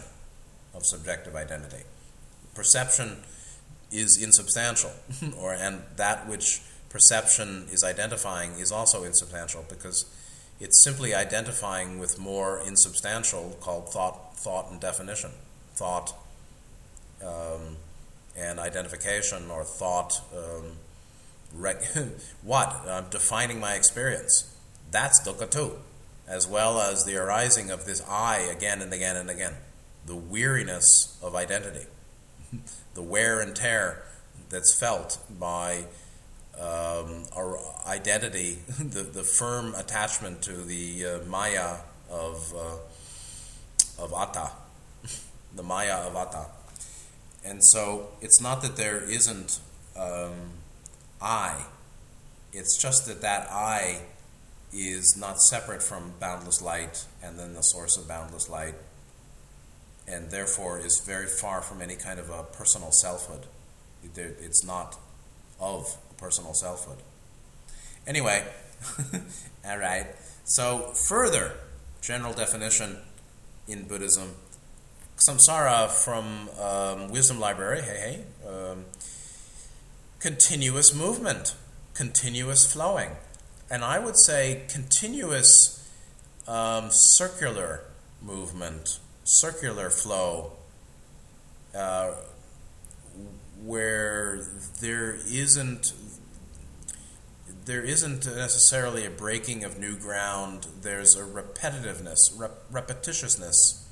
of 0.74 0.86
subjective 0.86 1.36
identity. 1.36 1.84
Perception 2.56 3.18
is 3.92 4.22
insubstantial, 4.22 4.92
or 5.38 5.54
and 5.54 5.82
that 5.98 6.28
which 6.28 6.62
perception 6.90 7.68
is 7.72 7.84
identifying 7.84 8.54
is 8.54 8.72
also 8.72 9.04
insubstantial 9.04 9.66
because 9.68 10.06
it's 10.60 10.84
simply 10.84 11.14
identifying 11.14 12.00
with 12.00 12.20
more 12.20 12.62
insubstantial 12.66 13.58
called 13.60 13.90
thought, 13.90 14.38
thought 14.38 14.72
and 14.72 14.80
definition, 14.80 15.32
thought 15.76 16.14
um, 17.24 17.78
and 18.36 18.60
identification, 18.60 19.50
or 19.50 19.64
thought. 19.64 20.22
Um, 20.36 20.78
what? 22.42 22.82
I'm 22.88 23.10
defining 23.10 23.60
my 23.60 23.76
experience. 23.76 24.56
That's 24.92 25.26
dukkha 25.26 25.50
too, 25.50 25.78
as 26.28 26.48
well 26.48 26.80
as 26.80 27.06
the 27.06 27.16
arising 27.18 27.70
of 27.70 27.86
this 27.86 28.02
I 28.08 28.38
again 28.38 28.82
and 28.82 28.94
again 28.94 29.16
and 29.16 29.30
again. 29.30 29.54
The 30.06 30.16
weariness 30.16 31.18
of 31.22 31.36
identity, 31.36 31.86
the 32.94 33.02
wear 33.02 33.40
and 33.40 33.56
tear 33.56 34.04
that's 34.50 34.78
felt 34.78 35.20
by 35.40 35.86
um, 36.60 37.26
our 37.36 37.58
identity, 37.88 38.60
the, 38.80 39.02
the 39.02 39.24
firm 39.24 39.74
attachment 39.76 40.42
to 40.44 40.52
the 40.52 41.06
uh, 41.06 41.26
Maya 41.28 41.78
of, 42.10 42.54
uh, 42.56 44.04
of 44.04 44.14
Atta, 44.14 44.52
the 45.56 45.64
Maya 45.64 46.08
of 46.08 46.16
Atta. 46.16 46.46
And 47.46 47.64
so 47.64 48.10
it's 48.22 48.42
not 48.42 48.62
that 48.62 48.76
there 48.78 49.02
isn't. 49.02 49.60
Um, 49.98 50.34
I. 51.22 51.66
It's 52.52 52.78
just 52.82 53.08
that 53.08 53.22
that 53.22 53.48
I 53.52 54.02
is 54.72 55.16
not 55.18 55.40
separate 55.40 55.84
from 55.84 56.14
boundless 56.20 56.62
light 56.62 57.06
and 57.24 57.38
then 57.38 57.54
the 57.54 57.62
source 57.62 57.98
of 57.98 58.08
boundless 58.08 58.50
light, 58.50 58.76
and 60.08 60.32
therefore 60.32 60.80
is 60.80 61.02
very 61.06 61.28
far 61.28 61.62
from 61.62 61.82
any 61.82 61.96
kind 61.96 62.20
of 62.20 62.30
a 62.30 62.44
personal 62.44 62.92
selfhood. 62.92 63.46
It's 64.16 64.64
not 64.66 64.98
of 65.60 65.98
personal 66.18 66.54
selfhood. 66.54 66.98
Anyway, 68.06 68.44
all 69.66 69.78
right. 69.78 70.08
So, 70.44 70.92
further 71.08 71.54
general 72.02 72.34
definition 72.34 72.98
in 73.68 73.84
Buddhism 73.84 74.36
samsara 75.28 75.90
from 75.90 76.50
um, 76.60 77.12
Wisdom 77.12 77.40
Library, 77.40 77.82
hey, 77.82 78.24
hey. 78.44 78.48
Um, 78.48 78.86
continuous 80.20 80.94
movement, 80.94 81.56
continuous 81.94 82.72
flowing. 82.72 83.12
And 83.70 83.84
I 83.84 84.00
would 84.00 84.18
say 84.18 84.64
continuous 84.70 85.90
um, 86.48 86.88
circular 86.90 87.86
movement, 88.22 89.00
circular 89.24 89.90
flow, 89.90 90.54
uh, 91.76 92.12
where 93.64 94.46
there 94.82 95.18
isn't 95.28 95.94
there 97.66 97.82
isn't 97.82 98.26
necessarily 98.26 99.06
a 99.06 99.10
breaking 99.10 99.64
of 99.64 99.80
new 99.80 99.96
ground. 99.96 100.68
There's 100.82 101.16
a 101.16 101.24
repetitiveness, 101.24 102.38
rep- 102.38 102.70
repetitiousness, 102.70 103.83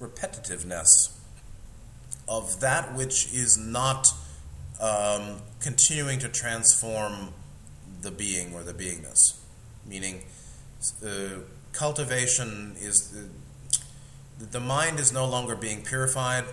repetitiveness 0.00 1.12
of 2.28 2.60
that 2.60 2.94
which 2.94 3.32
is 3.32 3.56
not 3.56 4.08
um, 4.80 5.42
continuing 5.60 6.18
to 6.18 6.28
transform 6.28 7.32
the 8.02 8.10
being 8.10 8.54
or 8.54 8.62
the 8.62 8.74
beingness, 8.74 9.38
meaning 9.86 10.22
uh, 11.04 11.40
cultivation 11.72 12.76
is 12.78 13.28
the, 14.38 14.44
the 14.44 14.60
mind 14.60 15.00
is 15.00 15.12
no 15.12 15.26
longer 15.26 15.56
being 15.56 15.82
purified. 15.82 16.44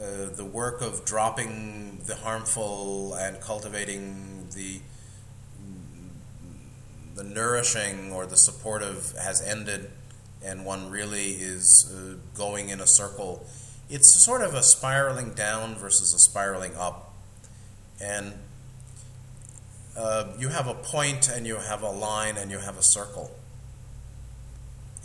Uh, 0.00 0.28
the 0.34 0.44
work 0.44 0.80
of 0.82 1.04
dropping 1.04 2.00
the 2.06 2.16
harmful 2.16 3.14
and 3.14 3.40
cultivating 3.40 4.48
the 4.54 4.80
the 7.14 7.24
nourishing 7.24 8.12
or 8.12 8.26
the 8.26 8.36
supportive 8.36 9.14
has 9.22 9.40
ended, 9.40 9.90
and 10.44 10.64
one 10.64 10.90
really 10.90 11.30
is 11.30 11.92
uh, 11.94 12.16
going 12.36 12.68
in 12.68 12.80
a 12.80 12.86
circle. 12.86 13.46
It's 13.88 14.24
sort 14.24 14.42
of 14.42 14.54
a 14.54 14.62
spiraling 14.62 15.34
down 15.34 15.76
versus 15.76 16.12
a 16.14 16.18
spiraling 16.18 16.74
up 16.76 17.14
and 18.00 18.34
uh, 19.96 20.26
you 20.38 20.48
have 20.48 20.66
a 20.66 20.74
point 20.74 21.28
and 21.28 21.46
you 21.46 21.56
have 21.56 21.82
a 21.82 21.90
line 21.90 22.36
and 22.36 22.50
you 22.50 22.58
have 22.58 22.76
a 22.76 22.82
circle. 22.82 23.30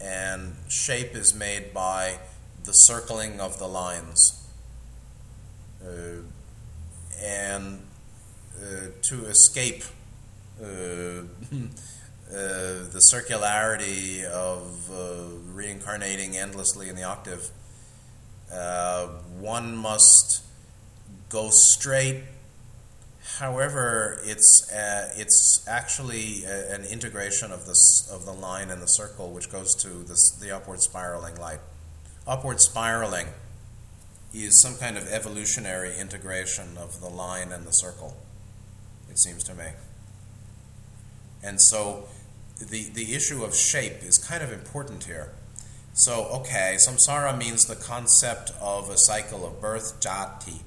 And 0.02 0.56
shape 0.68 1.16
is 1.16 1.34
made 1.34 1.74
by 1.74 2.20
the 2.64 2.72
circling 2.72 3.40
of 3.40 3.60
the 3.60 3.68
lines. 3.68 4.48
Uh, 5.84 6.24
and 7.22 7.82
uh, 8.58 8.88
to 9.02 9.26
escape 9.26 9.84
uh, 12.32 12.36
uh, 12.36 12.38
the 12.90 13.02
circularity 13.14 14.24
of 14.24 14.90
uh, 14.92 15.24
reincarnating 15.54 16.38
endlessly 16.38 16.90
in 16.90 16.96
the 16.96 17.04
octave, 17.04 17.50
one 19.40 19.76
must 19.76 20.44
go 21.30 21.50
straight 21.52 22.24
However, 23.38 24.20
it's 24.24 24.70
uh, 24.72 25.14
it's 25.16 25.64
actually 25.68 26.44
a, 26.46 26.74
an 26.74 26.84
integration 26.86 27.52
of 27.52 27.66
this 27.66 28.10
of 28.12 28.26
the 28.26 28.34
line 28.34 28.70
and 28.70 28.82
the 28.82 28.88
circle, 28.88 29.32
which 29.32 29.52
goes 29.52 29.76
to 29.76 29.90
this, 30.04 30.32
the 30.42 30.52
upward 30.52 30.82
spiraling 30.82 31.36
light, 31.36 31.60
upward 32.28 32.60
spiraling 32.60 33.28
is 34.34 34.62
some 34.62 34.76
kind 34.76 34.98
of 34.98 35.08
evolutionary 35.08 35.96
integration 35.98 36.78
of 36.78 37.02
the 37.02 37.08
line 37.08 37.52
and 37.52 37.66
the 37.66 37.72
circle, 37.72 38.18
it 39.10 39.18
seems 39.18 39.44
to 39.44 39.54
me. 39.54 39.66
And 41.44 41.62
so 41.62 42.10
the, 42.60 42.90
the 42.94 43.16
issue 43.16 43.44
of 43.44 43.56
shape 43.56 44.04
is 44.04 44.18
kind 44.18 44.44
of 44.44 44.52
important 44.52 45.06
here. 45.06 45.32
So, 45.94 46.26
okay, 46.42 46.78
samsara 46.80 47.38
means 47.38 47.66
the 47.66 47.76
concept 47.76 48.52
of 48.62 48.90
a 48.90 48.98
cycle 48.98 49.46
of 49.46 49.60
birth, 49.60 50.00
jati. 50.00 50.62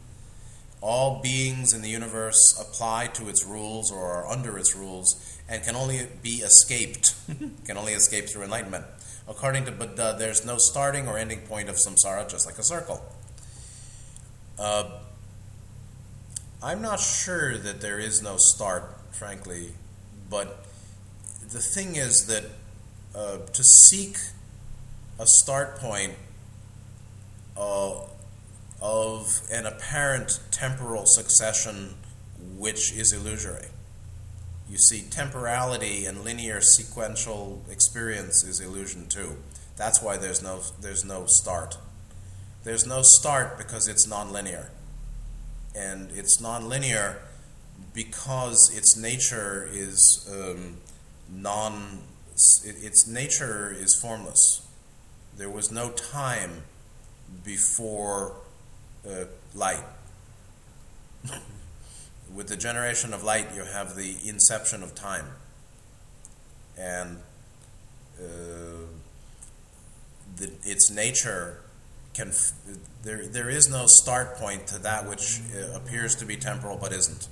All 0.80 1.22
beings 1.22 1.72
in 1.72 1.80
the 1.80 1.88
universe 1.88 2.58
apply 2.60 3.06
to 3.14 3.28
its 3.28 3.46
rules 3.46 3.92
or 3.92 4.04
are 4.10 4.28
under 4.28 4.58
its 4.58 4.74
rules 4.74 5.38
and 5.48 5.62
can 5.62 5.76
only 5.76 6.06
be 6.22 6.36
escaped, 6.36 7.14
can 7.64 7.76
only 7.76 7.92
escape 7.92 8.28
through 8.28 8.42
enlightenment. 8.42 8.84
According 9.28 9.64
to 9.66 9.72
Buddha, 9.72 10.16
there's 10.18 10.44
no 10.44 10.58
starting 10.58 11.06
or 11.06 11.16
ending 11.16 11.40
point 11.40 11.68
of 11.68 11.76
samsara, 11.76 12.28
just 12.28 12.46
like 12.46 12.58
a 12.58 12.64
circle. 12.64 13.00
Uh, 14.58 14.98
I'm 16.62 16.82
not 16.82 17.00
sure 17.00 17.56
that 17.58 17.80
there 17.80 17.98
is 17.98 18.22
no 18.22 18.36
start, 18.36 18.98
frankly, 19.12 19.72
but 20.28 20.64
the 21.52 21.60
thing 21.60 21.96
is 21.96 22.26
that 22.26 22.44
uh, 23.14 23.38
to 23.52 23.62
seek 23.62 24.16
a 25.18 25.26
start 25.26 25.76
point 25.76 26.14
uh, 27.56 27.92
of 28.80 29.40
an 29.52 29.66
apparent 29.66 30.40
temporal 30.50 31.04
succession 31.04 31.94
which 32.56 32.92
is 32.92 33.12
illusory. 33.12 33.66
You 34.70 34.78
see, 34.78 35.02
temporality 35.02 36.06
and 36.06 36.24
linear 36.24 36.62
sequential 36.62 37.62
experience 37.70 38.42
is 38.42 38.58
illusion 38.58 39.06
too. 39.08 39.36
That's 39.76 40.02
why 40.02 40.16
there's 40.16 40.42
no 40.42 40.60
there's 40.80 41.04
no 41.04 41.26
start. 41.26 41.76
There's 42.64 42.86
no 42.86 43.02
start 43.02 43.58
because 43.58 43.88
it's 43.88 44.06
nonlinear. 44.06 44.68
And 45.74 46.10
it's 46.14 46.40
nonlinear 46.40 47.16
because 47.92 48.70
its 48.74 48.96
nature 48.96 49.68
is 49.70 50.26
um, 50.32 50.76
non 51.32 52.00
its 52.64 53.06
nature 53.06 53.74
is 53.76 53.98
formless. 54.00 54.66
There 55.36 55.50
was 55.50 55.70
no 55.70 55.90
time 55.90 56.62
before 57.44 58.34
uh, 59.08 59.24
light. 59.54 59.84
With 62.34 62.48
the 62.48 62.56
generation 62.56 63.12
of 63.12 63.22
light, 63.22 63.54
you 63.54 63.64
have 63.64 63.96
the 63.96 64.16
inception 64.24 64.82
of 64.82 64.94
time. 64.94 65.26
And 66.78 67.18
uh, 68.18 68.86
the, 70.36 70.50
its 70.64 70.90
nature 70.90 71.58
can 72.14 72.28
f- 72.28 72.52
there 73.02 73.26
there 73.26 73.48
is 73.48 73.68
no 73.70 73.86
start 73.86 74.36
point 74.36 74.66
to 74.68 74.78
that 74.78 75.08
which 75.08 75.40
uh, 75.54 75.76
appears 75.76 76.14
to 76.16 76.26
be 76.26 76.36
temporal 76.36 76.76
but 76.76 76.92
isn't. 76.92 77.28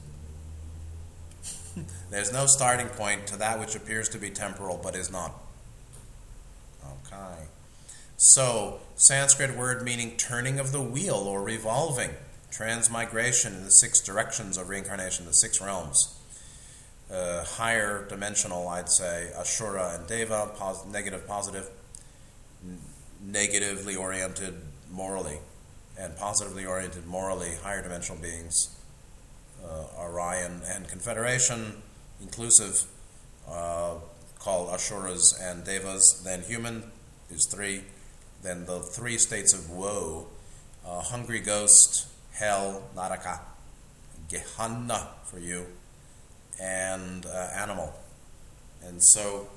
There's 2.11 2.32
no 2.32 2.46
starting 2.46 2.88
point 2.88 3.26
to 3.28 3.36
that 3.38 3.61
which 3.61 3.76
appears 3.76 4.08
to 4.11 4.18
be 4.18 4.30
temporal 4.30 4.80
but 4.82 4.96
is 4.96 5.11
not. 5.11 5.32
Okay. 6.84 7.44
So, 8.16 8.80
Sanskrit 8.96 9.56
word 9.56 9.82
meaning 9.82 10.16
turning 10.16 10.58
of 10.58 10.72
the 10.72 10.82
wheel 10.82 11.14
or 11.14 11.42
revolving, 11.42 12.11
transmigration 12.50 13.54
in 13.54 13.64
the 13.64 13.70
six 13.70 14.00
directions 14.00 14.58
of 14.58 14.68
reincarnation, 14.68 15.24
the 15.24 15.32
six 15.32 15.61
realms. 15.61 16.16
Uh, 17.11 17.44
higher 17.44 18.06
dimensional, 18.08 18.68
I'd 18.68 18.88
say, 18.88 19.30
Ashura 19.36 19.98
and 19.98 20.06
Deva, 20.06 20.50
pos- 20.56 20.86
negative, 20.86 21.26
positive, 21.26 21.68
n- 22.62 22.78
negatively 23.20 23.96
oriented 23.96 24.54
morally, 24.92 25.38
and 25.98 26.16
positively 26.16 26.66
oriented 26.66 27.06
morally, 27.06 27.54
higher 27.62 27.82
dimensional 27.82 28.20
beings, 28.22 28.76
uh, 29.64 29.84
Orion 29.98 30.62
and 30.68 30.86
Confederation, 30.86 31.82
inclusive, 32.20 32.84
uh, 33.48 33.94
called 34.38 34.70
Ashuras 34.70 35.34
and 35.40 35.64
Devas. 35.64 36.22
Then 36.24 36.42
human 36.42 36.84
is 37.30 37.46
three. 37.50 37.82
Then 38.42 38.64
the 38.64 38.80
three 38.80 39.18
states 39.18 39.52
of 39.52 39.70
woe 39.70 40.26
uh, 40.86 41.00
hungry 41.00 41.40
ghost, 41.40 42.06
hell, 42.32 42.82
Naraka, 42.96 43.40
Gehenna 44.28 45.08
for 45.24 45.38
you, 45.38 45.66
and 46.60 47.26
uh, 47.26 47.48
animal. 47.54 47.92
And 48.82 49.02
so 49.02 49.48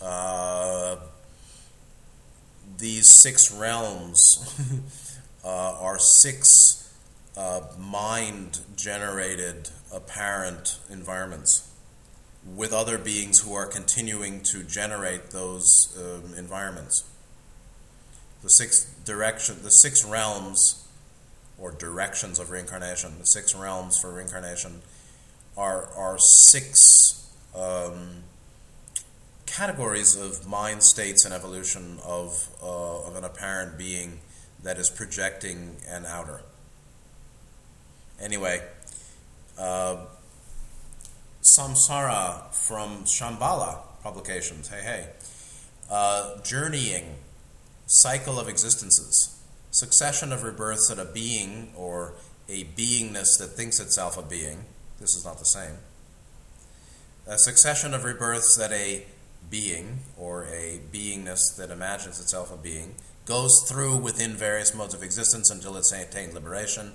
uh, 0.00 0.96
these 2.78 3.20
six 3.20 3.52
realms 3.52 4.54
uh, 5.44 5.48
are 5.48 5.98
six 5.98 6.83
uh, 7.36 7.62
mind 7.78 8.60
generated 8.76 9.70
apparent 9.92 10.78
environments 10.90 11.70
with 12.44 12.72
other 12.72 12.98
beings 12.98 13.40
who 13.40 13.54
are 13.54 13.66
continuing 13.66 14.40
to 14.42 14.62
generate 14.62 15.30
those 15.30 15.96
um, 15.98 16.34
environments. 16.36 17.04
The 18.42 18.50
six 18.50 18.84
direction, 19.04 19.56
the 19.62 19.70
six 19.70 20.04
realms, 20.04 20.86
or 21.58 21.72
directions 21.72 22.38
of 22.38 22.50
reincarnation, 22.50 23.18
the 23.18 23.26
six 23.26 23.54
realms 23.54 23.98
for 23.98 24.12
reincarnation, 24.12 24.82
are 25.56 25.88
are 25.96 26.18
six 26.18 27.30
um, 27.54 28.24
categories 29.46 30.16
of 30.16 30.46
mind 30.46 30.82
states 30.82 31.24
and 31.24 31.32
evolution 31.32 31.98
of 32.04 32.48
uh, 32.62 33.06
of 33.06 33.16
an 33.16 33.24
apparent 33.24 33.78
being 33.78 34.20
that 34.62 34.78
is 34.78 34.90
projecting 34.90 35.76
an 35.88 36.04
outer. 36.06 36.42
Anyway, 38.20 38.62
uh, 39.58 39.96
Samsara 41.42 42.52
from 42.54 43.04
Shambhala 43.04 43.78
Publications. 44.02 44.68
Hey, 44.68 44.82
hey. 44.82 45.08
Uh, 45.90 46.40
journeying, 46.42 47.16
cycle 47.86 48.40
of 48.40 48.48
existences, 48.48 49.38
succession 49.70 50.32
of 50.32 50.42
rebirths 50.42 50.90
at 50.90 50.98
a 50.98 51.04
being 51.04 51.72
or 51.76 52.14
a 52.48 52.64
beingness 52.76 53.38
that 53.38 53.48
thinks 53.56 53.80
itself 53.80 54.16
a 54.16 54.22
being. 54.22 54.64
This 55.00 55.14
is 55.14 55.24
not 55.24 55.38
the 55.38 55.44
same. 55.44 55.76
A 57.26 57.38
succession 57.38 57.94
of 57.94 58.04
rebirths 58.04 58.56
that 58.56 58.72
a 58.72 59.04
being 59.50 60.00
or 60.16 60.44
a 60.44 60.80
beingness 60.92 61.56
that 61.56 61.70
imagines 61.70 62.20
itself 62.20 62.52
a 62.52 62.56
being 62.56 62.94
goes 63.26 63.64
through 63.68 63.96
within 63.96 64.32
various 64.32 64.74
modes 64.74 64.94
of 64.94 65.02
existence 65.02 65.50
until 65.50 65.76
it's 65.76 65.92
attained 65.92 66.34
liberation, 66.34 66.92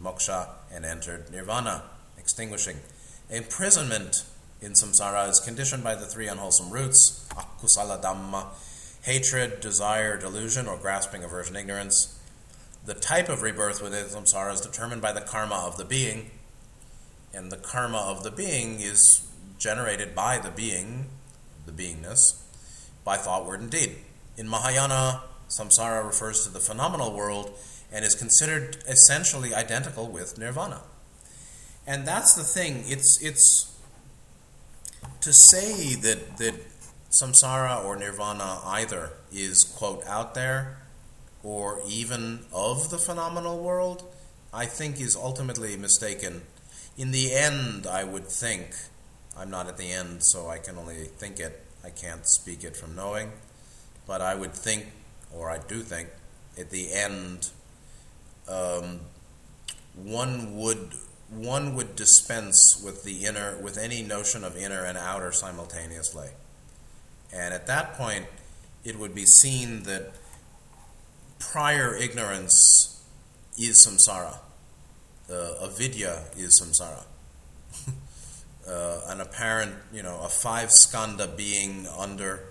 moksha, 0.00 0.48
and 0.72 0.84
entered 0.84 1.30
nirvana, 1.30 1.82
extinguishing. 2.18 2.76
Imprisonment 3.30 4.24
in 4.60 4.72
samsara 4.72 5.28
is 5.28 5.40
conditioned 5.40 5.84
by 5.84 5.94
the 5.94 6.06
three 6.06 6.28
unwholesome 6.28 6.70
roots 6.70 7.26
akusala 7.30 8.00
dhamma, 8.02 8.46
hatred, 9.02 9.60
desire, 9.60 10.16
delusion, 10.16 10.66
or 10.66 10.76
grasping, 10.76 11.22
aversion, 11.22 11.56
ignorance. 11.56 12.18
The 12.84 12.94
type 12.94 13.28
of 13.28 13.42
rebirth 13.42 13.82
within 13.82 14.06
samsara 14.06 14.54
is 14.54 14.60
determined 14.60 15.02
by 15.02 15.12
the 15.12 15.20
karma 15.20 15.56
of 15.56 15.76
the 15.76 15.84
being, 15.84 16.30
and 17.34 17.50
the 17.50 17.56
karma 17.56 17.98
of 17.98 18.22
the 18.22 18.30
being 18.30 18.80
is 18.80 19.28
generated 19.58 20.14
by 20.14 20.38
the 20.38 20.50
being, 20.50 21.06
the 21.66 21.72
beingness, 21.72 22.42
by 23.04 23.16
thought, 23.16 23.46
word, 23.46 23.60
and 23.60 23.70
deed. 23.70 23.96
In 24.36 24.48
Mahayana, 24.48 25.22
samsara 25.48 26.04
refers 26.04 26.44
to 26.44 26.52
the 26.52 26.60
phenomenal 26.60 27.14
world 27.14 27.56
and 27.96 28.04
is 28.04 28.14
considered 28.14 28.76
essentially 28.86 29.54
identical 29.54 30.06
with 30.06 30.36
nirvana. 30.36 30.82
And 31.86 32.06
that's 32.06 32.34
the 32.34 32.42
thing. 32.42 32.84
It's 32.86 33.18
it's 33.22 33.74
to 35.22 35.32
say 35.32 35.94
that 35.94 36.36
that 36.36 36.54
samsara 37.10 37.82
or 37.82 37.96
nirvana 37.96 38.60
either 38.66 39.12
is 39.32 39.64
quote 39.64 40.04
out 40.06 40.34
there 40.34 40.76
or 41.42 41.80
even 41.88 42.40
of 42.52 42.90
the 42.90 42.98
phenomenal 42.98 43.62
world, 43.62 44.04
I 44.52 44.66
think 44.66 45.00
is 45.00 45.16
ultimately 45.16 45.74
mistaken. 45.78 46.42
In 46.98 47.12
the 47.12 47.32
end, 47.32 47.86
I 47.86 48.04
would 48.04 48.26
think, 48.26 48.74
I'm 49.38 49.48
not 49.48 49.68
at 49.68 49.78
the 49.78 49.90
end, 49.90 50.22
so 50.22 50.48
I 50.48 50.58
can 50.58 50.76
only 50.76 51.04
think 51.04 51.40
it. 51.40 51.64
I 51.82 51.88
can't 51.90 52.28
speak 52.28 52.62
it 52.62 52.76
from 52.76 52.94
knowing, 52.94 53.32
but 54.06 54.20
I 54.20 54.34
would 54.34 54.52
think, 54.52 54.86
or 55.32 55.48
I 55.48 55.58
do 55.58 55.80
think, 55.80 56.08
at 56.58 56.70
the 56.70 56.92
end, 56.92 57.50
um, 58.48 59.00
one 59.94 60.56
would 60.56 60.92
one 61.28 61.74
would 61.74 61.96
dispense 61.96 62.80
with 62.84 63.02
the 63.02 63.24
inner 63.24 63.58
with 63.60 63.76
any 63.78 64.02
notion 64.02 64.44
of 64.44 64.56
inner 64.56 64.84
and 64.84 64.96
outer 64.96 65.32
simultaneously. 65.32 66.28
And 67.34 67.52
at 67.52 67.66
that 67.66 67.94
point, 67.94 68.26
it 68.84 68.98
would 68.98 69.14
be 69.14 69.26
seen 69.26 69.82
that 69.84 70.12
prior 71.38 71.94
ignorance 71.94 73.02
is 73.58 73.84
samsara. 73.86 74.38
Uh, 75.28 75.64
avidya 75.64 76.24
is 76.36 76.60
samsara. 76.62 77.04
uh, 78.68 79.00
an 79.08 79.20
apparent, 79.20 79.74
you 79.92 80.02
know, 80.02 80.20
a 80.22 80.28
five 80.28 80.68
skandha 80.68 81.36
being 81.36 81.86
under 81.98 82.44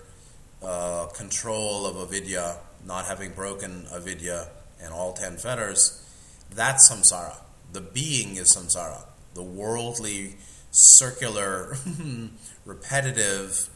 uh, 0.62 1.06
control 1.14 1.86
of 1.86 1.96
avidya 1.96 2.56
not 2.86 3.06
having 3.06 3.32
broken 3.32 3.86
avidya 3.92 4.48
and 4.80 4.92
all 4.92 5.12
ten 5.12 5.36
fetters, 5.36 6.02
that's 6.50 6.90
samsara. 6.90 7.36
The 7.72 7.80
being 7.80 8.36
is 8.36 8.56
samsara. 8.56 9.04
The 9.34 9.42
worldly, 9.42 10.36
circular, 10.70 11.76
repetitive, 12.64 13.68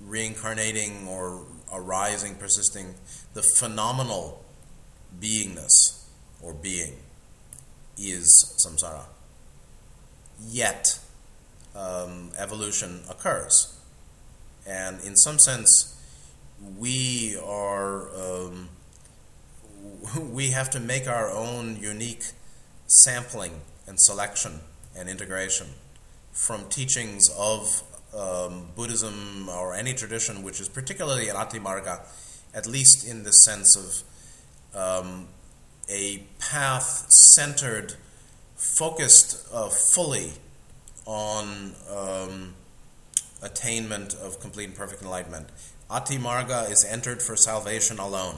reincarnating 0.00 1.08
or 1.08 1.44
arising, 1.72 2.36
persisting, 2.36 2.94
the 3.34 3.42
phenomenal 3.42 4.44
beingness 5.20 6.04
or 6.42 6.52
being 6.54 6.96
is 7.98 8.54
samsara. 8.64 9.04
Yet, 10.48 10.98
um, 11.74 12.30
evolution 12.36 13.02
occurs. 13.08 13.78
And 14.66 15.00
in 15.02 15.16
some 15.16 15.38
sense, 15.38 15.96
we 16.78 17.36
are 17.44 18.08
um, 18.14 18.68
we 20.30 20.50
have 20.50 20.70
to 20.70 20.80
make 20.80 21.08
our 21.08 21.30
own 21.30 21.76
unique 21.76 22.24
sampling 22.86 23.60
and 23.86 24.00
selection 24.00 24.60
and 24.96 25.08
integration 25.08 25.66
from 26.32 26.68
teachings 26.68 27.28
of 27.38 27.82
um, 28.14 28.68
Buddhism 28.76 29.48
or 29.48 29.74
any 29.74 29.94
tradition 29.94 30.42
which 30.42 30.60
is 30.60 30.68
particularly 30.68 31.28
an 31.28 31.36
Atimarga, 31.36 32.00
at 32.54 32.66
least 32.66 33.06
in 33.06 33.24
the 33.24 33.32
sense 33.32 33.76
of 34.74 35.04
um, 35.04 35.28
a 35.88 36.22
path 36.38 37.06
centered, 37.08 37.94
focused 38.56 39.46
uh, 39.52 39.68
fully 39.94 40.32
on 41.06 41.74
um, 41.94 42.54
attainment 43.42 44.14
of 44.14 44.40
complete 44.40 44.68
and 44.68 44.76
perfect 44.76 45.02
enlightenment. 45.02 45.48
Ati 45.88 46.16
Marga 46.18 46.70
is 46.70 46.84
entered 46.84 47.22
for 47.22 47.36
salvation 47.36 47.98
alone, 47.98 48.36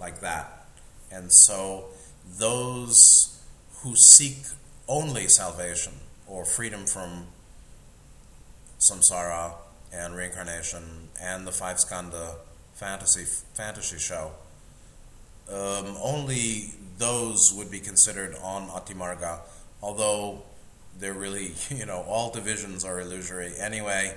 like 0.00 0.20
that. 0.20 0.66
And 1.10 1.32
so 1.32 1.86
those 2.38 2.96
who 3.82 3.94
seek 3.96 4.38
only 4.88 5.28
salvation 5.28 5.92
or 6.26 6.44
freedom 6.44 6.86
from 6.86 7.26
samsara 8.78 9.54
and 9.92 10.14
reincarnation 10.14 11.08
and 11.20 11.46
the 11.46 11.52
five 11.52 11.76
skandha 11.76 12.36
fantasy 12.74 13.24
fantasy 13.54 13.98
show, 13.98 14.32
um, 15.48 15.96
only 16.02 16.72
those 16.98 17.52
would 17.56 17.70
be 17.70 17.80
considered 17.80 18.36
on 18.42 18.68
Atimarga, 18.68 19.40
although 19.82 20.42
they're 20.98 21.14
really, 21.14 21.52
you 21.70 21.86
know, 21.86 22.04
all 22.08 22.30
divisions 22.30 22.84
are 22.84 23.00
illusory. 23.00 23.52
Anyway, 23.58 24.16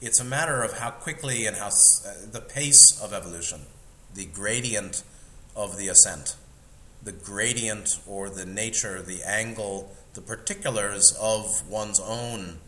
it's 0.00 0.20
a 0.20 0.24
matter 0.24 0.62
of 0.62 0.78
how 0.78 0.90
quickly 0.90 1.46
and 1.46 1.56
how 1.56 1.68
uh, 1.68 2.12
the 2.30 2.40
pace 2.40 3.00
of 3.02 3.12
evolution, 3.12 3.60
the 4.14 4.26
gradient 4.26 5.02
of 5.56 5.76
the 5.76 5.88
ascent, 5.88 6.36
the 7.02 7.12
gradient 7.12 7.98
or 8.06 8.28
the 8.28 8.46
nature, 8.46 9.02
the 9.02 9.22
angle, 9.22 9.94
the 10.14 10.20
particulars 10.20 11.16
of 11.20 11.68
one's 11.68 12.00
own 12.00 12.58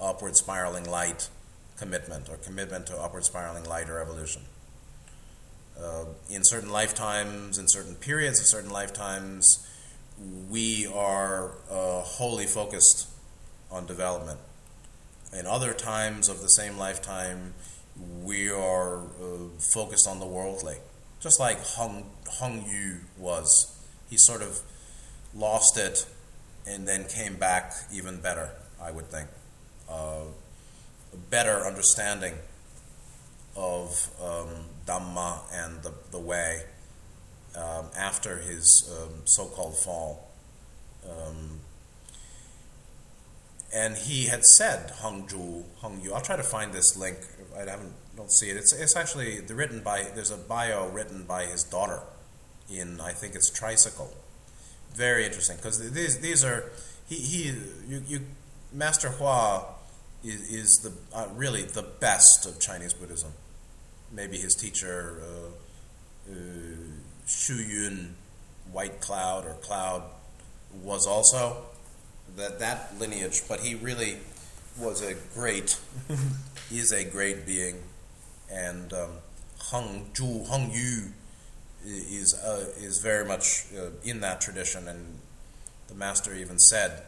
upward 0.00 0.36
spiraling 0.36 0.84
light 0.84 1.28
commitment 1.76 2.28
or 2.28 2.36
commitment 2.36 2.86
to 2.86 2.96
upward 2.96 3.24
spiraling 3.24 3.64
light 3.64 3.88
or 3.88 4.00
evolution. 4.00 4.42
Uh, 5.80 6.04
in 6.30 6.44
certain 6.44 6.70
lifetimes, 6.70 7.58
in 7.58 7.66
certain 7.66 7.94
periods 7.94 8.38
of 8.38 8.46
certain 8.46 8.70
lifetimes, 8.70 9.66
we 10.48 10.86
are 10.86 11.52
uh, 11.70 12.00
wholly 12.02 12.46
focused 12.46 13.08
on 13.70 13.86
development. 13.86 14.38
In 15.36 15.46
other 15.46 15.72
times 15.72 16.28
of 16.28 16.42
the 16.42 16.48
same 16.48 16.76
lifetime, 16.76 17.54
we 18.22 18.50
are 18.50 18.98
uh, 18.98 19.48
focused 19.58 20.06
on 20.06 20.20
the 20.20 20.26
worldly. 20.26 20.76
Just 21.22 21.38
like 21.38 21.60
Hong, 21.60 22.04
Hong 22.28 22.64
Yu 22.68 22.96
was. 23.16 23.78
He 24.10 24.16
sort 24.18 24.42
of 24.42 24.60
lost 25.34 25.78
it 25.78 26.06
and 26.66 26.86
then 26.86 27.04
came 27.04 27.36
back 27.36 27.72
even 27.92 28.20
better, 28.20 28.50
I 28.80 28.90
would 28.90 29.06
think. 29.06 29.28
Uh, 29.88 30.24
a 31.12 31.16
better 31.30 31.66
understanding 31.66 32.34
of 33.56 34.08
um, 34.20 34.48
Dhamma 34.86 35.40
and 35.52 35.82
the, 35.82 35.92
the 36.10 36.18
way 36.18 36.62
um, 37.56 37.86
after 37.96 38.38
his 38.38 38.90
um, 38.92 39.22
so 39.24 39.46
called 39.46 39.76
fall. 39.76 40.30
Um, 41.08 41.60
and 43.74 43.96
he 43.96 44.26
had 44.26 44.44
said 44.44 44.92
Hongju, 45.00 45.64
Hongyu. 45.82 46.12
I'll 46.12 46.20
try 46.20 46.36
to 46.36 46.42
find 46.42 46.72
this 46.72 46.96
link. 46.96 47.18
I 47.56 47.60
haven't 47.60 47.94
don't 48.16 48.32
see 48.32 48.50
it. 48.50 48.56
It's 48.56 48.72
it's 48.72 48.96
actually 48.96 49.40
the 49.40 49.54
written 49.54 49.82
by 49.82 50.06
there's 50.14 50.30
a 50.30 50.36
bio 50.36 50.88
written 50.88 51.24
by 51.24 51.46
his 51.46 51.64
daughter 51.64 52.00
in 52.70 53.00
I 53.00 53.12
think 53.12 53.34
it's 53.34 53.50
Tricycle. 53.50 54.12
Very 54.94 55.24
interesting 55.24 55.56
because 55.56 55.78
these 55.92 56.18
these 56.20 56.44
are 56.44 56.70
he 57.08 57.16
he 57.16 57.52
you, 57.88 58.02
you 58.06 58.20
Master 58.72 59.08
Hua 59.08 59.64
is, 60.24 60.40
is 60.50 60.80
the 60.82 61.16
uh, 61.16 61.28
really 61.34 61.62
the 61.62 61.82
best 61.82 62.46
of 62.46 62.60
Chinese 62.60 62.92
Buddhism. 62.92 63.32
Maybe 64.10 64.36
his 64.36 64.54
teacher 64.54 65.22
uh, 65.22 66.32
uh, 66.32 66.34
Yun, 67.48 68.14
White 68.70 69.00
Cloud 69.00 69.46
or 69.46 69.54
Cloud 69.54 70.02
was 70.82 71.06
also 71.06 71.64
that 72.36 72.58
that 72.60 72.98
lineage, 72.98 73.42
but 73.48 73.60
he 73.60 73.74
really 73.74 74.18
was 74.78 75.02
a 75.02 75.14
great, 75.34 75.78
is 76.70 76.92
a 76.92 77.04
great 77.04 77.46
being, 77.46 77.82
and 78.52 78.92
um, 78.92 79.10
Hung 79.58 80.10
Zhu 80.12 80.46
Hung 80.48 80.70
Yu 80.70 81.08
is 81.84 82.34
uh, 82.34 82.66
is 82.76 82.98
very 82.98 83.24
much 83.24 83.64
uh, 83.76 83.90
in 84.04 84.20
that 84.20 84.40
tradition, 84.40 84.88
and 84.88 85.18
the 85.88 85.94
master 85.94 86.34
even 86.34 86.58
said, 86.58 87.02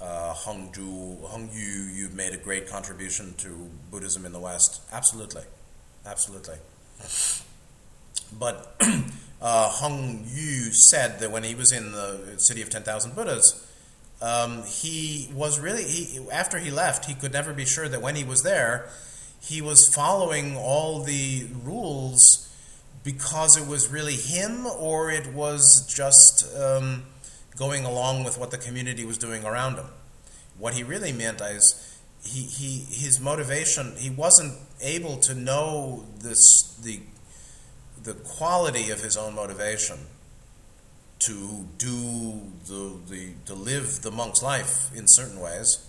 uh, 0.00 0.32
Hung 0.32 0.72
Zhu 0.72 1.28
Hung 1.28 1.50
Yu, 1.52 1.90
you've 1.92 2.14
made 2.14 2.32
a 2.32 2.38
great 2.38 2.68
contribution 2.68 3.34
to 3.38 3.68
Buddhism 3.90 4.24
in 4.24 4.32
the 4.32 4.40
West. 4.40 4.80
Absolutely, 4.92 5.42
absolutely. 6.06 6.56
But 8.38 8.76
uh, 8.80 9.68
Hung 9.68 10.24
Yu 10.26 10.72
said 10.72 11.20
that 11.20 11.30
when 11.30 11.44
he 11.44 11.54
was 11.54 11.72
in 11.72 11.92
the 11.92 12.34
city 12.38 12.62
of 12.62 12.70
ten 12.70 12.82
thousand 12.82 13.14
Buddhas 13.14 13.66
um, 14.22 14.62
he 14.62 15.28
was 15.34 15.60
really 15.60 15.84
he, 15.84 16.18
after 16.32 16.58
he 16.58 16.70
left 16.70 17.04
he 17.04 17.14
could 17.14 17.32
never 17.32 17.52
be 17.52 17.64
sure 17.64 17.88
that 17.88 18.00
when 18.00 18.16
he 18.16 18.24
was 18.24 18.42
there 18.42 18.88
he 19.44 19.60
was 19.60 19.86
following 19.86 20.56
all 20.56 21.02
the 21.02 21.46
rules 21.62 22.50
because 23.02 23.56
it 23.56 23.68
was 23.68 23.88
really 23.88 24.14
him 24.14 24.66
or 24.66 25.10
it 25.10 25.26
was 25.34 25.86
just 25.86 26.46
um, 26.56 27.04
going 27.56 27.84
along 27.84 28.24
with 28.24 28.38
what 28.38 28.50
the 28.50 28.56
community 28.56 29.04
was 29.04 29.18
doing 29.18 29.44
around 29.44 29.76
him. 29.76 29.86
What 30.58 30.74
he 30.74 30.82
really 30.82 31.12
meant 31.12 31.42
is 31.42 31.98
he, 32.24 32.40
he 32.42 32.78
his 32.90 33.20
motivation 33.20 33.94
he 33.98 34.08
wasn't 34.08 34.58
able 34.80 35.18
to 35.18 35.34
know 35.34 36.06
this 36.20 36.74
the 36.82 37.00
the 38.02 38.14
quality 38.14 38.90
of 38.90 39.02
his 39.02 39.16
own 39.16 39.34
motivation 39.34 39.98
to 41.18 41.66
do 41.76 42.52
the, 42.66 42.98
the 43.08 43.32
to 43.44 43.54
live 43.54 44.00
the 44.00 44.10
monk's 44.10 44.42
life 44.42 44.90
in 44.96 45.04
certain 45.06 45.38
ways 45.38 45.86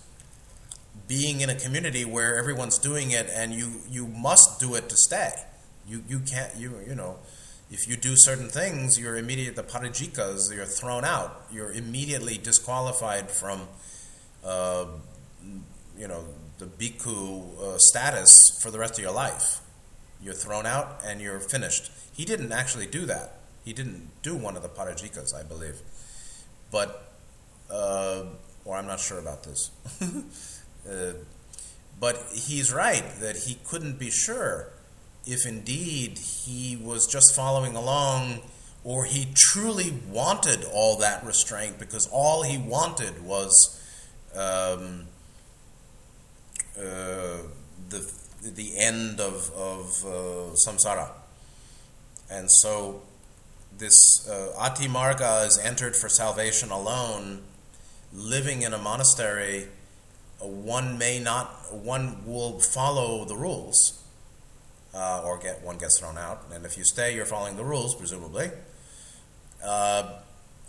being 1.08 1.40
in 1.40 1.50
a 1.50 1.54
community 1.54 2.04
where 2.04 2.38
everyone's 2.38 2.78
doing 2.78 3.10
it 3.10 3.28
and 3.32 3.52
you 3.52 3.80
you 3.90 4.06
must 4.06 4.60
do 4.60 4.74
it 4.74 4.88
to 4.88 4.96
stay. 4.96 5.30
You 5.88 6.02
you 6.08 6.20
can't 6.20 6.54
you 6.56 6.80
you 6.86 6.94
know 6.94 7.18
if 7.70 7.88
you 7.88 7.96
do 7.96 8.14
certain 8.16 8.48
things 8.48 8.98
you're 8.98 9.16
immediate 9.16 9.56
the 9.56 9.62
parajikas 9.62 10.54
you're 10.54 10.64
thrown 10.64 11.04
out. 11.04 11.46
You're 11.52 11.72
immediately 11.72 12.38
disqualified 12.38 13.30
from 13.30 13.68
uh, 14.44 14.86
you 15.98 16.08
know 16.08 16.24
the 16.58 16.66
bhikkhu 16.66 17.60
uh, 17.60 17.78
status 17.78 18.58
for 18.62 18.70
the 18.70 18.78
rest 18.78 18.98
of 18.98 19.04
your 19.04 19.12
life. 19.12 19.60
You're 20.22 20.34
thrown 20.34 20.66
out 20.66 21.02
and 21.04 21.20
you're 21.20 21.40
finished. 21.40 21.90
He 22.12 22.24
didn't 22.24 22.52
actually 22.52 22.86
do 22.86 23.06
that. 23.06 23.40
He 23.64 23.72
didn't 23.72 24.10
do 24.22 24.36
one 24.36 24.56
of 24.56 24.62
the 24.62 24.68
Parajikas, 24.68 25.34
I 25.34 25.42
believe. 25.42 25.80
But, 26.70 27.12
uh, 27.70 28.24
or 28.64 28.76
I'm 28.76 28.86
not 28.86 29.00
sure 29.00 29.18
about 29.18 29.42
this. 29.42 29.70
uh, 30.90 31.12
but 31.98 32.22
he's 32.32 32.72
right 32.72 33.04
that 33.20 33.36
he 33.36 33.58
couldn't 33.64 33.98
be 33.98 34.10
sure 34.10 34.68
if 35.26 35.46
indeed 35.46 36.18
he 36.18 36.76
was 36.76 37.06
just 37.06 37.34
following 37.34 37.74
along 37.74 38.40
or 38.84 39.04
he 39.04 39.26
truly 39.34 39.92
wanted 40.08 40.64
all 40.72 40.96
that 40.98 41.24
restraint 41.24 41.78
because 41.78 42.08
all 42.12 42.44
he 42.44 42.56
wanted 42.56 43.24
was 43.24 43.82
um, 44.36 45.06
uh, 46.78 47.38
the, 47.88 48.12
the 48.42 48.78
end 48.78 49.20
of, 49.20 49.50
of 49.56 50.04
uh, 50.04 50.54
samsara. 50.54 51.08
And 52.30 52.50
so 52.50 53.02
this 53.78 54.28
uh, 54.28 54.52
Ati 54.56 54.86
Marga 54.86 55.46
is 55.46 55.58
entered 55.58 55.96
for 55.96 56.08
salvation 56.08 56.70
alone, 56.70 57.42
living 58.12 58.62
in 58.62 58.72
a 58.72 58.78
monastery, 58.78 59.66
one 60.40 60.98
may 60.98 61.18
not, 61.18 61.74
one 61.74 62.24
will 62.26 62.58
follow 62.60 63.24
the 63.24 63.36
rules. 63.36 64.02
uh, 64.94 65.22
or 65.24 65.38
get 65.38 65.62
one 65.62 65.76
gets 65.78 65.98
thrown 65.98 66.16
out. 66.16 66.44
And 66.52 66.64
if 66.64 66.78
you 66.78 66.84
stay, 66.84 67.14
you're 67.14 67.26
following 67.26 67.56
the 67.56 67.64
rules, 67.64 67.94
presumably, 67.94 68.50
uh, 69.64 70.10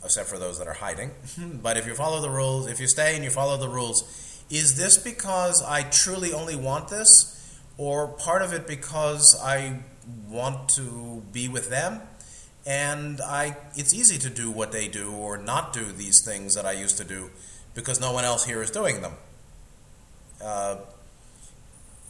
except 0.03 0.27
for 0.29 0.37
those 0.37 0.57
that 0.59 0.67
are 0.67 0.73
hiding. 0.73 1.11
but 1.63 1.77
if 1.77 1.87
you 1.87 1.95
follow 1.95 2.21
the 2.21 2.29
rules, 2.29 2.67
if 2.67 2.79
you 2.79 2.87
stay 2.87 3.15
and 3.15 3.23
you 3.23 3.29
follow 3.29 3.57
the 3.57 3.69
rules, 3.69 4.03
is 4.49 4.77
this 4.77 4.97
because 4.97 5.63
I 5.63 5.83
truly 5.83 6.33
only 6.33 6.55
want 6.55 6.89
this, 6.89 7.33
or 7.77 8.07
part 8.07 8.41
of 8.41 8.53
it 8.53 8.67
because 8.67 9.39
I 9.41 9.79
want 10.29 10.69
to 10.69 11.23
be 11.31 11.47
with 11.47 11.69
them? 11.69 12.01
And 12.65 13.21
I, 13.21 13.55
it's 13.75 13.93
easy 13.93 14.17
to 14.19 14.29
do 14.29 14.51
what 14.51 14.73
they 14.73 14.89
do 14.89 15.13
or 15.13 15.37
not 15.37 15.71
do 15.71 15.85
these 15.85 16.21
things 16.25 16.53
that 16.55 16.65
I 16.65 16.73
used 16.73 16.97
to 16.97 17.05
do 17.05 17.29
because 17.73 18.01
no 18.01 18.11
one 18.11 18.25
else 18.25 18.43
here 18.43 18.61
is 18.61 18.71
doing 18.71 19.01
them. 19.01 19.13
Uh, 20.43 20.77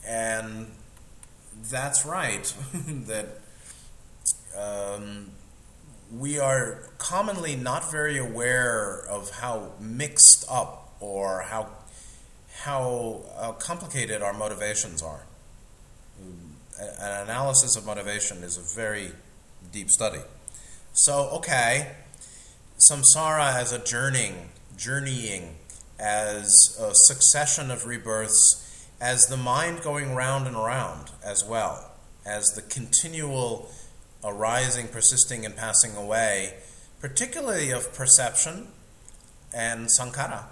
and 0.06 0.72
that's 1.70 2.06
right, 2.06 2.54
that 3.08 3.28
um, 4.58 5.32
we 6.12 6.40
are 6.40 6.84
commonly 6.98 7.56
not 7.56 7.92
very 7.92 8.18
aware 8.18 9.06
of 9.10 9.30
how 9.32 9.72
mixed 9.80 10.46
up 10.50 10.96
or 11.00 11.42
how, 11.42 11.70
how 12.64 13.22
uh, 13.38 13.52
complicated 13.54 14.22
our 14.22 14.34
motivations 14.34 15.02
are. 15.02 15.22
An 16.80 17.24
analysis 17.24 17.76
of 17.76 17.86
motivation 17.86 18.38
is 18.44 18.58
a 18.58 18.76
very 18.76 19.12
deep 19.72 19.90
study. 19.90 20.22
So, 20.94 21.30
okay, 21.34 21.96
samsara 22.80 23.54
as 23.54 23.72
a 23.72 23.84
journeying, 23.84 24.50
journeying, 24.78 25.56
as 26.00 26.78
a 26.80 26.94
succession 26.94 27.72
of 27.72 27.86
rebirths 27.86 28.64
as 29.00 29.28
the 29.28 29.38
mind 29.38 29.82
going 29.82 30.16
round 30.16 30.48
and 30.48 30.56
round 30.56 31.12
as 31.24 31.44
well, 31.44 31.92
as 32.26 32.54
the 32.54 32.62
continual 32.62 33.72
arising, 34.24 34.88
persisting, 34.88 35.46
and 35.46 35.56
passing 35.56 35.96
away, 35.96 36.56
particularly 37.00 37.72
of 37.72 37.94
perception 37.94 38.68
and 39.54 39.88
sankhara. 39.88 40.46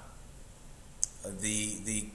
The, 1.24 1.78
the, 1.84 2.06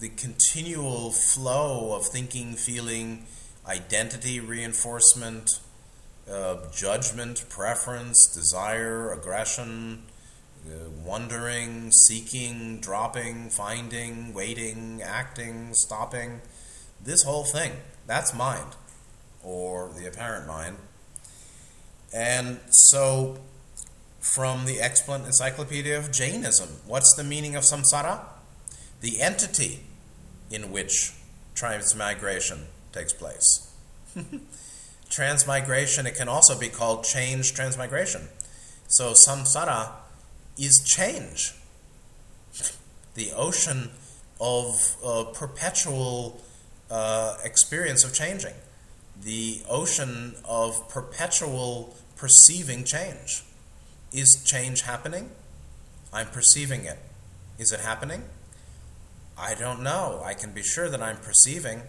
the 0.00 0.08
continual 0.10 1.10
flow 1.10 1.94
of 1.96 2.06
thinking, 2.06 2.54
feeling, 2.54 3.26
identity 3.66 4.38
reinforcement, 4.38 5.60
uh, 6.30 6.56
judgment, 6.72 7.44
preference, 7.48 8.32
desire, 8.32 9.12
aggression, 9.12 10.04
wondering, 11.04 11.90
seeking, 11.90 12.80
dropping, 12.80 13.50
finding, 13.50 14.32
waiting, 14.34 15.02
acting, 15.02 15.74
stopping. 15.74 16.40
This 17.02 17.22
whole 17.22 17.44
thing, 17.44 17.72
that's 18.06 18.34
mind, 18.34 18.76
or 19.42 19.90
the 19.98 20.06
apparent 20.06 20.46
mind. 20.46 20.76
And 22.14 22.60
so, 22.70 23.38
from 24.20 24.66
the 24.66 24.80
Extant 24.80 25.24
Encyclopedia 25.26 25.96
of 25.96 26.12
Jainism, 26.12 26.68
what's 26.86 27.14
the 27.14 27.24
meaning 27.24 27.56
of 27.56 27.64
samsara? 27.64 28.20
The 29.00 29.20
entity 29.20 29.80
in 30.50 30.70
which 30.70 31.12
transmigration 31.54 32.66
takes 32.92 33.12
place. 33.12 33.72
transmigration, 35.10 36.06
it 36.06 36.14
can 36.14 36.28
also 36.28 36.58
be 36.58 36.68
called 36.68 37.04
change 37.04 37.54
transmigration. 37.54 38.28
So, 38.88 39.12
samsara 39.12 39.92
is 40.58 40.82
change. 40.84 41.54
The 43.14 43.32
ocean 43.32 43.90
of 44.40 44.96
uh, 45.04 45.24
perpetual 45.34 46.40
uh, 46.90 47.36
experience 47.44 48.04
of 48.04 48.14
changing. 48.14 48.54
The 49.22 49.62
ocean 49.68 50.34
of 50.44 50.88
perpetual 50.88 51.94
perceiving 52.16 52.84
change. 52.84 53.42
Is 54.12 54.42
change 54.44 54.82
happening? 54.82 55.30
I'm 56.12 56.26
perceiving 56.26 56.84
it. 56.84 56.98
Is 57.58 57.72
it 57.72 57.80
happening? 57.80 58.24
I 59.38 59.54
don't 59.54 59.82
know. 59.82 60.22
I 60.24 60.34
can 60.34 60.52
be 60.52 60.62
sure 60.62 60.88
that 60.88 61.00
I'm 61.00 61.18
perceiving 61.18 61.82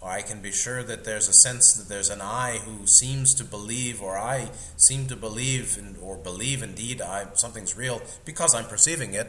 or 0.00 0.10
I 0.10 0.22
can 0.22 0.40
be 0.40 0.50
sure 0.50 0.82
that 0.82 1.04
there's 1.04 1.28
a 1.28 1.32
sense 1.32 1.74
that 1.74 1.88
there's 1.88 2.08
an 2.08 2.20
I 2.22 2.58
who 2.58 2.86
seems 2.86 3.34
to 3.34 3.44
believe, 3.44 4.00
or 4.00 4.16
I 4.16 4.50
seem 4.76 5.06
to 5.08 5.16
believe, 5.16 5.76
in, 5.78 5.96
or 6.00 6.16
believe 6.16 6.62
indeed 6.62 7.02
I, 7.02 7.26
something's 7.34 7.76
real 7.76 8.00
because 8.24 8.54
I'm 8.54 8.64
perceiving 8.64 9.12
it. 9.12 9.28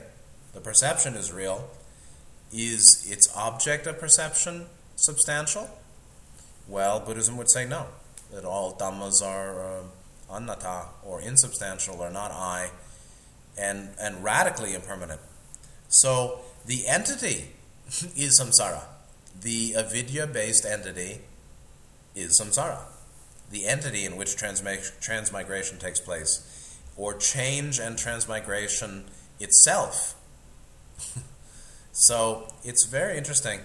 The 0.53 0.61
perception 0.61 1.15
is 1.15 1.31
real. 1.31 1.69
Is 2.53 3.05
its 3.09 3.33
object 3.35 3.85
of 3.85 3.99
perception 3.99 4.67
substantial? 4.95 5.69
Well, 6.67 7.01
Buddhism 7.01 7.35
would 7.37 7.51
say 7.51 7.65
no, 7.65 7.87
that 8.33 8.45
all 8.45 8.73
dhammas 8.73 9.21
are 9.21 9.79
uh, 9.79 9.83
anatta, 10.33 10.85
or 11.03 11.21
insubstantial, 11.21 11.95
or 11.95 12.09
not 12.09 12.31
I, 12.31 12.69
and, 13.57 13.89
and 13.99 14.23
radically 14.23 14.73
impermanent. 14.73 15.19
So 15.89 16.39
the 16.65 16.87
entity 16.87 17.49
is 18.15 18.39
samsara 18.39 18.83
the 19.39 19.75
avidya 19.75 20.27
based 20.27 20.65
entity 20.65 21.19
is 22.15 22.39
samsara, 22.39 22.79
the 23.49 23.65
entity 23.65 24.05
in 24.05 24.17
which 24.17 24.35
transmigration 24.35 25.77
takes 25.77 25.99
place, 25.99 26.77
or 26.97 27.13
change 27.15 27.79
and 27.79 27.97
transmigration 27.97 29.05
itself. 29.39 30.15
so 31.91 32.47
it's 32.63 32.85
very 32.85 33.17
interesting. 33.17 33.59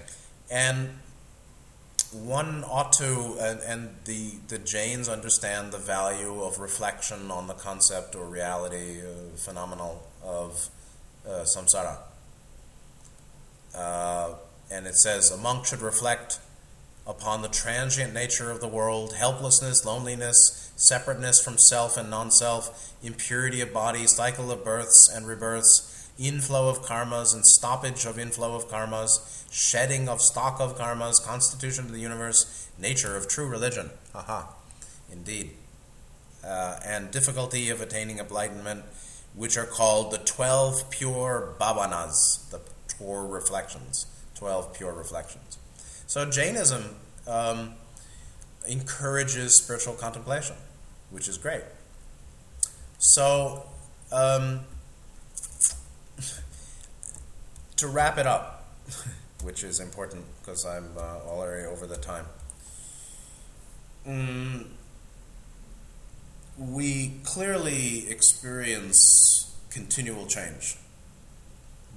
And 0.51 0.91
one 2.13 2.65
ought 2.65 2.93
to, 2.95 3.37
and, 3.41 3.61
and, 3.67 3.97
the, 4.05 4.35
the 4.49 4.59
Jains 4.59 5.09
understand 5.09 5.73
the 5.73 5.79
value 5.79 6.41
of 6.41 6.59
reflection 6.59 7.31
on 7.31 7.49
the 7.49 7.55
concept 7.55 8.15
or 8.15 8.25
reality, 8.27 9.01
uh, 9.01 9.37
phenomenal 9.37 10.03
of 10.25 10.69
uh, 11.27 11.43
samsara. 11.43 11.99
Uh, 13.75 14.35
and 14.71 14.87
it 14.87 14.97
says 14.97 15.31
a 15.31 15.37
monk 15.37 15.67
should 15.67 15.81
reflect 15.81 16.39
upon 17.07 17.43
the 17.43 17.49
transient 17.49 18.13
nature 18.13 18.51
of 18.51 18.61
the 18.61 18.69
world, 18.69 19.15
helplessness, 19.15 19.85
loneliness, 19.85 20.73
separateness 20.77 21.43
from 21.43 21.57
self 21.57 21.97
and 21.97 22.11
non 22.11 22.31
self, 22.31 22.95
impurity 23.03 23.61
of 23.61 23.73
body, 23.73 24.07
cycle 24.07 24.51
of 24.51 24.65
births 24.65 25.09
and 25.13 25.27
rebirths, 25.27 26.11
inflow 26.19 26.69
of 26.69 26.83
karmas 26.83 27.35
and 27.35 27.47
stoppage 27.47 28.05
of 28.05 28.19
inflow 28.19 28.55
of 28.55 28.69
karmas, 28.69 29.45
shedding 29.51 30.09
of 30.09 30.21
stock 30.21 30.61
of 30.61 30.77
karmas, 30.77 31.25
constitution 31.25 31.85
of 31.85 31.93
the 31.93 32.01
universe, 32.01 32.69
nature 32.79 33.17
of 33.17 33.29
true 33.29 33.47
religion. 33.47 33.91
Haha, 34.13 34.47
indeed. 35.11 35.53
Uh, 36.45 36.79
and 36.85 37.11
difficulty 37.11 37.71
of 37.71 37.81
attaining 37.81 38.19
enlightenment, 38.19 38.85
which 39.35 39.57
are 39.57 39.67
called 39.67 40.13
the 40.13 40.19
12 40.19 40.91
pure 40.91 41.55
bhavanas, 41.61 42.51
the 42.51 42.61
pure 42.97 43.27
reflections. 43.27 44.07
12 44.37 44.75
pure 44.75 44.93
reflections. 44.93 45.59
So 46.07 46.31
Jainism 46.31 46.95
um, 47.27 47.75
encourages 48.69 49.57
spiritual 49.63 49.95
contemplation, 49.95 50.57
which 51.11 51.29
is 51.29 51.39
great. 51.39 51.63
So, 52.99 53.65
um, 54.13 54.61
to 57.77 57.89
wrap 57.89 58.19
it 58.19 58.27
up, 58.27 58.69
which 59.43 59.65
is 59.65 59.81
important 59.81 60.25
because 60.41 60.65
I'm 60.65 60.91
uh, 60.97 61.19
already 61.27 61.67
over 61.67 61.87
the 61.87 61.97
time. 61.97 62.27
Mm, 64.07 64.67
we 66.59 67.15
clearly 67.25 68.09
experience 68.09 69.55
continual 69.71 70.27
change 70.27 70.77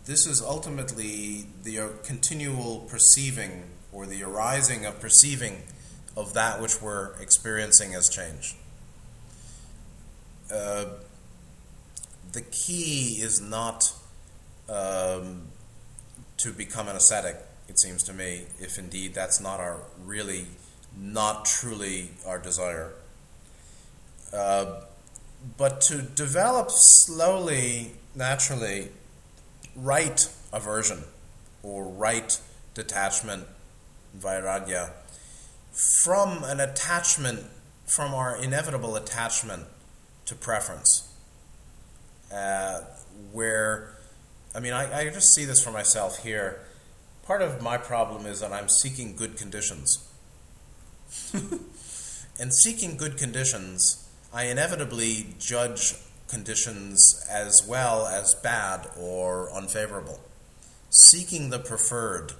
this 0.09 0.25
is 0.25 0.41
ultimately 0.41 1.45
the 1.61 1.77
uh, 1.77 1.87
continual 2.03 2.79
perceiving 2.89 3.65
or 3.91 4.07
the 4.07 4.23
arising 4.23 4.83
of 4.83 4.99
perceiving 4.99 5.61
of 6.17 6.33
that 6.33 6.59
which 6.59 6.81
we're 6.81 7.13
experiencing 7.21 7.93
as 7.93 8.09
change. 8.09 8.55
Uh, 10.51 10.85
the 12.31 12.41
key 12.41 13.19
is 13.21 13.39
not 13.39 13.93
um, 14.67 15.43
to 16.37 16.51
become 16.51 16.87
an 16.87 16.95
ascetic, 16.95 17.35
it 17.67 17.77
seems 17.79 18.01
to 18.01 18.11
me, 18.11 18.45
if 18.59 18.79
indeed 18.79 19.13
that's 19.13 19.39
not 19.39 19.59
our 19.59 19.77
really, 20.03 20.47
not 20.97 21.45
truly 21.45 22.09
our 22.25 22.39
desire. 22.39 22.93
Uh, 24.33 24.81
but 25.55 25.81
to 25.81 26.01
develop 26.01 26.71
slowly, 26.71 27.91
naturally, 28.15 28.87
right 29.81 30.27
aversion 30.51 31.03
or 31.63 31.85
right 31.85 32.39
detachment, 32.73 33.45
vairagya, 34.17 34.91
from 36.01 36.43
an 36.43 36.59
attachment, 36.59 37.45
from 37.85 38.13
our 38.13 38.35
inevitable 38.35 38.95
attachment 38.95 39.63
to 40.25 40.35
preference. 40.35 41.07
Uh, 42.33 42.81
where, 43.31 43.97
I 44.53 44.59
mean, 44.59 44.73
I, 44.73 44.99
I 44.99 45.09
just 45.09 45.33
see 45.33 45.45
this 45.45 45.63
for 45.63 45.71
myself 45.71 46.23
here. 46.23 46.59
Part 47.23 47.41
of 47.41 47.61
my 47.61 47.77
problem 47.77 48.25
is 48.25 48.39
that 48.39 48.51
I'm 48.51 48.69
seeking 48.69 49.15
good 49.15 49.37
conditions. 49.37 50.07
and 52.39 52.53
seeking 52.53 52.97
good 52.97 53.17
conditions, 53.17 54.07
I 54.33 54.45
inevitably 54.45 55.27
judge 55.39 55.95
conditions 56.29 57.25
as 57.29 57.65
well 57.67 58.05
as 58.05 58.35
bad 58.35 58.87
or 58.97 59.51
unfavorable. 59.51 60.19
Seeking 60.89 61.49
the 61.49 61.59
preferred 61.59 62.33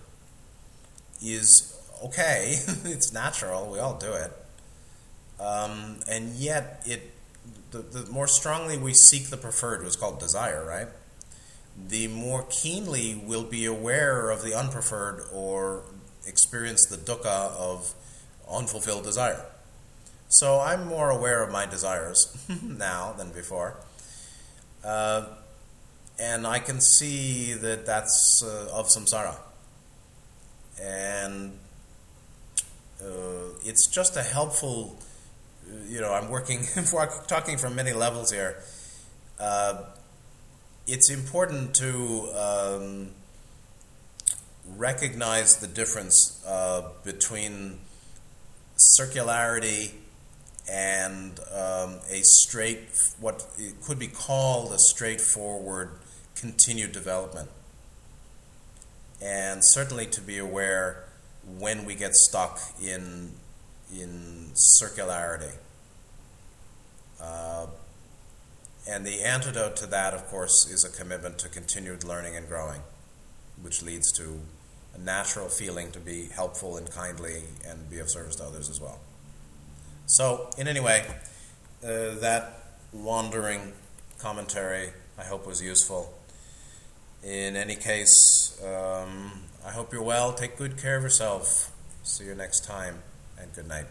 is 1.22 1.76
okay, 2.04 2.56
it's 2.86 3.12
natural, 3.12 3.72
we 3.72 3.80
all 3.80 3.98
do 3.98 4.14
it. 4.14 4.32
Um, 5.40 6.00
and 6.10 6.36
yet, 6.36 6.84
it 6.86 7.12
the, 7.72 7.80
the 7.80 8.12
more 8.12 8.28
strongly 8.28 8.78
we 8.78 8.94
seek 8.94 9.28
the 9.28 9.38
preferred, 9.38 9.84
what's 9.84 9.96
called 9.96 10.20
desire, 10.20 10.66
right? 10.66 10.88
The 11.88 12.08
more 12.08 12.46
keenly 12.50 13.22
we'll 13.26 13.44
be 13.44 13.66
aware 13.66 14.32
of 14.32 14.42
the 14.42 14.52
unpreferred 14.52 15.24
or 15.32 15.84
experience 16.26 16.86
the 16.88 16.98
dukkha 16.98 17.52
of 17.52 17.94
unfulfilled 18.52 19.04
desire. 19.04 19.46
So 20.32 20.60
I'm 20.60 20.86
more 20.86 21.10
aware 21.10 21.42
of 21.42 21.52
my 21.52 21.66
desires 21.66 22.38
now 22.64 23.14
than 23.18 23.32
before. 23.32 23.78
Uh, 24.86 25.26
and 26.20 26.46
I 26.46 26.60
can 26.60 26.80
see 26.80 27.54
that 27.54 27.88
that's 27.88 28.44
uh, 28.46 28.70
of 28.72 28.90
samsara. 28.90 29.36
And 30.80 31.58
uh, 33.02 33.56
it's 33.64 33.88
just 33.88 34.18
a 34.18 34.22
helpful, 34.22 35.00
you 35.88 36.00
know, 36.00 36.14
I'm 36.14 36.30
working, 36.30 36.60
talking 37.28 37.58
from 37.58 37.76
many 37.76 37.92
levels 37.92 38.32
here. 38.32 38.62
Uh, 39.40 39.82
it's 40.86 41.10
important 41.10 41.74
to 41.76 42.30
um, 42.36 43.10
recognize 44.78 45.58
the 45.58 45.68
difference 45.68 46.44
uh, 46.46 46.84
between 47.04 47.80
circularity 48.78 49.94
and 50.70 51.40
um, 51.52 52.00
a 52.10 52.22
straight, 52.22 52.90
what 53.20 53.46
could 53.84 53.98
be 53.98 54.08
called 54.08 54.72
a 54.72 54.78
straightforward 54.78 55.92
continued 56.36 56.92
development. 56.92 57.50
And 59.22 59.62
certainly 59.64 60.06
to 60.08 60.22
be 60.22 60.38
aware 60.38 61.06
when 61.58 61.86
we 61.86 61.96
get 61.96 62.16
stuck 62.16 62.60
in, 62.82 63.32
in 63.94 64.52
circularity. 64.82 65.54
Uh, 67.20 67.68
and 68.88 69.06
the 69.06 69.22
antidote 69.22 69.76
to 69.78 69.88
that, 69.88 70.14
of 70.14 70.26
course, 70.28 70.70
is 70.70 70.86
a 70.86 70.90
commitment 70.90 71.38
to 71.40 71.50
continued 71.50 72.04
learning 72.04 72.36
and 72.36 72.48
growing, 72.48 72.82
which 73.62 73.84
leads 73.84 74.12
to 74.14 74.40
a 74.96 75.00
natural 75.00 75.50
feeling 75.50 75.92
to 75.92 76.00
be 76.00 76.30
helpful 76.34 76.78
and 76.78 76.90
kindly 76.92 77.44
and 77.68 77.90
be 77.90 78.00
of 78.00 78.10
service 78.10 78.36
to 78.38 78.44
others 78.44 78.70
as 78.70 78.80
well. 78.80 79.00
So, 80.12 80.50
in 80.58 80.68
any 80.68 80.80
way, 80.80 81.06
uh, 81.84 82.16
that 82.20 82.64
wandering 82.92 83.74
commentary 84.18 84.90
I 85.20 85.24
hope 85.24 85.46
was 85.46 85.62
useful. 85.62 86.12
In 87.24 87.56
any 87.56 87.76
case, 87.76 88.60
um, 88.66 89.44
I 89.64 89.70
hope 89.70 89.94
you're 89.94 90.02
well. 90.02 90.34
Take 90.34 90.58
good 90.58 90.78
care 90.78 90.98
of 90.98 91.04
yourself. 91.04 91.72
See 92.02 92.26
you 92.26 92.34
next 92.34 92.66
time, 92.66 93.04
and 93.40 93.54
good 93.54 93.68
night. 93.68 93.86